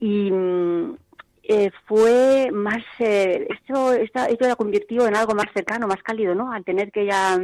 Y, 0.00 0.30
mm, 0.30 0.96
eh, 1.42 1.70
fue 1.86 2.50
más, 2.52 2.82
eh, 2.98 3.46
esto, 3.50 3.92
esto, 3.92 4.20
esto 4.28 4.48
la 4.48 4.56
convirtió 4.56 5.06
en 5.06 5.16
algo 5.16 5.34
más 5.34 5.46
cercano, 5.54 5.86
más 5.86 6.02
cálido, 6.02 6.34
¿no? 6.34 6.52
Al 6.52 6.64
tener 6.64 6.92
que 6.92 7.06
ya 7.06 7.38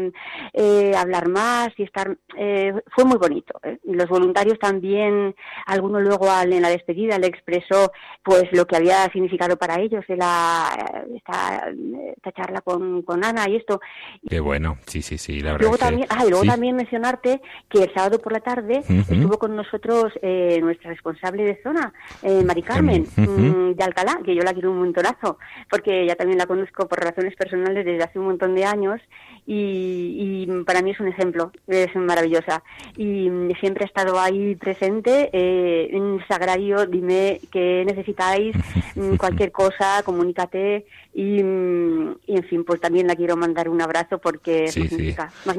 eh, 0.52 0.92
hablar 0.96 1.28
más 1.28 1.68
y 1.76 1.82
estar, 1.82 2.16
eh, 2.36 2.72
fue 2.94 3.04
muy 3.04 3.18
bonito. 3.18 3.58
¿eh? 3.62 3.78
Los 3.84 4.08
voluntarios 4.08 4.58
también, 4.58 5.34
alguno 5.66 6.00
luego 6.00 6.30
al, 6.30 6.52
en 6.52 6.62
la 6.62 6.68
despedida 6.68 7.18
le 7.18 7.26
expresó 7.26 7.92
pues 8.22 8.44
lo 8.52 8.66
que 8.66 8.76
había 8.76 9.04
significado 9.12 9.56
para 9.56 9.80
ellos 9.80 10.04
la, 10.08 10.68
esta, 11.14 11.70
esta 12.16 12.32
charla 12.32 12.60
con, 12.60 13.02
con 13.02 13.24
Ana 13.24 13.48
y 13.48 13.56
esto. 13.56 13.80
Qué 14.28 14.40
bueno, 14.40 14.78
sí, 14.86 15.02
sí, 15.02 15.18
sí, 15.18 15.40
la 15.40 15.52
verdad. 15.52 15.62
Luego 15.62 15.78
también, 15.78 16.08
ah, 16.10 16.24
y 16.26 16.30
luego 16.30 16.44
también 16.44 16.76
mencionarte 16.76 17.40
que 17.68 17.84
el 17.84 17.94
sábado 17.94 18.18
por 18.18 18.32
la 18.32 18.40
tarde 18.40 18.82
estuvo 18.88 19.38
con 19.38 19.56
nosotros 19.56 20.12
nuestra 20.60 20.90
responsable 20.90 21.44
de 21.44 21.62
zona, 21.62 21.92
Mari 22.22 22.62
Carmen, 22.62 23.06
mm, 23.16 23.74
de 23.92 24.22
que 24.24 24.34
yo 24.34 24.42
la 24.42 24.52
quiero 24.52 24.70
un 24.70 24.78
montonazo, 24.78 25.38
porque 25.70 26.02
ella 26.02 26.16
también 26.16 26.38
la 26.38 26.46
conozco 26.46 26.88
por 26.88 27.00
razones 27.00 27.34
personales 27.36 27.84
desde 27.84 28.04
hace 28.04 28.18
un 28.18 28.26
montón 28.26 28.54
de 28.54 28.64
años 28.64 29.00
y, 29.46 30.46
para 30.66 30.82
mí 30.82 30.90
es 30.90 31.00
un 31.00 31.08
ejemplo, 31.08 31.52
es 31.68 31.94
maravillosa. 31.94 32.62
Y 32.96 33.30
siempre 33.60 33.84
ha 33.84 33.86
estado 33.86 34.18
ahí 34.18 34.56
presente, 34.56 35.30
eh, 35.32 35.88
en 35.92 36.20
Sagrario, 36.26 36.86
dime 36.86 37.40
qué 37.52 37.84
necesitáis, 37.86 38.56
cualquier 39.18 39.52
cosa, 39.52 40.02
comunícate 40.04 40.86
y, 41.14 41.38
en 41.40 42.44
fin, 42.48 42.64
pues 42.64 42.80
también 42.80 43.06
la 43.06 43.16
quiero 43.16 43.36
mandar 43.36 43.68
un 43.68 43.80
abrazo 43.80 44.18
porque 44.18 44.66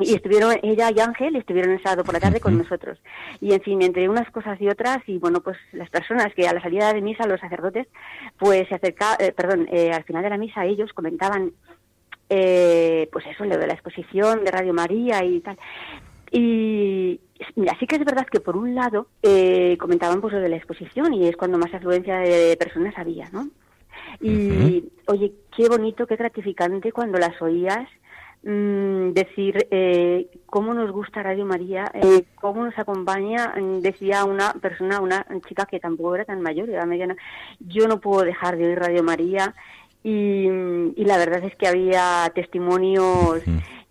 Y 0.02 0.14
estuvieron 0.14 0.56
ella 0.62 0.92
y 0.96 1.00
Ángel, 1.00 1.36
estuvieron 1.36 1.72
el 1.72 1.82
sábado 1.82 2.04
por 2.04 2.14
la 2.14 2.20
tarde 2.20 2.40
con 2.40 2.58
nosotros. 2.58 3.00
Y 3.42 3.54
en 3.54 3.62
fin, 3.62 3.82
entre 3.82 4.10
unas 4.10 4.30
cosas 4.32 4.60
y 4.62 4.68
otras, 4.68 5.00
y 5.08 5.18
bueno, 5.18 5.42
pues 5.42 5.58
las 5.72 5.90
personas 5.90 6.34
que 6.36 6.48
a 6.48 6.54
la 6.54 6.62
salida 6.62 6.94
de 6.94 7.02
misa, 7.02 7.26
los 7.26 7.40
sacerdotes, 7.40 7.88
pues 8.38 8.68
se 8.68 8.76
acercaban, 8.76 9.18
eh, 9.20 9.32
perdón, 9.32 9.68
eh, 9.72 9.92
al 9.92 10.04
final 10.04 10.24
de 10.24 10.30
la 10.30 10.38
misa 10.38 10.66
ellos 10.66 10.94
comentaban 10.94 11.54
eh, 12.30 13.10
pues 13.12 13.26
eso, 13.28 13.46
lo 13.46 13.58
de 13.58 13.68
la 13.68 13.74
exposición 13.74 14.44
de 14.44 14.52
Radio 14.52 14.74
María 14.74 15.24
y 15.24 15.40
tal. 15.42 15.58
Y 16.32 17.20
mira, 17.56 17.76
sí 17.80 17.88
que 17.88 17.96
es 17.96 18.06
verdad 18.06 18.28
que 18.30 18.40
por 18.40 18.58
un 18.58 18.76
lado 18.76 19.08
eh, 19.24 19.78
comentaban 19.80 20.22
pues 20.22 20.34
lo 20.34 20.40
de 20.40 20.50
la 20.50 20.58
exposición 20.58 21.14
y 21.14 21.28
es 21.28 21.38
cuando 21.38 21.58
más 21.58 21.74
afluencia 21.74 22.18
de 22.18 22.58
personas 22.58 22.98
había, 22.98 23.30
¿no? 23.30 23.50
Y 24.22 24.86
oye, 25.08 25.34
qué 25.56 25.70
bonito, 25.70 26.08
qué 26.08 26.16
gratificante 26.16 26.92
cuando 26.92 27.18
las 27.18 27.40
oías 27.42 27.88
mm, 28.44 29.12
decir 29.12 29.68
eh, 29.70 30.28
cómo 30.48 30.74
nos 30.74 30.92
gusta 30.92 31.24
Radio 31.24 31.46
María, 31.46 31.92
eh, 31.94 32.24
cómo 32.36 32.66
nos 32.66 32.78
acompaña, 32.78 33.54
mm, 33.56 33.80
decía 33.80 34.26
una 34.26 34.54
persona, 34.54 35.02
una 35.02 35.26
chica 35.48 35.66
que 35.66 35.80
tampoco 35.80 36.16
era 36.16 36.26
tan 36.26 36.42
mayor, 36.42 36.70
era 36.70 36.86
mediana, 36.86 37.16
yo 37.60 37.88
no 37.88 38.00
puedo 38.00 38.24
dejar 38.24 38.58
de 38.58 38.68
oír 38.68 38.80
Radio 38.80 39.04
María 39.04 39.54
y, 40.10 41.04
la 41.04 41.18
verdad 41.18 41.44
es 41.44 41.56
que 41.56 41.68
había 41.68 42.32
testimonios 42.34 43.42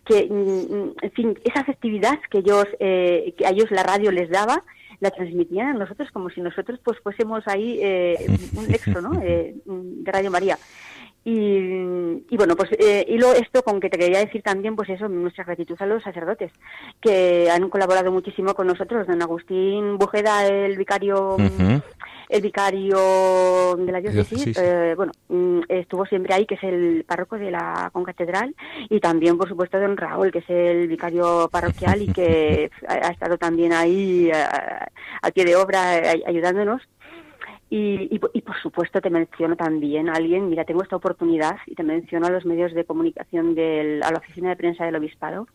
que, 0.03 0.25
mm, 0.25 1.03
en 1.05 1.11
fin, 1.11 1.39
esa 1.43 1.63
festividad 1.63 2.17
que 2.31 2.39
ellos, 2.39 2.65
eh, 2.79 3.35
que 3.37 3.45
a 3.45 3.51
ellos 3.51 3.69
la 3.69 3.83
radio 3.83 4.11
les 4.11 4.29
daba, 4.29 4.63
la 4.99 5.11
transmitían 5.11 5.67
a 5.67 5.73
nosotros 5.73 6.09
como 6.11 6.31
si 6.31 6.41
nosotros 6.41 6.79
pues 6.83 6.97
fuésemos 7.03 7.43
ahí 7.47 7.79
eh, 7.81 8.15
un 8.57 8.67
nexo, 8.67 8.99
¿no? 8.99 9.21
Eh, 9.21 9.55
de 9.65 10.11
Radio 10.11 10.31
María. 10.31 10.57
Y, 11.29 12.23
y, 12.29 12.37
bueno, 12.37 12.55
pues 12.55 12.69
eh, 12.79 13.05
y 13.05 13.17
lo, 13.17 13.33
esto 13.33 13.61
con 13.61 13.81
que 13.81 13.89
te 13.89 13.97
quería 13.97 14.19
decir 14.19 14.41
también, 14.41 14.77
pues 14.77 14.87
eso, 14.87 15.09
nuestra 15.09 15.43
gratitud 15.43 15.75
a 15.79 15.85
los 15.85 16.01
sacerdotes, 16.01 16.53
que 17.01 17.49
han 17.51 17.67
colaborado 17.69 18.13
muchísimo 18.13 18.53
con 18.53 18.65
nosotros. 18.65 19.05
Don 19.05 19.21
Agustín 19.21 19.97
Bujeda, 19.97 20.47
el 20.47 20.77
vicario 20.77 21.35
el 22.29 22.41
vicario 22.41 23.75
de 23.77 23.91
la 23.91 23.99
diócesis, 23.99 24.57
eh, 24.57 24.93
bueno, 24.95 25.11
mm, 25.27 25.61
estuvo 25.67 26.05
siempre 26.05 26.33
ahí, 26.33 26.45
que 26.45 26.55
es 26.55 26.63
el 26.63 27.03
párroco 27.05 27.37
de 27.37 27.51
la 27.51 27.89
concatedral, 27.91 28.55
y 28.89 29.01
también, 29.01 29.37
por 29.37 29.49
supuesto, 29.49 29.77
don 29.79 29.97
Raúl, 29.97 30.31
que 30.31 30.39
es 30.39 30.49
el 30.49 30.87
vicario 30.87 31.49
parroquial 31.51 32.03
y 32.03 32.07
que 32.07 32.69
ha, 32.87 33.09
estado 33.09 33.37
también 33.37 33.73
ahí 33.73 34.31
a, 34.31 34.87
a 35.21 35.31
pie 35.31 35.43
de 35.43 35.57
obra 35.57 35.91
ayudándonos. 36.25 36.81
Y, 37.69 38.07
y, 38.09 38.41
por 38.41 38.61
supuesto 38.61 39.01
te 39.01 39.09
menciono 39.09 39.57
también 39.57 40.07
a 40.07 40.13
alguien, 40.13 40.49
mira, 40.49 40.63
tengo 40.63 40.83
esta 40.83 40.95
oportunidad 40.95 41.57
y 41.65 41.75
te 41.75 41.83
menciono 41.83 42.27
a 42.27 42.31
los 42.31 42.45
medios 42.45 42.73
de 42.73 42.85
comunicación, 42.85 43.55
del, 43.55 44.01
a 44.03 44.11
la 44.11 44.19
oficina 44.19 44.49
de 44.49 44.55
prensa 44.55 44.85
del 44.85 44.95
obispado, 44.95 45.47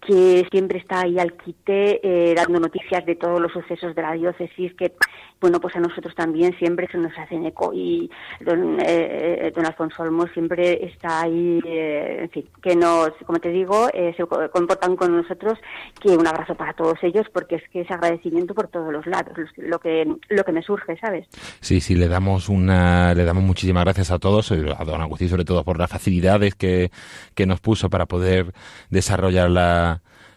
que 0.00 0.46
siempre 0.50 0.78
está 0.78 1.00
ahí 1.00 1.18
al 1.18 1.34
quite 1.34 2.00
eh, 2.02 2.34
dando 2.34 2.60
noticias 2.60 3.04
de 3.06 3.16
todos 3.16 3.40
los 3.40 3.52
sucesos 3.52 3.94
de 3.94 4.02
la 4.02 4.12
diócesis 4.12 4.74
que 4.74 4.92
bueno 5.40 5.60
pues 5.60 5.74
a 5.76 5.80
nosotros 5.80 6.14
también 6.14 6.56
siempre 6.58 6.88
se 6.90 6.98
nos 6.98 7.16
hacen 7.18 7.44
eco 7.46 7.72
y 7.74 8.10
don, 8.40 8.78
eh, 8.80 9.52
don 9.54 9.66
Alfonso 9.66 10.02
Olmos 10.02 10.30
siempre 10.32 10.84
está 10.86 11.22
ahí 11.22 11.60
eh, 11.66 12.18
en 12.22 12.30
fin 12.30 12.48
que 12.62 12.76
nos 12.76 13.10
como 13.26 13.38
te 13.38 13.50
digo 13.50 13.88
se 13.88 14.24
comportan 14.50 14.96
con 14.96 15.16
nosotros 15.16 15.58
que 16.00 16.16
un 16.16 16.26
abrazo 16.26 16.54
para 16.54 16.72
todos 16.72 16.98
ellos 17.02 17.26
porque 17.32 17.56
es 17.56 17.62
que 17.70 17.80
es 17.80 17.90
agradecimiento 17.90 18.54
por 18.54 18.68
todos 18.68 18.92
los 18.92 19.06
lados 19.06 19.36
lo 19.56 19.78
que 19.78 20.06
lo 20.28 20.44
que 20.44 20.52
me 20.52 20.62
surge 20.62 20.96
sabes 20.98 21.26
sí 21.60 21.80
sí 21.80 21.94
le 21.94 22.08
damos 22.08 22.48
una 22.48 23.14
le 23.14 23.24
damos 23.24 23.44
muchísimas 23.44 23.84
gracias 23.84 24.10
a 24.10 24.18
todos 24.18 24.52
a 24.52 24.84
don 24.84 25.00
Agustín 25.00 25.28
sobre 25.28 25.44
todo 25.44 25.64
por 25.64 25.78
las 25.78 25.90
facilidades 25.90 26.54
que 26.54 26.90
que 27.34 27.46
nos 27.46 27.60
puso 27.60 27.90
para 27.90 28.06
poder 28.06 28.52
desarrollar 28.90 29.50
la 29.50 29.95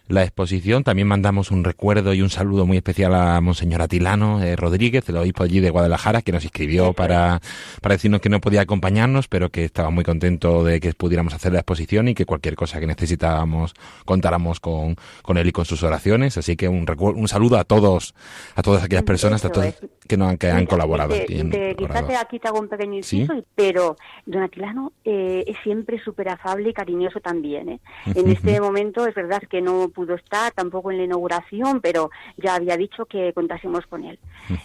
la 0.10 0.24
exposición. 0.24 0.84
También 0.84 1.08
mandamos 1.08 1.52
un 1.52 1.64
recuerdo 1.64 2.14
y 2.14 2.22
un 2.22 2.30
saludo 2.30 2.66
muy 2.66 2.78
especial 2.78 3.14
a 3.14 3.40
Monseñor 3.42 3.82
Atilano 3.82 4.42
eh, 4.42 4.56
Rodríguez, 4.56 5.08
el 5.08 5.18
obispo 5.18 5.44
allí 5.44 5.60
de 5.60 5.70
Guadalajara, 5.70 6.24
que 6.24 6.32
nos 6.32 6.44
escribió 6.44 6.94
para, 6.94 7.40
para 7.82 7.96
decirnos 7.96 8.20
que 8.20 8.30
no 8.30 8.42
podía 8.42 8.62
acompañarnos, 8.62 9.28
pero 9.28 9.50
que 9.50 9.64
estaba 9.64 9.92
muy 9.92 10.04
contento 10.04 10.64
de 10.64 10.80
que 10.80 10.94
pudiéramos 10.94 11.34
hacer 11.34 11.54
la 11.54 11.60
exposición 11.60 12.08
y 12.08 12.16
que 12.16 12.26
cualquier 12.26 12.56
cosa 12.56 12.80
que 12.80 12.88
necesitábamos 12.88 13.76
contáramos 14.04 14.60
con, 14.60 14.96
con 15.22 15.38
él 15.38 15.48
y 15.48 15.52
con 15.52 15.66
sus 15.66 15.84
oraciones. 15.84 16.38
Así 16.38 16.58
que 16.58 16.68
un, 16.68 16.86
un 17.00 17.28
saludo 17.28 17.60
a 17.60 17.64
todos, 17.64 18.16
a 18.56 18.64
todas 18.64 18.84
aquellas 18.84 19.04
personas, 19.04 19.46
a 19.46 19.50
todos 19.50 19.76
que, 20.08 20.18
no, 20.18 20.36
que 20.38 20.50
han 20.50 20.66
colaborado. 20.66 21.14
quizás 21.14 22.04
aquí 22.20 22.40
te 22.40 22.48
hago 22.48 22.60
un 22.60 22.68
pequeño 22.68 22.96
inciso, 22.96 23.46
pero 23.54 23.96
don 24.26 24.42
Atilano 24.42 24.92
eh, 25.06 25.44
es 25.46 25.58
siempre 25.64 26.00
súper 26.04 26.30
afable 26.30 26.72
y 26.72 26.74
cariñoso 26.74 27.20
también. 27.20 27.70
¿eh? 27.70 27.80
En 28.16 28.28
este 28.28 28.60
momento 28.60 29.06
es 29.06 29.14
verdad 29.14 29.42
que 29.48 29.62
no 29.62 29.90
pudo 30.00 30.16
estar 30.16 30.54
tampoco 30.54 30.92
en 30.92 30.98
la 30.98 31.04
inauguración, 31.04 31.82
pero 31.82 32.10
ya 32.38 32.56
había 32.56 32.78
dicho 32.78 33.06
que 33.06 33.34
contásemos 33.34 33.86
con 33.88 34.06
él. 34.06 34.18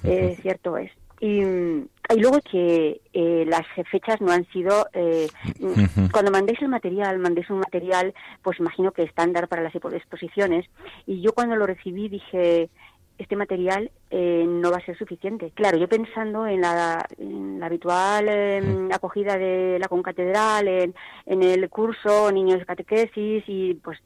Eh, 0.04 0.38
cierto 0.42 0.76
es. 0.78 0.92
Y, 1.20 1.40
y 1.40 2.20
luego 2.20 2.38
que 2.40 3.00
eh, 3.12 3.44
las 3.48 3.66
fechas 3.90 4.20
no 4.20 4.30
han 4.30 4.46
sido 4.52 4.86
eh, 4.92 5.26
cuando 6.12 6.30
mandéis 6.30 6.60
el 6.60 6.68
material 6.68 7.18
mandéis 7.18 7.48
un 7.50 7.60
material 7.60 8.12
pues 8.42 8.58
imagino 8.58 8.90
que 8.90 9.04
estándar 9.04 9.46
para 9.48 9.62
las 9.62 9.74
exposiciones 9.74 10.66
y 11.06 11.22
yo 11.22 11.32
cuando 11.32 11.54
lo 11.56 11.66
recibí 11.66 12.08
dije 12.08 12.68
este 13.18 13.36
material 13.36 13.90
eh, 14.10 14.44
no 14.46 14.70
va 14.70 14.78
a 14.78 14.84
ser 14.84 14.96
suficiente. 14.98 15.52
Claro, 15.54 15.78
yo 15.78 15.88
pensando 15.88 16.46
en 16.46 16.60
la, 16.60 17.06
en 17.18 17.60
la 17.60 17.66
habitual 17.66 18.28
em, 18.28 18.92
acogida 18.92 19.36
de 19.36 19.78
la 19.80 19.88
concatedral, 19.88 20.66
en, 20.68 20.94
en 21.26 21.42
el 21.42 21.68
curso 21.68 22.30
Niños 22.32 22.58
de 22.58 22.66
Catequesis 22.66 23.44
y 23.46 23.74
pues 23.74 23.98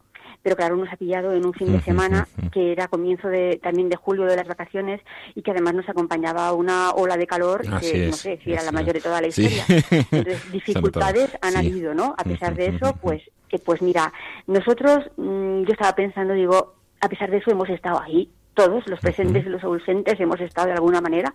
pero 0.43 0.57
claro, 0.57 0.77
nos 0.77 0.93
ha 0.93 0.97
pillado 0.97 1.33
en 1.33 1.45
un 1.45 1.53
fin 1.53 1.73
de 1.73 1.81
semana 1.81 2.29
que 2.53 2.73
era 2.73 2.89
comienzo 2.89 3.29
de, 3.29 3.59
también 3.63 3.89
de 3.89 3.97
julio 3.97 4.25
de 4.25 4.37
las 4.37 4.47
vacaciones 4.47 5.01
y 5.35 5.43
que 5.43 5.51
además 5.51 5.75
nos 5.75 5.89
acompañaba 5.89 6.53
una 6.53 6.93
ola 6.93 7.17
de 7.17 7.27
calor 7.27 7.63
que 7.81 8.07
no 8.07 8.13
sé 8.13 8.39
si 8.43 8.53
era 8.53 8.63
la 8.63 8.73
mayor 8.73 8.95
de 8.95 9.01
toda 9.01 9.21
la 9.21 9.27
historia. 9.27 9.65
Entonces, 9.91 10.53
dificultades 10.53 11.37
han 11.43 11.57
habido, 11.57 11.95
¿no? 11.95 12.15
A 12.17 12.25
pesar 12.25 12.55
de 12.55 12.67
eso, 12.67 12.97
pues, 13.01 13.23
que, 13.49 13.59
pues 13.59 13.83
mira, 13.83 14.13
nosotros, 14.47 15.11
mm, 15.17 15.63
yo 15.63 15.73
estaba 15.73 15.95
pensando, 15.95 16.35
digo, 16.35 16.75
a 17.01 17.09
pesar 17.09 17.31
de 17.31 17.39
eso 17.39 17.51
hemos 17.51 17.69
estado 17.69 18.01
ahí, 18.01 18.31
todos, 18.55 18.87
los 18.89 19.01
presentes 19.01 19.47
y 19.47 19.49
los 19.49 19.63
ausentes, 19.63 20.19
hemos 20.19 20.41
estado 20.41 20.69
de 20.69 20.75
alguna 20.75 21.01
manera, 21.01 21.33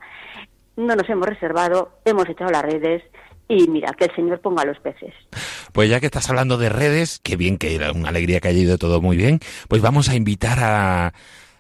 no 0.75 0.95
nos 0.95 1.09
hemos 1.09 1.27
reservado, 1.27 1.99
hemos 2.05 2.27
echado 2.27 2.51
las 2.51 2.63
redes, 2.63 3.03
y 3.47 3.67
mira, 3.67 3.93
que 3.93 4.05
el 4.05 4.15
Señor 4.15 4.39
ponga 4.39 4.65
los 4.65 4.79
peces. 4.79 5.13
Pues 5.73 5.89
ya 5.89 5.99
que 5.99 6.05
estás 6.05 6.29
hablando 6.29 6.57
de 6.57 6.69
redes, 6.69 7.19
qué 7.21 7.35
bien 7.35 7.57
que 7.57 7.75
era 7.75 7.91
una 7.91 8.09
alegría 8.09 8.39
que 8.39 8.47
haya 8.47 8.59
ido 8.59 8.77
todo 8.77 9.01
muy 9.01 9.17
bien, 9.17 9.39
pues 9.67 9.81
vamos 9.81 10.07
a 10.07 10.15
invitar 10.15 10.59
a, 10.61 11.13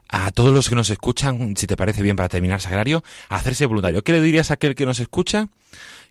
a 0.07 0.31
todos 0.31 0.53
los 0.53 0.69
que 0.69 0.75
nos 0.75 0.89
escuchan, 0.89 1.57
si 1.57 1.67
te 1.67 1.75
parece 1.75 2.01
bien 2.03 2.15
para 2.15 2.29
terminar, 2.29 2.61
Sagrario, 2.61 3.03
a 3.29 3.35
hacerse 3.37 3.65
voluntario. 3.65 4.03
¿Qué 4.03 4.11
le 4.11 4.21
dirías 4.21 4.51
a 4.51 4.53
aquel 4.53 4.75
que 4.75 4.85
nos 4.85 4.99
escucha 4.99 5.49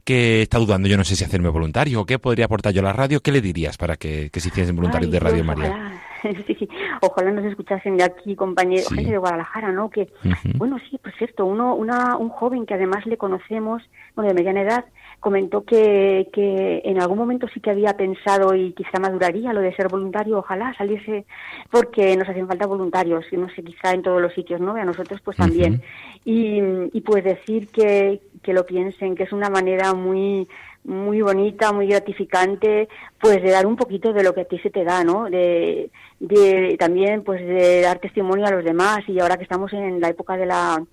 que 0.05 0.43
está 0.43 0.59
dudando, 0.59 0.89
yo 0.89 0.97
no 0.97 1.05
sé 1.05 1.15
si 1.15 1.23
hacerme 1.23 1.49
voluntario 1.49 2.01
o 2.01 2.05
qué 2.05 2.19
podría 2.19 2.47
aportar 2.47 2.73
yo 2.73 2.81
a 2.81 2.85
la 2.85 2.93
radio? 2.93 3.21
¿Qué 3.23 3.31
le 3.31 3.41
dirías 3.41 3.77
para 3.77 3.97
que, 3.97 4.31
que 4.31 4.41
se 4.41 4.49
hiciesen 4.49 4.75
voluntarios 4.75 5.11
de 5.11 5.21
Radio 5.21 5.45
María? 5.45 6.03
sí, 6.47 6.55
sí. 6.55 6.69
Ojalá 7.01 7.31
nos 7.31 7.45
escuchasen 7.45 7.97
de 7.97 8.05
aquí 8.05 8.37
compañeros, 8.37 8.89
gente 8.89 9.11
de 9.11 9.19
Guadalajara, 9.19 9.73
¿no? 9.73 9.91
Que, 9.91 10.09
bueno, 10.57 10.79
sí, 10.89 10.99
por 10.99 11.13
cierto, 11.15 11.47
uno, 11.47 11.75
una, 11.75 12.17
un 12.17 12.29
joven 12.29 12.67
que 12.67 12.75
además 12.75 13.07
le 13.07 13.17
conocemos, 13.17 13.83
bueno, 14.15 14.29
de 14.29 14.35
mediana 14.35 14.63
edad, 14.63 14.85
comentó 15.21 15.65
que, 15.65 16.29
que 16.33 16.83
en 16.85 17.01
algún 17.01 17.19
momento 17.19 17.47
sí 17.53 17.61
que 17.61 17.71
había 17.71 17.97
pensado 17.97 18.55
y 18.55 18.73
quizá 18.73 18.99
maduraría 19.01 19.53
lo 19.53 19.61
de 19.61 19.75
ser 19.75 19.89
voluntario, 19.89 20.39
ojalá 20.39 20.75
saliese, 20.77 21.25
porque 21.71 22.17
nos 22.17 22.29
hacen 22.29 22.49
falta 22.49 22.67
voluntarios, 22.67 23.25
y 23.33 23.37
no 23.37 23.49
sé, 23.51 23.63
quizá 23.63 23.93
en 23.93 24.03
todos 24.03 24.21
los 24.21 24.33
sitios, 24.35 24.61
¿no? 24.61 24.77
Y 24.77 24.81
a 24.81 24.85
nosotros 24.85 25.21
pues 25.25 25.37
también. 25.37 25.83
y, 26.25 26.61
y 26.93 27.01
pues 27.03 27.25
decir 27.25 27.69
que, 27.69 28.21
que 28.43 28.53
lo 28.53 28.67
piensen, 28.67 29.15
que 29.15 29.25
es 29.25 29.33
una 29.33 29.51
manera 29.51 29.95
muy 29.95 30.49
muy 30.85 31.23
bonita, 31.23 31.73
muy 31.73 31.87
gratificante, 31.87 32.89
pues 33.21 33.43
de 33.43 33.51
dar 33.51 33.67
un 33.67 33.77
poquito 33.77 34.13
de 34.13 34.23
lo 34.23 34.35
que 34.35 34.43
a 34.43 34.45
ti 34.45 34.59
se 34.59 34.71
te 34.71 34.85
da, 34.85 35.05
¿no? 35.05 35.31
De, 35.31 35.91
de 36.19 36.77
también 36.79 37.23
pues 37.23 37.41
de 37.41 37.83
dar 37.83 37.99
testimonio 37.99 38.47
a 38.47 38.51
los 38.51 38.65
demás 38.65 39.01
y 39.09 39.19
ahora 39.21 39.37
que 39.37 39.45
estamos 39.45 39.73
en 39.73 40.01
la 40.01 40.09
época 40.09 40.37
de 40.37 40.47
la 40.47 40.85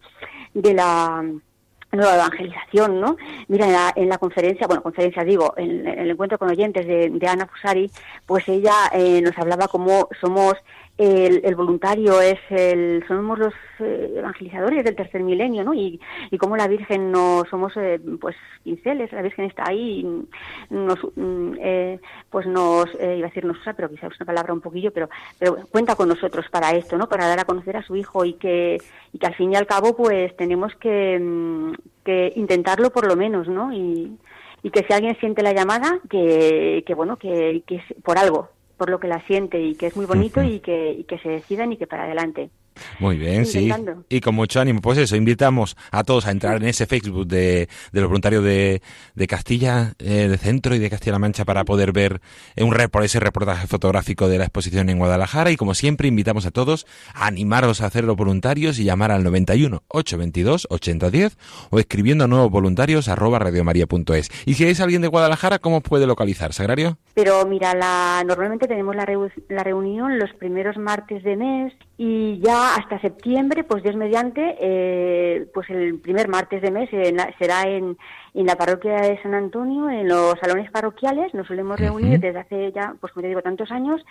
de 0.53 0.73
la 0.73 1.23
nueva 1.91 2.15
evangelización, 2.15 2.99
¿no? 2.99 3.17
Mira, 3.47 3.65
en 3.65 3.73
la, 3.73 3.93
en 3.95 4.09
la 4.09 4.17
conferencia, 4.17 4.67
bueno, 4.67 4.83
conferencia 4.83 5.23
digo, 5.23 5.53
en, 5.57 5.87
el 5.87 6.11
encuentro 6.11 6.37
con 6.37 6.49
oyentes 6.49 6.85
de, 6.85 7.09
de 7.09 7.27
Ana 7.27 7.47
Fusari, 7.47 7.89
pues 8.25 8.47
ella 8.47 8.73
eh, 8.93 9.21
nos 9.21 9.37
hablaba 9.37 9.67
cómo 9.67 10.07
somos 10.21 10.53
el, 10.99 11.55
voluntario 11.55 12.19
es 12.19 12.39
el 12.49 13.05
somos 13.07 13.39
los 13.39 13.53
eh, 13.79 14.15
evangelizadores 14.17 14.83
del 14.83 14.97
tercer 14.97 15.23
milenio 15.23 15.63
no 15.63 15.73
y, 15.73 15.99
como 16.37 16.57
la 16.57 16.67
Virgen 16.67 17.09
no 17.11 17.43
somos 17.49 17.71
eh, 17.77 17.99
pues 18.19 18.35
pinceles 18.63 19.11
la 19.13 19.21
Virgen 19.21 19.45
está 19.45 19.63
ahí 19.67 20.01
y 20.01 20.73
nos 20.73 20.99
mm, 21.15 21.53
eh, 21.59 21.99
pues 22.29 22.45
nos 22.47 22.87
eh, 22.99 23.15
iba 23.17 23.27
a 23.27 23.29
decir 23.29 23.45
nos 23.45 23.59
usa 23.59 23.73
pero 23.73 23.89
quizás 23.89 24.13
una 24.19 24.25
palabra 24.25 24.53
un 24.53 24.59
poquillo 24.59 24.91
pero 24.91 25.09
pero 25.37 25.57
cuenta 25.71 25.95
con 25.95 26.09
nosotros 26.09 26.45
para 26.51 26.71
esto 26.71 26.97
no 26.97 27.07
para 27.07 27.27
dar 27.27 27.39
a 27.39 27.45
conocer 27.45 27.77
a 27.77 27.83
su 27.83 27.95
hijo 27.95 28.25
y 28.25 28.33
que 28.33 28.81
y 29.13 29.19
que 29.19 29.27
al 29.27 29.35
fin 29.35 29.53
y 29.53 29.55
al 29.55 29.67
cabo 29.67 29.95
pues 29.95 30.35
tenemos 30.35 30.75
que, 30.75 31.17
mm, 31.17 31.73
que 32.03 32.33
intentarlo 32.35 32.89
por 32.89 33.07
lo 33.07 33.15
menos 33.15 33.47
no 33.47 33.71
y 33.71 34.17
y 34.61 34.71
que 34.71 34.83
si 34.83 34.91
alguien 34.91 35.17
siente 35.21 35.43
la 35.43 35.53
llamada 35.53 35.99
que, 36.09 36.83
que 36.85 36.93
bueno 36.93 37.15
que, 37.15 37.63
que 37.65 37.81
por 38.03 38.17
algo 38.17 38.49
por 38.79 38.89
lo 38.89 38.99
que 38.99 39.07
la 39.09 39.19
siente 39.27 39.61
y 39.61 39.75
que 39.75 39.87
es 39.87 39.95
muy 39.97 40.05
bonito 40.05 40.41
y, 40.41 40.61
que, 40.61 40.91
y 40.91 41.03
que 41.03 41.19
se 41.19 41.29
decidan 41.29 41.73
y 41.73 41.77
que 41.77 41.85
para 41.85 42.05
adelante. 42.05 42.49
Muy 42.99 43.17
bien, 43.17 43.45
sí. 43.45 43.71
Y 44.09 44.21
con 44.21 44.35
mucho 44.35 44.59
ánimo. 44.59 44.81
Pues 44.81 44.97
eso, 44.97 45.15
invitamos 45.15 45.77
a 45.91 46.03
todos 46.03 46.25
a 46.27 46.31
entrar 46.31 46.57
en 46.57 46.67
ese 46.67 46.85
Facebook 46.85 47.27
de, 47.27 47.69
de 47.91 48.01
los 48.01 48.09
voluntarios 48.09 48.43
de, 48.43 48.81
de 49.15 49.27
Castilla, 49.27 49.93
eh, 49.99 50.27
de 50.27 50.37
Centro 50.37 50.75
y 50.75 50.79
de 50.79 50.89
Castilla-La 50.89 51.19
Mancha 51.19 51.45
para 51.45 51.65
poder 51.65 51.91
ver 51.91 52.21
un 52.57 52.73
por 52.91 53.03
ese 53.03 53.19
reportaje 53.19 53.67
fotográfico 53.67 54.29
de 54.29 54.37
la 54.37 54.45
exposición 54.45 54.89
en 54.89 54.97
Guadalajara. 54.97 55.51
Y 55.51 55.57
como 55.57 55.73
siempre, 55.73 56.07
invitamos 56.07 56.45
a 56.45 56.51
todos 56.51 56.87
a 57.13 57.27
animaros 57.27 57.81
a 57.81 57.87
hacer 57.87 58.05
los 58.05 58.15
voluntarios 58.15 58.79
y 58.79 58.85
llamar 58.85 59.11
al 59.11 59.23
91 59.23 59.83
822 59.87 60.67
8010 60.69 61.37
o 61.69 61.79
escribiendo 61.79 62.23
a 62.23 62.27
nuevos 62.27 62.49
voluntarios 62.49 63.09
arroba 63.09 63.39
radiomaria.es. 63.39 64.29
Y 64.45 64.53
si 64.53 64.65
hay 64.65 64.75
alguien 64.79 65.01
de 65.01 65.07
Guadalajara, 65.07 65.59
¿cómo 65.59 65.81
puede 65.81 66.07
localizar, 66.07 66.53
Sagrario? 66.53 66.97
Pero 67.13 67.45
mira, 67.45 67.73
la, 67.73 68.23
normalmente 68.25 68.67
tenemos 68.67 68.95
la, 68.95 69.05
la 69.49 69.63
reunión 69.63 70.17
los 70.19 70.31
primeros 70.33 70.77
martes 70.77 71.23
de 71.23 71.35
mes 71.35 71.73
y 71.97 72.39
ya 72.39 72.68
hasta 72.75 72.99
septiembre, 72.99 73.63
pues 73.63 73.83
Dios 73.83 73.95
mediante, 73.95 74.55
eh, 74.59 75.47
pues 75.53 75.69
el 75.69 75.99
primer 75.99 76.27
martes 76.27 76.61
de 76.61 76.71
mes 76.71 76.89
será 77.37 77.63
en, 77.63 77.97
en 78.33 78.45
la 78.45 78.55
parroquia 78.55 79.01
de 79.01 79.21
San 79.21 79.33
Antonio, 79.33 79.89
en 79.89 80.07
los 80.07 80.35
salones 80.39 80.69
parroquiales, 80.71 81.33
nos 81.33 81.47
solemos 81.47 81.79
reunir 81.79 82.19
desde 82.19 82.39
hace 82.39 82.71
ya, 82.71 82.95
pues 82.99 83.13
como 83.13 83.23
te 83.23 83.29
digo, 83.29 83.41
tantos 83.41 83.71
años, 83.71 84.01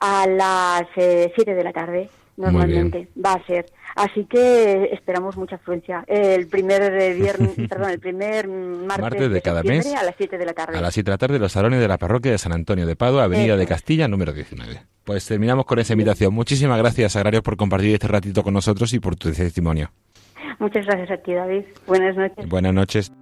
a 0.00 0.26
las 0.26 0.86
eh, 0.96 1.32
7 1.34 1.54
de 1.54 1.64
la 1.64 1.72
tarde, 1.72 2.08
normalmente, 2.38 3.08
va 3.22 3.34
a 3.34 3.46
ser. 3.46 3.66
Así 3.96 4.24
que 4.24 4.90
esperamos 4.92 5.36
mucha 5.36 5.56
afluencia. 5.56 6.04
El 6.06 6.46
primer 6.46 7.14
viernes, 7.16 7.50
perdón, 7.68 7.90
el 7.90 7.98
primer 7.98 8.48
martes, 8.48 9.30
de, 9.30 9.42
cada 9.42 9.62
mes 9.62 9.92
a 9.94 10.04
las 10.04 10.14
7 10.16 10.38
de 10.38 10.46
la 10.46 10.52
tarde. 10.52 10.78
A 10.78 10.80
las 10.80 10.94
7 10.94 11.04
de 11.04 11.12
la 11.12 11.18
tarde, 11.18 11.38
los 11.38 11.52
salones 11.52 11.80
de 11.80 11.88
la 11.88 11.98
parroquia 11.98 12.30
de 12.30 12.38
San 12.38 12.52
Antonio 12.52 12.86
de 12.86 12.96
Padua, 12.96 13.24
Avenida 13.24 13.56
de 13.56 13.66
Castilla, 13.66 14.08
número 14.08 14.32
19. 14.32 14.80
Pues 15.04 15.26
terminamos 15.26 15.66
con 15.66 15.78
esa 15.78 15.94
invitación. 15.94 16.32
Muchísimas 16.32 16.78
gracias, 16.78 17.16
Agrarios, 17.16 17.42
por 17.42 17.56
compartir 17.56 17.92
este 17.94 18.08
ratito 18.08 18.42
con 18.42 18.54
nosotros 18.54 18.92
y 18.94 19.00
por 19.00 19.16
tu 19.16 19.32
testimonio. 19.32 19.90
Muchas 20.58 20.86
gracias 20.86 21.10
a 21.10 21.22
ti, 21.22 21.34
David. 21.34 21.64
Buenas 21.86 22.16
noches. 22.16 22.48
Buenas 22.48 22.74
noches. 22.74 23.12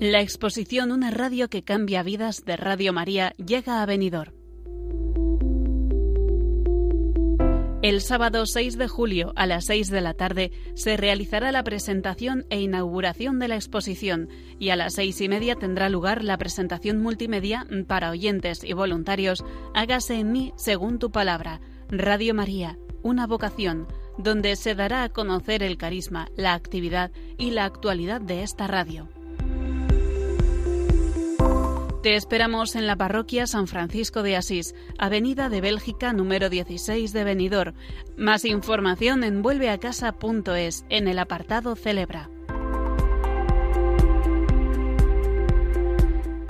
La 0.00 0.20
exposición 0.20 0.92
Una 0.92 1.10
radio 1.10 1.48
que 1.48 1.64
cambia 1.64 2.02
vidas 2.02 2.44
de 2.44 2.56
Radio 2.56 2.92
María 2.92 3.32
llega 3.32 3.82
a 3.82 3.86
Benidorm. 3.86 4.37
El 7.88 8.02
sábado 8.02 8.44
6 8.44 8.76
de 8.76 8.86
julio 8.86 9.32
a 9.34 9.46
las 9.46 9.64
6 9.64 9.88
de 9.88 10.02
la 10.02 10.12
tarde 10.12 10.52
se 10.74 10.98
realizará 10.98 11.52
la 11.52 11.64
presentación 11.64 12.44
e 12.50 12.60
inauguración 12.60 13.38
de 13.38 13.48
la 13.48 13.54
exposición 13.54 14.28
y 14.58 14.68
a 14.68 14.76
las 14.76 14.92
seis 14.92 15.18
y 15.22 15.28
media 15.30 15.54
tendrá 15.54 15.88
lugar 15.88 16.22
la 16.22 16.36
presentación 16.36 17.00
multimedia 17.00 17.66
para 17.86 18.10
oyentes 18.10 18.62
y 18.62 18.74
voluntarios 18.74 19.42
Hágase 19.74 20.16
en 20.16 20.32
mí 20.32 20.52
según 20.54 20.98
tu 20.98 21.10
palabra. 21.10 21.62
Radio 21.88 22.34
María, 22.34 22.76
una 23.02 23.26
vocación, 23.26 23.86
donde 24.18 24.56
se 24.56 24.74
dará 24.74 25.02
a 25.02 25.08
conocer 25.08 25.62
el 25.62 25.78
carisma, 25.78 26.28
la 26.36 26.52
actividad 26.52 27.10
y 27.38 27.52
la 27.52 27.64
actualidad 27.64 28.20
de 28.20 28.42
esta 28.42 28.66
radio. 28.66 29.08
Te 32.08 32.16
esperamos 32.16 32.74
en 32.74 32.86
la 32.86 32.96
parroquia 32.96 33.46
San 33.46 33.66
Francisco 33.66 34.22
de 34.22 34.34
Asís, 34.34 34.74
Avenida 34.96 35.50
de 35.50 35.60
Bélgica 35.60 36.14
número 36.14 36.48
16 36.48 37.12
de 37.12 37.22
Benidorm. 37.22 37.74
Más 38.16 38.46
información 38.46 39.24
en 39.24 39.42
vuelveacasa.es 39.42 40.86
en 40.88 41.06
el 41.06 41.18
apartado 41.18 41.76
Celebra. 41.76 42.30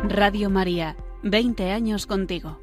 Radio 0.04 0.48
María, 0.48 0.96
20 1.24 1.72
años 1.72 2.06
contigo. 2.06 2.60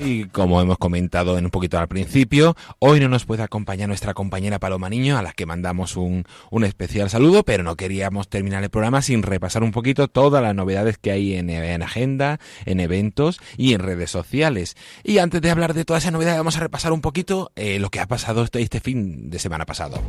Y 0.00 0.26
como 0.26 0.60
hemos 0.60 0.78
comentado 0.78 1.38
en 1.38 1.44
un 1.44 1.50
poquito 1.50 1.78
al 1.78 1.88
principio, 1.88 2.56
hoy 2.78 3.00
no 3.00 3.08
nos 3.08 3.24
puede 3.24 3.42
acompañar 3.42 3.88
nuestra 3.88 4.14
compañera 4.14 4.60
Paloma 4.60 4.88
Niño, 4.88 5.18
a 5.18 5.22
la 5.22 5.32
que 5.32 5.44
mandamos 5.44 5.96
un, 5.96 6.24
un 6.50 6.64
especial 6.64 7.10
saludo, 7.10 7.42
pero 7.42 7.64
no 7.64 7.76
queríamos 7.76 8.28
terminar 8.28 8.62
el 8.62 8.70
programa 8.70 9.02
sin 9.02 9.22
repasar 9.22 9.64
un 9.64 9.72
poquito 9.72 10.06
todas 10.06 10.42
las 10.42 10.54
novedades 10.54 10.98
que 10.98 11.10
hay 11.10 11.34
en, 11.34 11.50
en 11.50 11.82
agenda, 11.82 12.38
en 12.64 12.78
eventos 12.78 13.40
y 13.56 13.74
en 13.74 13.80
redes 13.80 14.10
sociales. 14.10 14.76
Y 15.02 15.18
antes 15.18 15.42
de 15.42 15.50
hablar 15.50 15.74
de 15.74 15.84
toda 15.84 15.98
esa 15.98 16.12
novedad, 16.12 16.36
vamos 16.36 16.56
a 16.56 16.60
repasar 16.60 16.92
un 16.92 17.00
poquito 17.00 17.50
eh, 17.56 17.80
lo 17.80 17.90
que 17.90 18.00
ha 18.00 18.06
pasado 18.06 18.44
este, 18.44 18.62
este 18.62 18.80
fin 18.80 19.30
de 19.30 19.38
semana 19.40 19.66
pasado. 19.66 20.00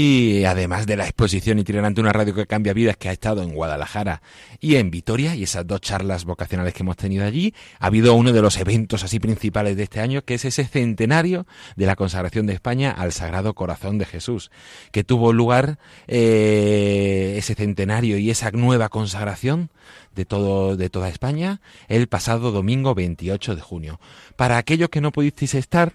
Y 0.00 0.44
además 0.44 0.86
de 0.86 0.96
la 0.96 1.06
exposición 1.06 1.58
itinerante 1.58 2.00
Una 2.00 2.12
radio 2.12 2.32
que 2.32 2.46
cambia 2.46 2.72
vidas 2.72 2.96
que 2.96 3.08
ha 3.08 3.12
estado 3.12 3.42
en 3.42 3.52
Guadalajara 3.52 4.22
y 4.60 4.76
en 4.76 4.92
Vitoria, 4.92 5.34
y 5.34 5.42
esas 5.42 5.66
dos 5.66 5.80
charlas 5.80 6.24
vocacionales 6.24 6.72
que 6.72 6.84
hemos 6.84 6.96
tenido 6.96 7.24
allí, 7.24 7.52
ha 7.80 7.86
habido 7.86 8.14
uno 8.14 8.32
de 8.32 8.40
los 8.40 8.58
eventos 8.58 9.02
así 9.02 9.18
principales 9.18 9.76
de 9.76 9.82
este 9.82 9.98
año, 9.98 10.22
que 10.22 10.34
es 10.34 10.44
ese 10.44 10.64
centenario 10.66 11.48
de 11.74 11.86
la 11.86 11.96
consagración 11.96 12.46
de 12.46 12.52
España 12.52 12.92
al 12.92 13.10
Sagrado 13.10 13.54
Corazón 13.54 13.98
de 13.98 14.04
Jesús, 14.04 14.52
que 14.92 15.02
tuvo 15.02 15.32
lugar 15.32 15.80
eh, 16.06 17.34
ese 17.36 17.56
centenario 17.56 18.18
y 18.18 18.30
esa 18.30 18.52
nueva 18.52 18.90
consagración 18.90 19.68
de 20.14 20.24
todo 20.24 20.76
de 20.76 20.90
toda 20.90 21.08
España 21.08 21.60
el 21.88 22.06
pasado 22.06 22.52
domingo 22.52 22.94
28 22.94 23.56
de 23.56 23.62
junio. 23.62 24.00
Para 24.36 24.58
aquellos 24.58 24.90
que 24.90 25.00
no 25.00 25.10
pudisteis 25.10 25.54
estar, 25.54 25.94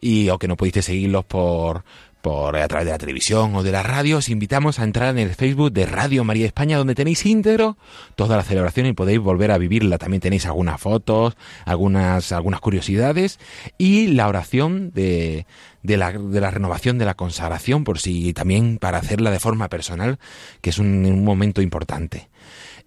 y 0.00 0.28
o 0.28 0.38
que 0.38 0.48
no 0.48 0.56
pudiste 0.56 0.82
seguirlos 0.82 1.24
por 1.24 1.84
por 2.24 2.56
a 2.56 2.66
través 2.68 2.86
de 2.86 2.92
la 2.92 2.96
televisión 2.96 3.54
o 3.54 3.62
de 3.62 3.70
la 3.70 3.82
radio, 3.82 4.16
os 4.16 4.30
invitamos 4.30 4.78
a 4.78 4.84
entrar 4.84 5.10
en 5.10 5.18
el 5.18 5.34
Facebook 5.34 5.70
de 5.72 5.84
Radio 5.84 6.24
María 6.24 6.46
España, 6.46 6.78
donde 6.78 6.94
tenéis 6.94 7.26
íntegro 7.26 7.76
toda 8.16 8.38
la 8.38 8.42
celebración 8.42 8.86
y 8.86 8.94
podéis 8.94 9.18
volver 9.18 9.50
a 9.50 9.58
vivirla. 9.58 9.98
También 9.98 10.22
tenéis 10.22 10.46
algunas 10.46 10.80
fotos, 10.80 11.36
algunas, 11.66 12.32
algunas 12.32 12.62
curiosidades 12.62 13.38
y 13.76 14.06
la 14.06 14.26
oración 14.26 14.90
de, 14.94 15.44
de, 15.82 15.96
la, 15.98 16.12
de 16.12 16.40
la 16.40 16.50
renovación 16.50 16.96
de 16.96 17.04
la 17.04 17.12
consagración, 17.12 17.84
por 17.84 17.98
si 17.98 18.32
también 18.32 18.78
para 18.78 18.96
hacerla 18.96 19.30
de 19.30 19.38
forma 19.38 19.68
personal, 19.68 20.18
que 20.62 20.70
es 20.70 20.78
un 20.78 21.24
momento 21.24 21.60
importante. 21.60 22.30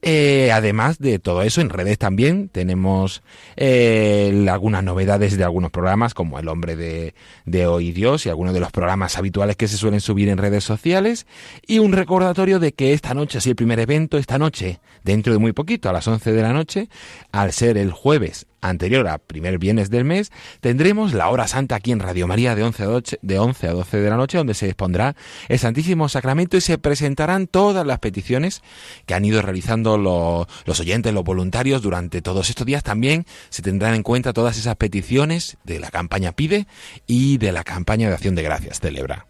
Eh, 0.04 0.52
además 0.52 1.00
de 1.00 1.18
todo 1.18 1.42
eso, 1.42 1.60
en 1.60 1.70
redes 1.70 1.98
también 1.98 2.50
tenemos 2.50 3.24
eh, 3.56 4.46
algunas 4.50 4.84
novedades 4.84 5.38
de 5.38 5.44
algunos 5.44 5.72
programas, 5.72 6.14
como 6.14 6.38
El 6.38 6.48
Hombre 6.50 6.76
de, 6.76 7.16
de 7.46 7.66
Hoy 7.66 7.92
Dios 7.92 8.26
y 8.26 8.30
algunos 8.30 8.54
de 8.54 8.60
los 8.60 8.72
programas 8.72 9.18
habituales 9.18 9.56
que 9.56 9.68
se 9.68 9.78
suelen 9.78 10.00
subir 10.00 10.30
en 10.30 10.38
redes 10.38 10.64
sociales. 10.64 11.26
Y 11.66 11.80
un 11.80 11.94
recordatorio 11.94 12.60
de 12.60 12.74
que 12.74 12.94
esta 12.94 13.14
noche, 13.14 13.40
así 13.40 13.50
el 13.50 13.56
primer 13.56 13.80
evento, 13.80 14.18
esta 14.18 14.38
noche, 14.38 14.80
dentro 15.04 15.34
de 15.34 15.40
muy 15.40 15.54
poquito, 15.54 15.90
a 15.90 15.94
las 15.94 16.08
11 16.08 16.32
de 16.32 16.42
la 16.42 16.54
noche, 16.54 16.90
al 17.32 17.52
ser 17.52 17.78
el 17.78 17.92
jueves 17.92 18.46
anterior 18.62 19.08
a 19.08 19.18
primer 19.18 19.58
viernes 19.60 19.90
del 19.90 20.04
mes, 20.06 20.32
tendremos 20.62 21.14
la 21.14 21.30
hora 21.30 21.48
santa 21.48 21.76
aquí 21.76 21.92
en 21.92 22.00
Radio 22.00 22.28
María 22.28 22.56
de 22.56 22.64
11 22.64 22.84
a 22.84 22.86
12, 22.88 23.20
de 23.22 23.40
11 23.40 23.68
a 23.68 23.72
12 23.74 23.98
de 23.98 24.10
la 24.10 24.18
noche, 24.18 24.38
donde 24.38 24.54
se 24.54 24.66
expondrá 24.68 25.16
el 25.48 25.60
Santísimo 25.60 26.10
Sacramento 26.10 26.58
y 26.58 26.62
se 26.62 26.78
presentarán 26.78 27.48
todas 27.48 27.86
las 27.86 28.00
peticiones 28.00 28.62
que 29.06 29.14
han 29.14 29.26
ido 29.26 29.42
realizando 29.42 29.98
lo- 29.98 30.48
los 30.66 30.80
oyentes, 30.80 31.14
los 31.14 31.24
voluntarios 31.24 31.82
durante 31.82 32.22
todos 32.22 32.50
estos 32.50 32.66
días. 32.66 32.84
También 32.84 33.26
se 33.50 33.62
tendrán 33.62 33.94
en 33.96 34.04
cuenta 34.04 34.34
todas 34.34 34.58
esas 34.58 34.76
peticiones 34.76 35.58
de 35.64 35.80
la 35.80 35.90
campaña 35.92 36.32
Pide 36.32 36.68
y 37.06 37.38
de 37.38 37.52
la 37.52 37.64
campaña 37.64 38.08
de 38.10 38.16
Acción 38.16 38.36
de 38.36 38.44
Gracias 38.44 38.80
Celebra. 38.80 39.26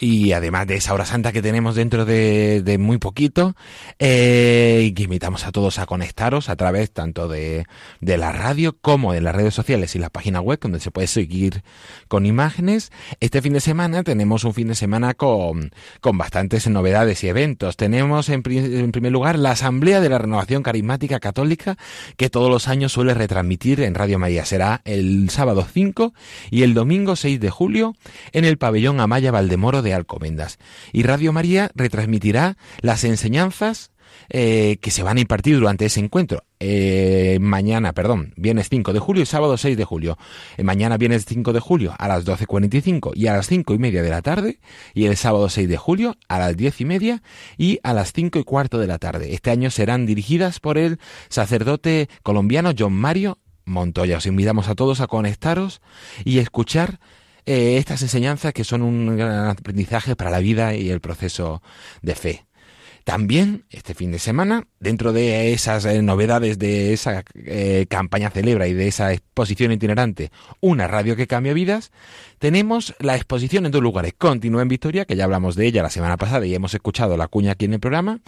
Y 0.00 0.32
además 0.32 0.66
de 0.66 0.76
esa 0.76 0.94
hora 0.94 1.04
santa 1.04 1.32
que 1.32 1.42
tenemos 1.42 1.74
dentro 1.74 2.04
de, 2.04 2.76
muy 2.78 2.98
poquito, 2.98 3.56
eh, 3.98 4.92
invitamos 4.96 5.44
a 5.44 5.52
todos 5.52 5.78
a 5.78 5.86
conectaros 5.86 6.48
a 6.48 6.56
través 6.56 6.92
tanto 6.92 7.26
de, 7.28 7.66
de 8.00 8.16
la 8.16 8.32
radio 8.32 8.76
como 8.80 9.12
de 9.12 9.20
las 9.20 9.34
redes 9.34 9.54
sociales 9.54 9.96
y 9.96 9.98
la 9.98 10.10
página 10.10 10.40
web 10.40 10.60
donde 10.60 10.80
se 10.80 10.90
puede 10.90 11.08
seguir 11.08 11.62
con 12.06 12.26
imágenes. 12.26 12.92
Este 13.20 13.42
fin 13.42 13.54
de 13.54 13.60
semana 13.60 14.04
tenemos 14.04 14.44
un 14.44 14.54
fin 14.54 14.68
de 14.68 14.74
semana 14.76 15.14
con, 15.14 15.72
con 16.00 16.16
bastantes 16.16 16.68
novedades 16.68 17.24
y 17.24 17.28
eventos. 17.28 17.76
Tenemos 17.76 18.28
en, 18.28 18.42
en 18.46 18.92
primer 18.92 19.10
lugar 19.10 19.38
la 19.38 19.52
Asamblea 19.52 20.00
de 20.00 20.08
la 20.08 20.18
Renovación 20.18 20.62
Carismática 20.62 21.18
Católica 21.18 21.76
que 22.16 22.30
todos 22.30 22.50
los 22.50 22.68
años 22.68 22.92
suele 22.92 23.14
retransmitir 23.14 23.80
en 23.80 23.94
Radio 23.94 24.18
María. 24.18 24.44
Será 24.44 24.80
el 24.84 25.30
sábado 25.30 25.66
5 25.70 26.12
y 26.50 26.62
el 26.62 26.74
domingo 26.74 27.16
6 27.16 27.40
de 27.40 27.50
julio 27.50 27.96
en 28.32 28.44
el 28.44 28.58
pabellón 28.58 29.00
Amaya 29.00 29.32
Valdemoro 29.32 29.82
de 29.82 29.87
Alcobendas. 29.94 30.58
Y 30.92 31.02
Radio 31.02 31.32
María 31.32 31.70
retransmitirá 31.74 32.56
las 32.80 33.04
enseñanzas 33.04 33.90
eh, 34.30 34.78
que 34.82 34.90
se 34.90 35.02
van 35.02 35.16
a 35.16 35.20
impartir 35.20 35.58
durante 35.58 35.86
ese 35.86 36.00
encuentro. 36.00 36.44
Eh, 36.60 37.38
mañana, 37.40 37.92
perdón, 37.92 38.34
viernes 38.36 38.68
5 38.68 38.92
de 38.92 38.98
julio 38.98 39.22
y 39.22 39.26
sábado 39.26 39.56
6 39.56 39.76
de 39.76 39.84
julio. 39.84 40.18
Eh, 40.56 40.64
mañana 40.64 40.98
viernes 40.98 41.24
5 41.24 41.52
de 41.52 41.60
julio 41.60 41.94
a 41.98 42.08
las 42.08 42.26
12.45 42.26 43.12
y 43.14 43.28
a 43.28 43.34
las 43.34 43.46
5 43.46 43.74
y 43.74 43.78
media 43.78 44.02
de 44.02 44.10
la 44.10 44.20
tarde. 44.20 44.58
Y 44.92 45.06
el 45.06 45.16
sábado 45.16 45.48
6 45.48 45.68
de 45.68 45.76
julio 45.76 46.16
a 46.28 46.38
las 46.38 46.56
10 46.56 46.80
y 46.80 46.84
media 46.84 47.22
y 47.56 47.78
a 47.82 47.94
las 47.94 48.12
5 48.12 48.38
y 48.38 48.44
cuarto 48.44 48.78
de 48.78 48.86
la 48.86 48.98
tarde. 48.98 49.32
Este 49.32 49.50
año 49.50 49.70
serán 49.70 50.04
dirigidas 50.04 50.60
por 50.60 50.76
el 50.78 50.98
sacerdote 51.28 52.08
colombiano 52.22 52.72
John 52.78 52.92
Mario 52.92 53.38
Montoya. 53.64 54.18
Os 54.18 54.26
invitamos 54.26 54.68
a 54.68 54.74
todos 54.74 55.00
a 55.00 55.06
conectaros 55.06 55.80
y 56.24 56.38
escuchar 56.38 57.00
eh, 57.48 57.78
estas 57.78 58.02
enseñanzas 58.02 58.52
que 58.52 58.62
son 58.62 58.82
un 58.82 59.16
gran 59.16 59.48
aprendizaje 59.48 60.14
para 60.14 60.28
la 60.28 60.38
vida 60.38 60.74
y 60.74 60.90
el 60.90 61.00
proceso 61.00 61.62
de 62.02 62.14
fe. 62.14 62.46
También 63.04 63.64
este 63.70 63.94
fin 63.94 64.12
de 64.12 64.18
semana, 64.18 64.66
dentro 64.80 65.14
de 65.14 65.54
esas 65.54 65.86
eh, 65.86 66.02
novedades 66.02 66.58
de 66.58 66.92
esa 66.92 67.24
eh, 67.34 67.86
campaña 67.88 68.28
Celebra 68.28 68.68
y 68.68 68.74
de 68.74 68.86
esa 68.86 69.14
exposición 69.14 69.72
itinerante, 69.72 70.30
una 70.60 70.88
radio 70.88 71.16
que 71.16 71.26
cambia 71.26 71.54
vidas, 71.54 71.90
tenemos 72.38 72.94
la 72.98 73.16
exposición 73.16 73.64
en 73.64 73.72
dos 73.72 73.80
lugares. 73.80 74.12
Continúa 74.18 74.60
en 74.60 74.68
Victoria, 74.68 75.06
que 75.06 75.16
ya 75.16 75.24
hablamos 75.24 75.56
de 75.56 75.64
ella 75.64 75.82
la 75.82 75.88
semana 75.88 76.18
pasada 76.18 76.44
y 76.44 76.54
hemos 76.54 76.74
escuchado 76.74 77.16
la 77.16 77.28
cuña 77.28 77.52
aquí 77.52 77.64
en 77.64 77.72
el 77.72 77.80
programa, 77.80 78.20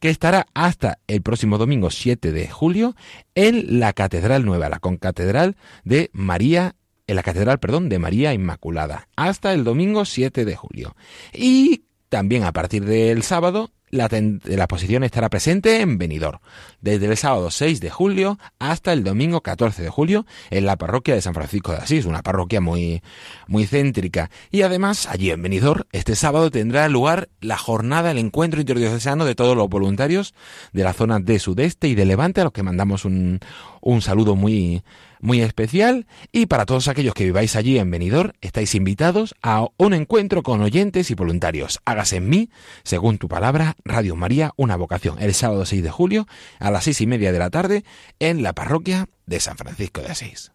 que 0.00 0.08
estará 0.08 0.46
hasta 0.54 0.98
el 1.08 1.20
próximo 1.20 1.58
domingo 1.58 1.90
7 1.90 2.32
de 2.32 2.48
julio 2.48 2.96
en 3.34 3.80
la 3.80 3.92
Catedral 3.92 4.46
Nueva, 4.46 4.70
la 4.70 4.78
concatedral 4.78 5.56
de 5.84 6.08
María 6.14 6.74
en 7.06 7.16
la 7.16 7.22
Catedral, 7.22 7.58
perdón, 7.58 7.88
de 7.88 7.98
María 7.98 8.32
Inmaculada, 8.32 9.08
hasta 9.16 9.52
el 9.52 9.64
domingo 9.64 10.04
7 10.04 10.44
de 10.44 10.56
julio. 10.56 10.96
Y 11.32 11.84
también 12.08 12.44
a 12.44 12.52
partir 12.52 12.84
del 12.84 13.22
sábado, 13.22 13.70
la, 13.90 14.08
la 14.10 14.64
exposición 14.64 15.04
estará 15.04 15.28
presente 15.28 15.80
en 15.80 15.98
Benidorm, 15.98 16.40
desde 16.82 17.06
el 17.06 17.16
sábado 17.16 17.50
6 17.50 17.80
de 17.80 17.88
julio 17.88 18.38
hasta 18.58 18.92
el 18.92 19.04
domingo 19.04 19.40
14 19.40 19.82
de 19.82 19.88
julio 19.88 20.26
en 20.50 20.66
la 20.66 20.76
parroquia 20.76 21.14
de 21.14 21.22
San 21.22 21.32
Francisco 21.32 21.72
de 21.72 21.78
Asís, 21.78 22.04
una 22.04 22.22
parroquia 22.22 22.60
muy, 22.60 23.02
muy 23.46 23.66
céntrica. 23.66 24.30
Y 24.50 24.62
además, 24.62 25.06
allí 25.06 25.30
en 25.30 25.42
Benidorm, 25.42 25.84
este 25.92 26.14
sábado 26.14 26.50
tendrá 26.50 26.88
lugar 26.88 27.30
la 27.40 27.56
jornada, 27.56 28.10
el 28.10 28.18
encuentro 28.18 28.60
interdiocesano 28.60 29.24
de 29.24 29.34
todos 29.34 29.56
los 29.56 29.68
voluntarios 29.68 30.34
de 30.72 30.84
la 30.84 30.92
zona 30.92 31.20
de 31.20 31.38
sudeste 31.38 31.88
y 31.88 31.94
de 31.94 32.04
levante, 32.04 32.40
a 32.40 32.44
los 32.44 32.52
que 32.52 32.62
mandamos 32.62 33.04
un, 33.04 33.40
un 33.80 34.02
saludo 34.02 34.36
muy, 34.36 34.82
muy 35.22 35.40
especial 35.40 36.06
y 36.32 36.46
para 36.46 36.66
todos 36.66 36.88
aquellos 36.88 37.14
que 37.14 37.24
viváis 37.24 37.56
allí 37.56 37.78
en 37.78 37.90
Benidorm 37.90 38.32
estáis 38.40 38.74
invitados 38.74 39.34
a 39.42 39.66
un 39.78 39.94
encuentro 39.94 40.42
con 40.42 40.60
oyentes 40.60 41.10
y 41.10 41.14
voluntarios. 41.14 41.80
Hágase 41.84 42.16
en 42.16 42.28
mí, 42.28 42.50
según 42.82 43.18
tu 43.18 43.28
palabra, 43.28 43.76
Radio 43.84 44.16
María, 44.16 44.52
una 44.56 44.76
vocación, 44.76 45.16
el 45.20 45.32
sábado 45.32 45.64
6 45.64 45.82
de 45.82 45.90
julio 45.90 46.26
las 46.72 46.84
seis 46.84 47.00
y 47.00 47.06
media 47.06 47.32
de 47.32 47.38
la 47.38 47.50
tarde 47.50 47.84
en 48.18 48.42
la 48.42 48.54
parroquia 48.54 49.08
de 49.26 49.40
San 49.40 49.56
Francisco 49.56 50.00
de 50.00 50.08
Asís. 50.08 50.52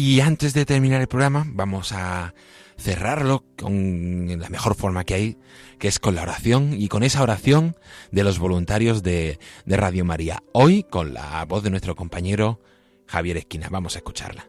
Y 0.00 0.20
antes 0.20 0.54
de 0.54 0.64
terminar 0.64 1.00
el 1.00 1.08
programa, 1.08 1.44
vamos 1.48 1.92
a 1.92 2.34
cerrarlo 2.78 3.44
con 3.58 4.40
la 4.40 4.48
mejor 4.48 4.74
forma 4.74 5.04
que 5.04 5.14
hay, 5.14 5.36
que 5.78 5.88
es 5.88 5.98
con 5.98 6.14
la 6.14 6.22
oración 6.22 6.72
y 6.72 6.88
con 6.88 7.02
esa 7.02 7.22
oración 7.22 7.76
de 8.12 8.24
los 8.24 8.38
voluntarios 8.38 9.02
de, 9.02 9.38
Radio 9.66 10.04
María. 10.04 10.42
Hoy 10.52 10.84
con 10.84 11.12
la 11.12 11.44
voz 11.44 11.62
de 11.62 11.70
nuestro 11.70 11.94
compañero 11.94 12.60
Javier 13.06 13.36
Esquina. 13.36 13.68
Vamos 13.70 13.96
a 13.96 13.98
escucharla. 13.98 14.48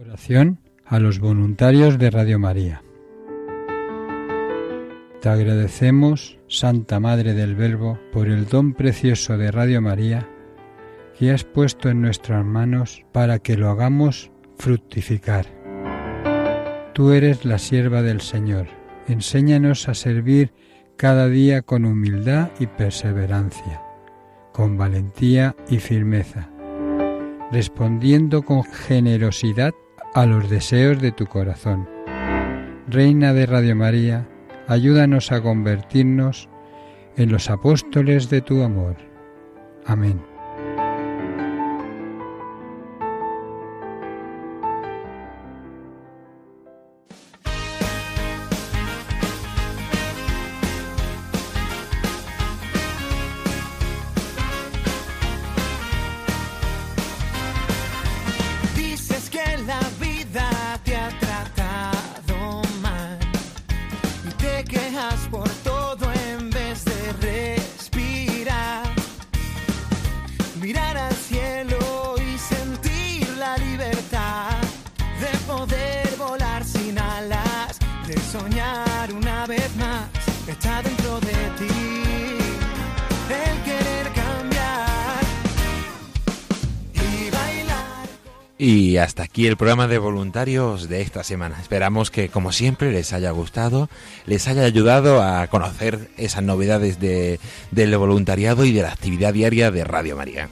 Oración 0.00 0.60
a 0.84 0.98
los 0.98 1.20
voluntarios 1.20 1.98
de 1.98 2.10
Radio 2.10 2.38
María. 2.38 2.82
Te 5.20 5.28
agradecemos, 5.28 6.38
Santa 6.46 7.00
Madre 7.00 7.34
del 7.34 7.56
Verbo, 7.56 7.98
por 8.12 8.28
el 8.28 8.46
don 8.46 8.72
precioso 8.74 9.36
de 9.36 9.50
Radio 9.50 9.82
María 9.82 10.28
que 11.18 11.32
has 11.32 11.42
puesto 11.42 11.88
en 11.88 12.00
nuestras 12.00 12.44
manos 12.44 13.04
para 13.10 13.40
que 13.40 13.56
lo 13.56 13.68
hagamos 13.68 14.30
fructificar. 14.56 15.46
Tú 16.92 17.10
eres 17.10 17.44
la 17.44 17.58
sierva 17.58 18.02
del 18.02 18.20
Señor. 18.20 18.68
Enséñanos 19.08 19.88
a 19.88 19.94
servir 19.94 20.52
cada 20.96 21.28
día 21.28 21.62
con 21.62 21.84
humildad 21.84 22.50
y 22.60 22.66
perseverancia, 22.66 23.82
con 24.52 24.76
valentía 24.76 25.56
y 25.68 25.78
firmeza, 25.78 26.50
respondiendo 27.50 28.42
con 28.42 28.62
generosidad 28.62 29.74
a 30.14 30.26
los 30.26 30.48
deseos 30.48 31.00
de 31.00 31.10
tu 31.10 31.26
corazón. 31.26 31.88
Reina 32.88 33.32
de 33.32 33.46
Radio 33.46 33.74
María, 33.74 34.28
ayúdanos 34.68 35.32
a 35.32 35.42
convertirnos 35.42 36.48
en 37.16 37.32
los 37.32 37.50
apóstoles 37.50 38.30
de 38.30 38.42
tu 38.42 38.62
amor. 38.62 38.96
Amén. 39.86 40.27
Aquí 89.38 89.46
el 89.46 89.56
programa 89.56 89.86
de 89.86 89.98
voluntarios 89.98 90.88
de 90.88 91.00
esta 91.00 91.22
semana. 91.22 91.60
Esperamos 91.60 92.10
que, 92.10 92.28
como 92.28 92.50
siempre, 92.50 92.90
les 92.90 93.12
haya 93.12 93.30
gustado, 93.30 93.88
les 94.26 94.48
haya 94.48 94.64
ayudado 94.64 95.22
a 95.22 95.46
conocer 95.46 96.10
esas 96.16 96.42
novedades 96.42 96.98
de, 96.98 97.38
del 97.70 97.96
voluntariado 97.96 98.64
y 98.64 98.72
de 98.72 98.82
la 98.82 98.90
actividad 98.90 99.32
diaria 99.32 99.70
de 99.70 99.84
Radio 99.84 100.16
María. 100.16 100.48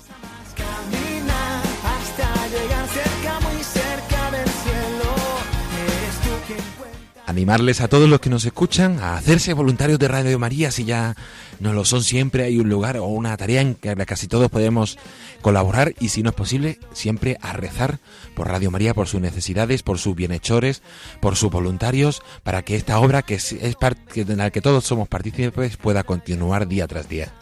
Animarles 7.27 7.81
a 7.81 7.89
todos 7.89 8.09
los 8.09 8.21
que 8.21 8.31
nos 8.31 8.45
escuchan 8.45 9.01
a 9.01 9.17
hacerse 9.17 9.53
voluntarios 9.53 9.99
de 9.99 10.09
Radio 10.09 10.39
María 10.39 10.71
si 10.71 10.85
ya 10.85 11.17
no 11.59 11.73
lo 11.73 11.85
son 11.85 12.03
siempre 12.03 12.45
hay 12.45 12.59
un 12.59 12.69
lugar 12.69 12.97
o 12.97 13.05
una 13.05 13.37
tarea 13.37 13.61
en 13.61 13.75
que 13.75 13.95
casi 14.07 14.29
todos 14.29 14.51
podemos 14.51 14.99
colaborar 15.43 15.95
y 15.99 16.09
si 16.09 16.23
no 16.23 16.31
es 16.31 16.37
posible 16.37 16.79
siempre 16.93 17.37
a 17.43 17.53
rezar 17.53 17.99
por 18.35 18.49
Radio 18.49 18.71
María 18.71 18.95
por 18.95 19.09
sus 19.09 19.21
necesidades 19.21 19.83
por 19.83 19.99
sus 19.99 20.15
bienhechores 20.15 20.83
por 21.21 21.37
sus 21.37 21.51
voluntarios 21.51 22.23
para 22.45 22.63
que 22.63 22.77
esta 22.77 22.99
obra 23.01 23.23
que 23.23 23.35
es, 23.35 23.55
parte 23.79 24.21
en 24.21 24.39
la 24.39 24.51
que 24.51 24.61
todos 24.61 24.85
somos 24.85 25.09
partícipes 25.09 25.77
pueda 25.77 26.05
continuar 26.05 26.69
día 26.69 26.87
tras 26.87 27.09
día. 27.09 27.33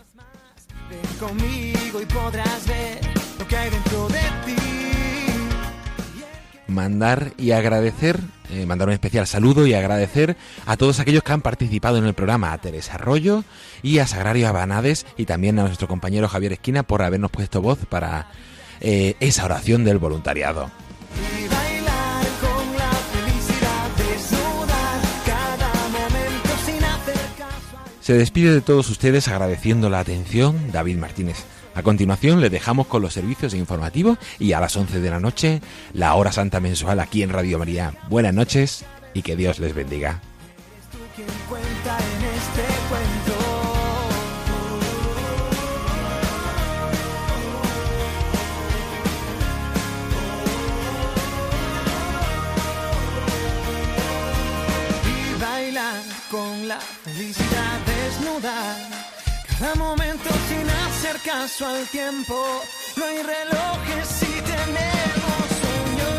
Conmigo 1.19 2.01
y 2.01 2.07
podrás 2.07 2.67
ver 2.67 3.01
lo 3.39 3.47
que 3.47 3.57
hay 3.57 3.71
dentro 3.71 3.94
mandar 6.75 7.33
y 7.39 7.53
agradecer, 7.53 8.21
eh, 8.51 8.67
mandar 8.67 8.89
un 8.89 8.95
especial 8.95 9.27
saludo 9.27 9.67
y 9.67 9.73
agradecer 9.73 10.37
a 10.67 10.77
todos 10.77 11.01
aquellos 11.01 11.23
que 11.23 11.33
han 11.33 11.41
participado 11.41 11.97
en 11.97 12.05
el 12.05 12.13
programa, 12.13 12.53
a 12.53 12.59
Teresa 12.59 12.95
Arroyo 12.95 13.45
y 13.83 13.99
a 13.99 14.07
Sagrario 14.07 14.49
Abanades 14.49 15.07
y 15.17 15.25
también 15.25 15.59
a 15.59 15.63
nuestro 15.63 15.89
compañero 15.89 16.29
Javier 16.29 16.53
Esquina 16.53 16.83
por 16.83 17.03
habernos 17.03 17.31
puesto 17.31 17.63
voz 17.63 17.79
para 17.89 18.29
eh, 18.81 19.17
esa 19.21 19.47
oración 19.47 19.85
del 19.85 19.99
voluntariado. 19.99 20.71
Se 28.01 28.13
despide 28.13 28.53
de 28.53 28.61
todos 28.61 28.91
ustedes 28.91 29.29
agradeciendo 29.29 29.89
la 29.89 30.01
atención 30.01 30.71
David 30.71 30.99
Martínez. 30.99 31.47
A 31.75 31.83
continuación 31.83 32.41
le 32.41 32.51
dejamos 32.51 32.87
con 32.87 33.03
los 33.03 33.15
servicios 33.15 33.53
informativos 33.55 34.19
y 34.39 34.53
a 34.53 34.61
las 34.61 34.77
11 34.77 35.01
de 35.01 35.11
la 35.11 35.21
noche 35.21 35.61
la 35.93 36.15
hora 36.15 36.31
santa 36.33 36.61
mensual 36.61 37.01
aquí 37.01 37.23
en 37.23 37.31
Radio 37.31 37.59
María. 37.59 37.95
Buenas 38.09 38.35
noches 38.35 38.85
y 39.13 39.23
que 39.23 39.37
Dios 39.37 39.59
les 39.59 39.75
bendiga. 39.75 40.21
con 56.31 56.67
la 56.67 56.79
desnuda, 57.07 58.77
hacer 61.05 61.21
caso 61.21 61.67
al 61.67 61.87
tiempo. 61.89 62.35
No 62.97 63.05
hay 63.05 63.23
relojes 63.23 64.09
si 64.09 64.27
tenemos 64.27 65.49
sueños. 65.61 66.15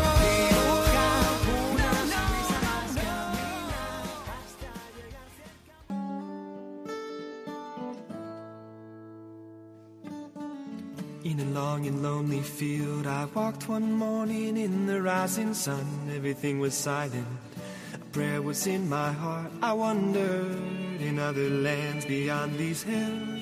In 11.24 11.40
a 11.40 11.44
long 11.52 11.86
and 11.86 12.02
lonely 12.02 12.40
field, 12.40 13.06
I 13.06 13.26
walked 13.34 13.68
one 13.68 13.90
morning 13.92 14.56
in 14.56 14.86
the 14.86 15.02
rising 15.02 15.54
sun. 15.54 15.84
Everything 16.14 16.60
was 16.60 16.74
silent. 16.74 17.26
A 17.94 17.98
prayer 18.12 18.40
was 18.40 18.66
in 18.68 18.88
my 18.88 19.10
heart. 19.10 19.50
I 19.60 19.72
wondered 19.72 20.56
in 21.00 21.18
other 21.18 21.50
lands 21.50 22.04
beyond 22.04 22.56
these 22.56 22.84
hills, 22.84 23.35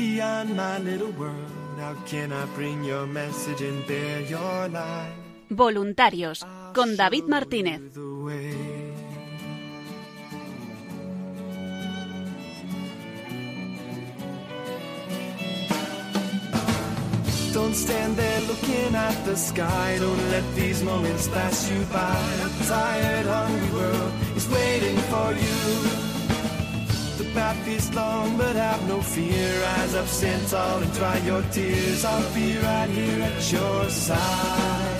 beyond 0.00 0.56
my 0.56 0.78
little 0.78 1.12
world. 1.20 1.52
How 1.78 1.94
can 2.06 2.32
I 2.32 2.44
bring 2.56 2.84
your 2.84 3.06
message 3.06 3.60
and 3.60 3.86
bear 3.86 4.20
your 4.22 4.68
light? 4.68 5.12
Voluntarios 5.50 6.46
con 6.72 6.96
David 6.96 7.26
Martínez. 7.28 7.80
Don't 17.52 17.74
stand 17.74 18.16
there 18.16 18.40
looking 18.48 18.94
at 18.94 19.16
the 19.26 19.36
sky. 19.36 19.98
Don't 20.00 20.24
let 20.30 20.46
these 20.54 20.82
moments 20.82 21.28
pass 21.28 21.70
you 21.70 21.80
by. 21.92 22.16
A 22.46 22.48
tired, 22.64 23.26
hungry 23.26 23.70
world 23.76 24.12
is 24.36 24.48
waiting 24.48 24.96
for 25.12 25.32
you. 25.34 25.99
The 27.30 27.36
path 27.36 27.68
is 27.68 27.94
long, 27.94 28.36
but 28.36 28.56
have 28.56 28.88
no 28.88 29.00
fear. 29.00 29.62
Rise 29.62 29.94
up, 29.94 30.50
tall, 30.50 30.82
and 30.82 30.92
dry 30.94 31.18
your 31.18 31.42
tears. 31.52 32.04
I'll 32.04 32.34
be 32.34 32.58
right 32.58 32.90
here 32.90 33.22
at 33.22 33.52
your 33.52 33.88
side. 33.88 34.99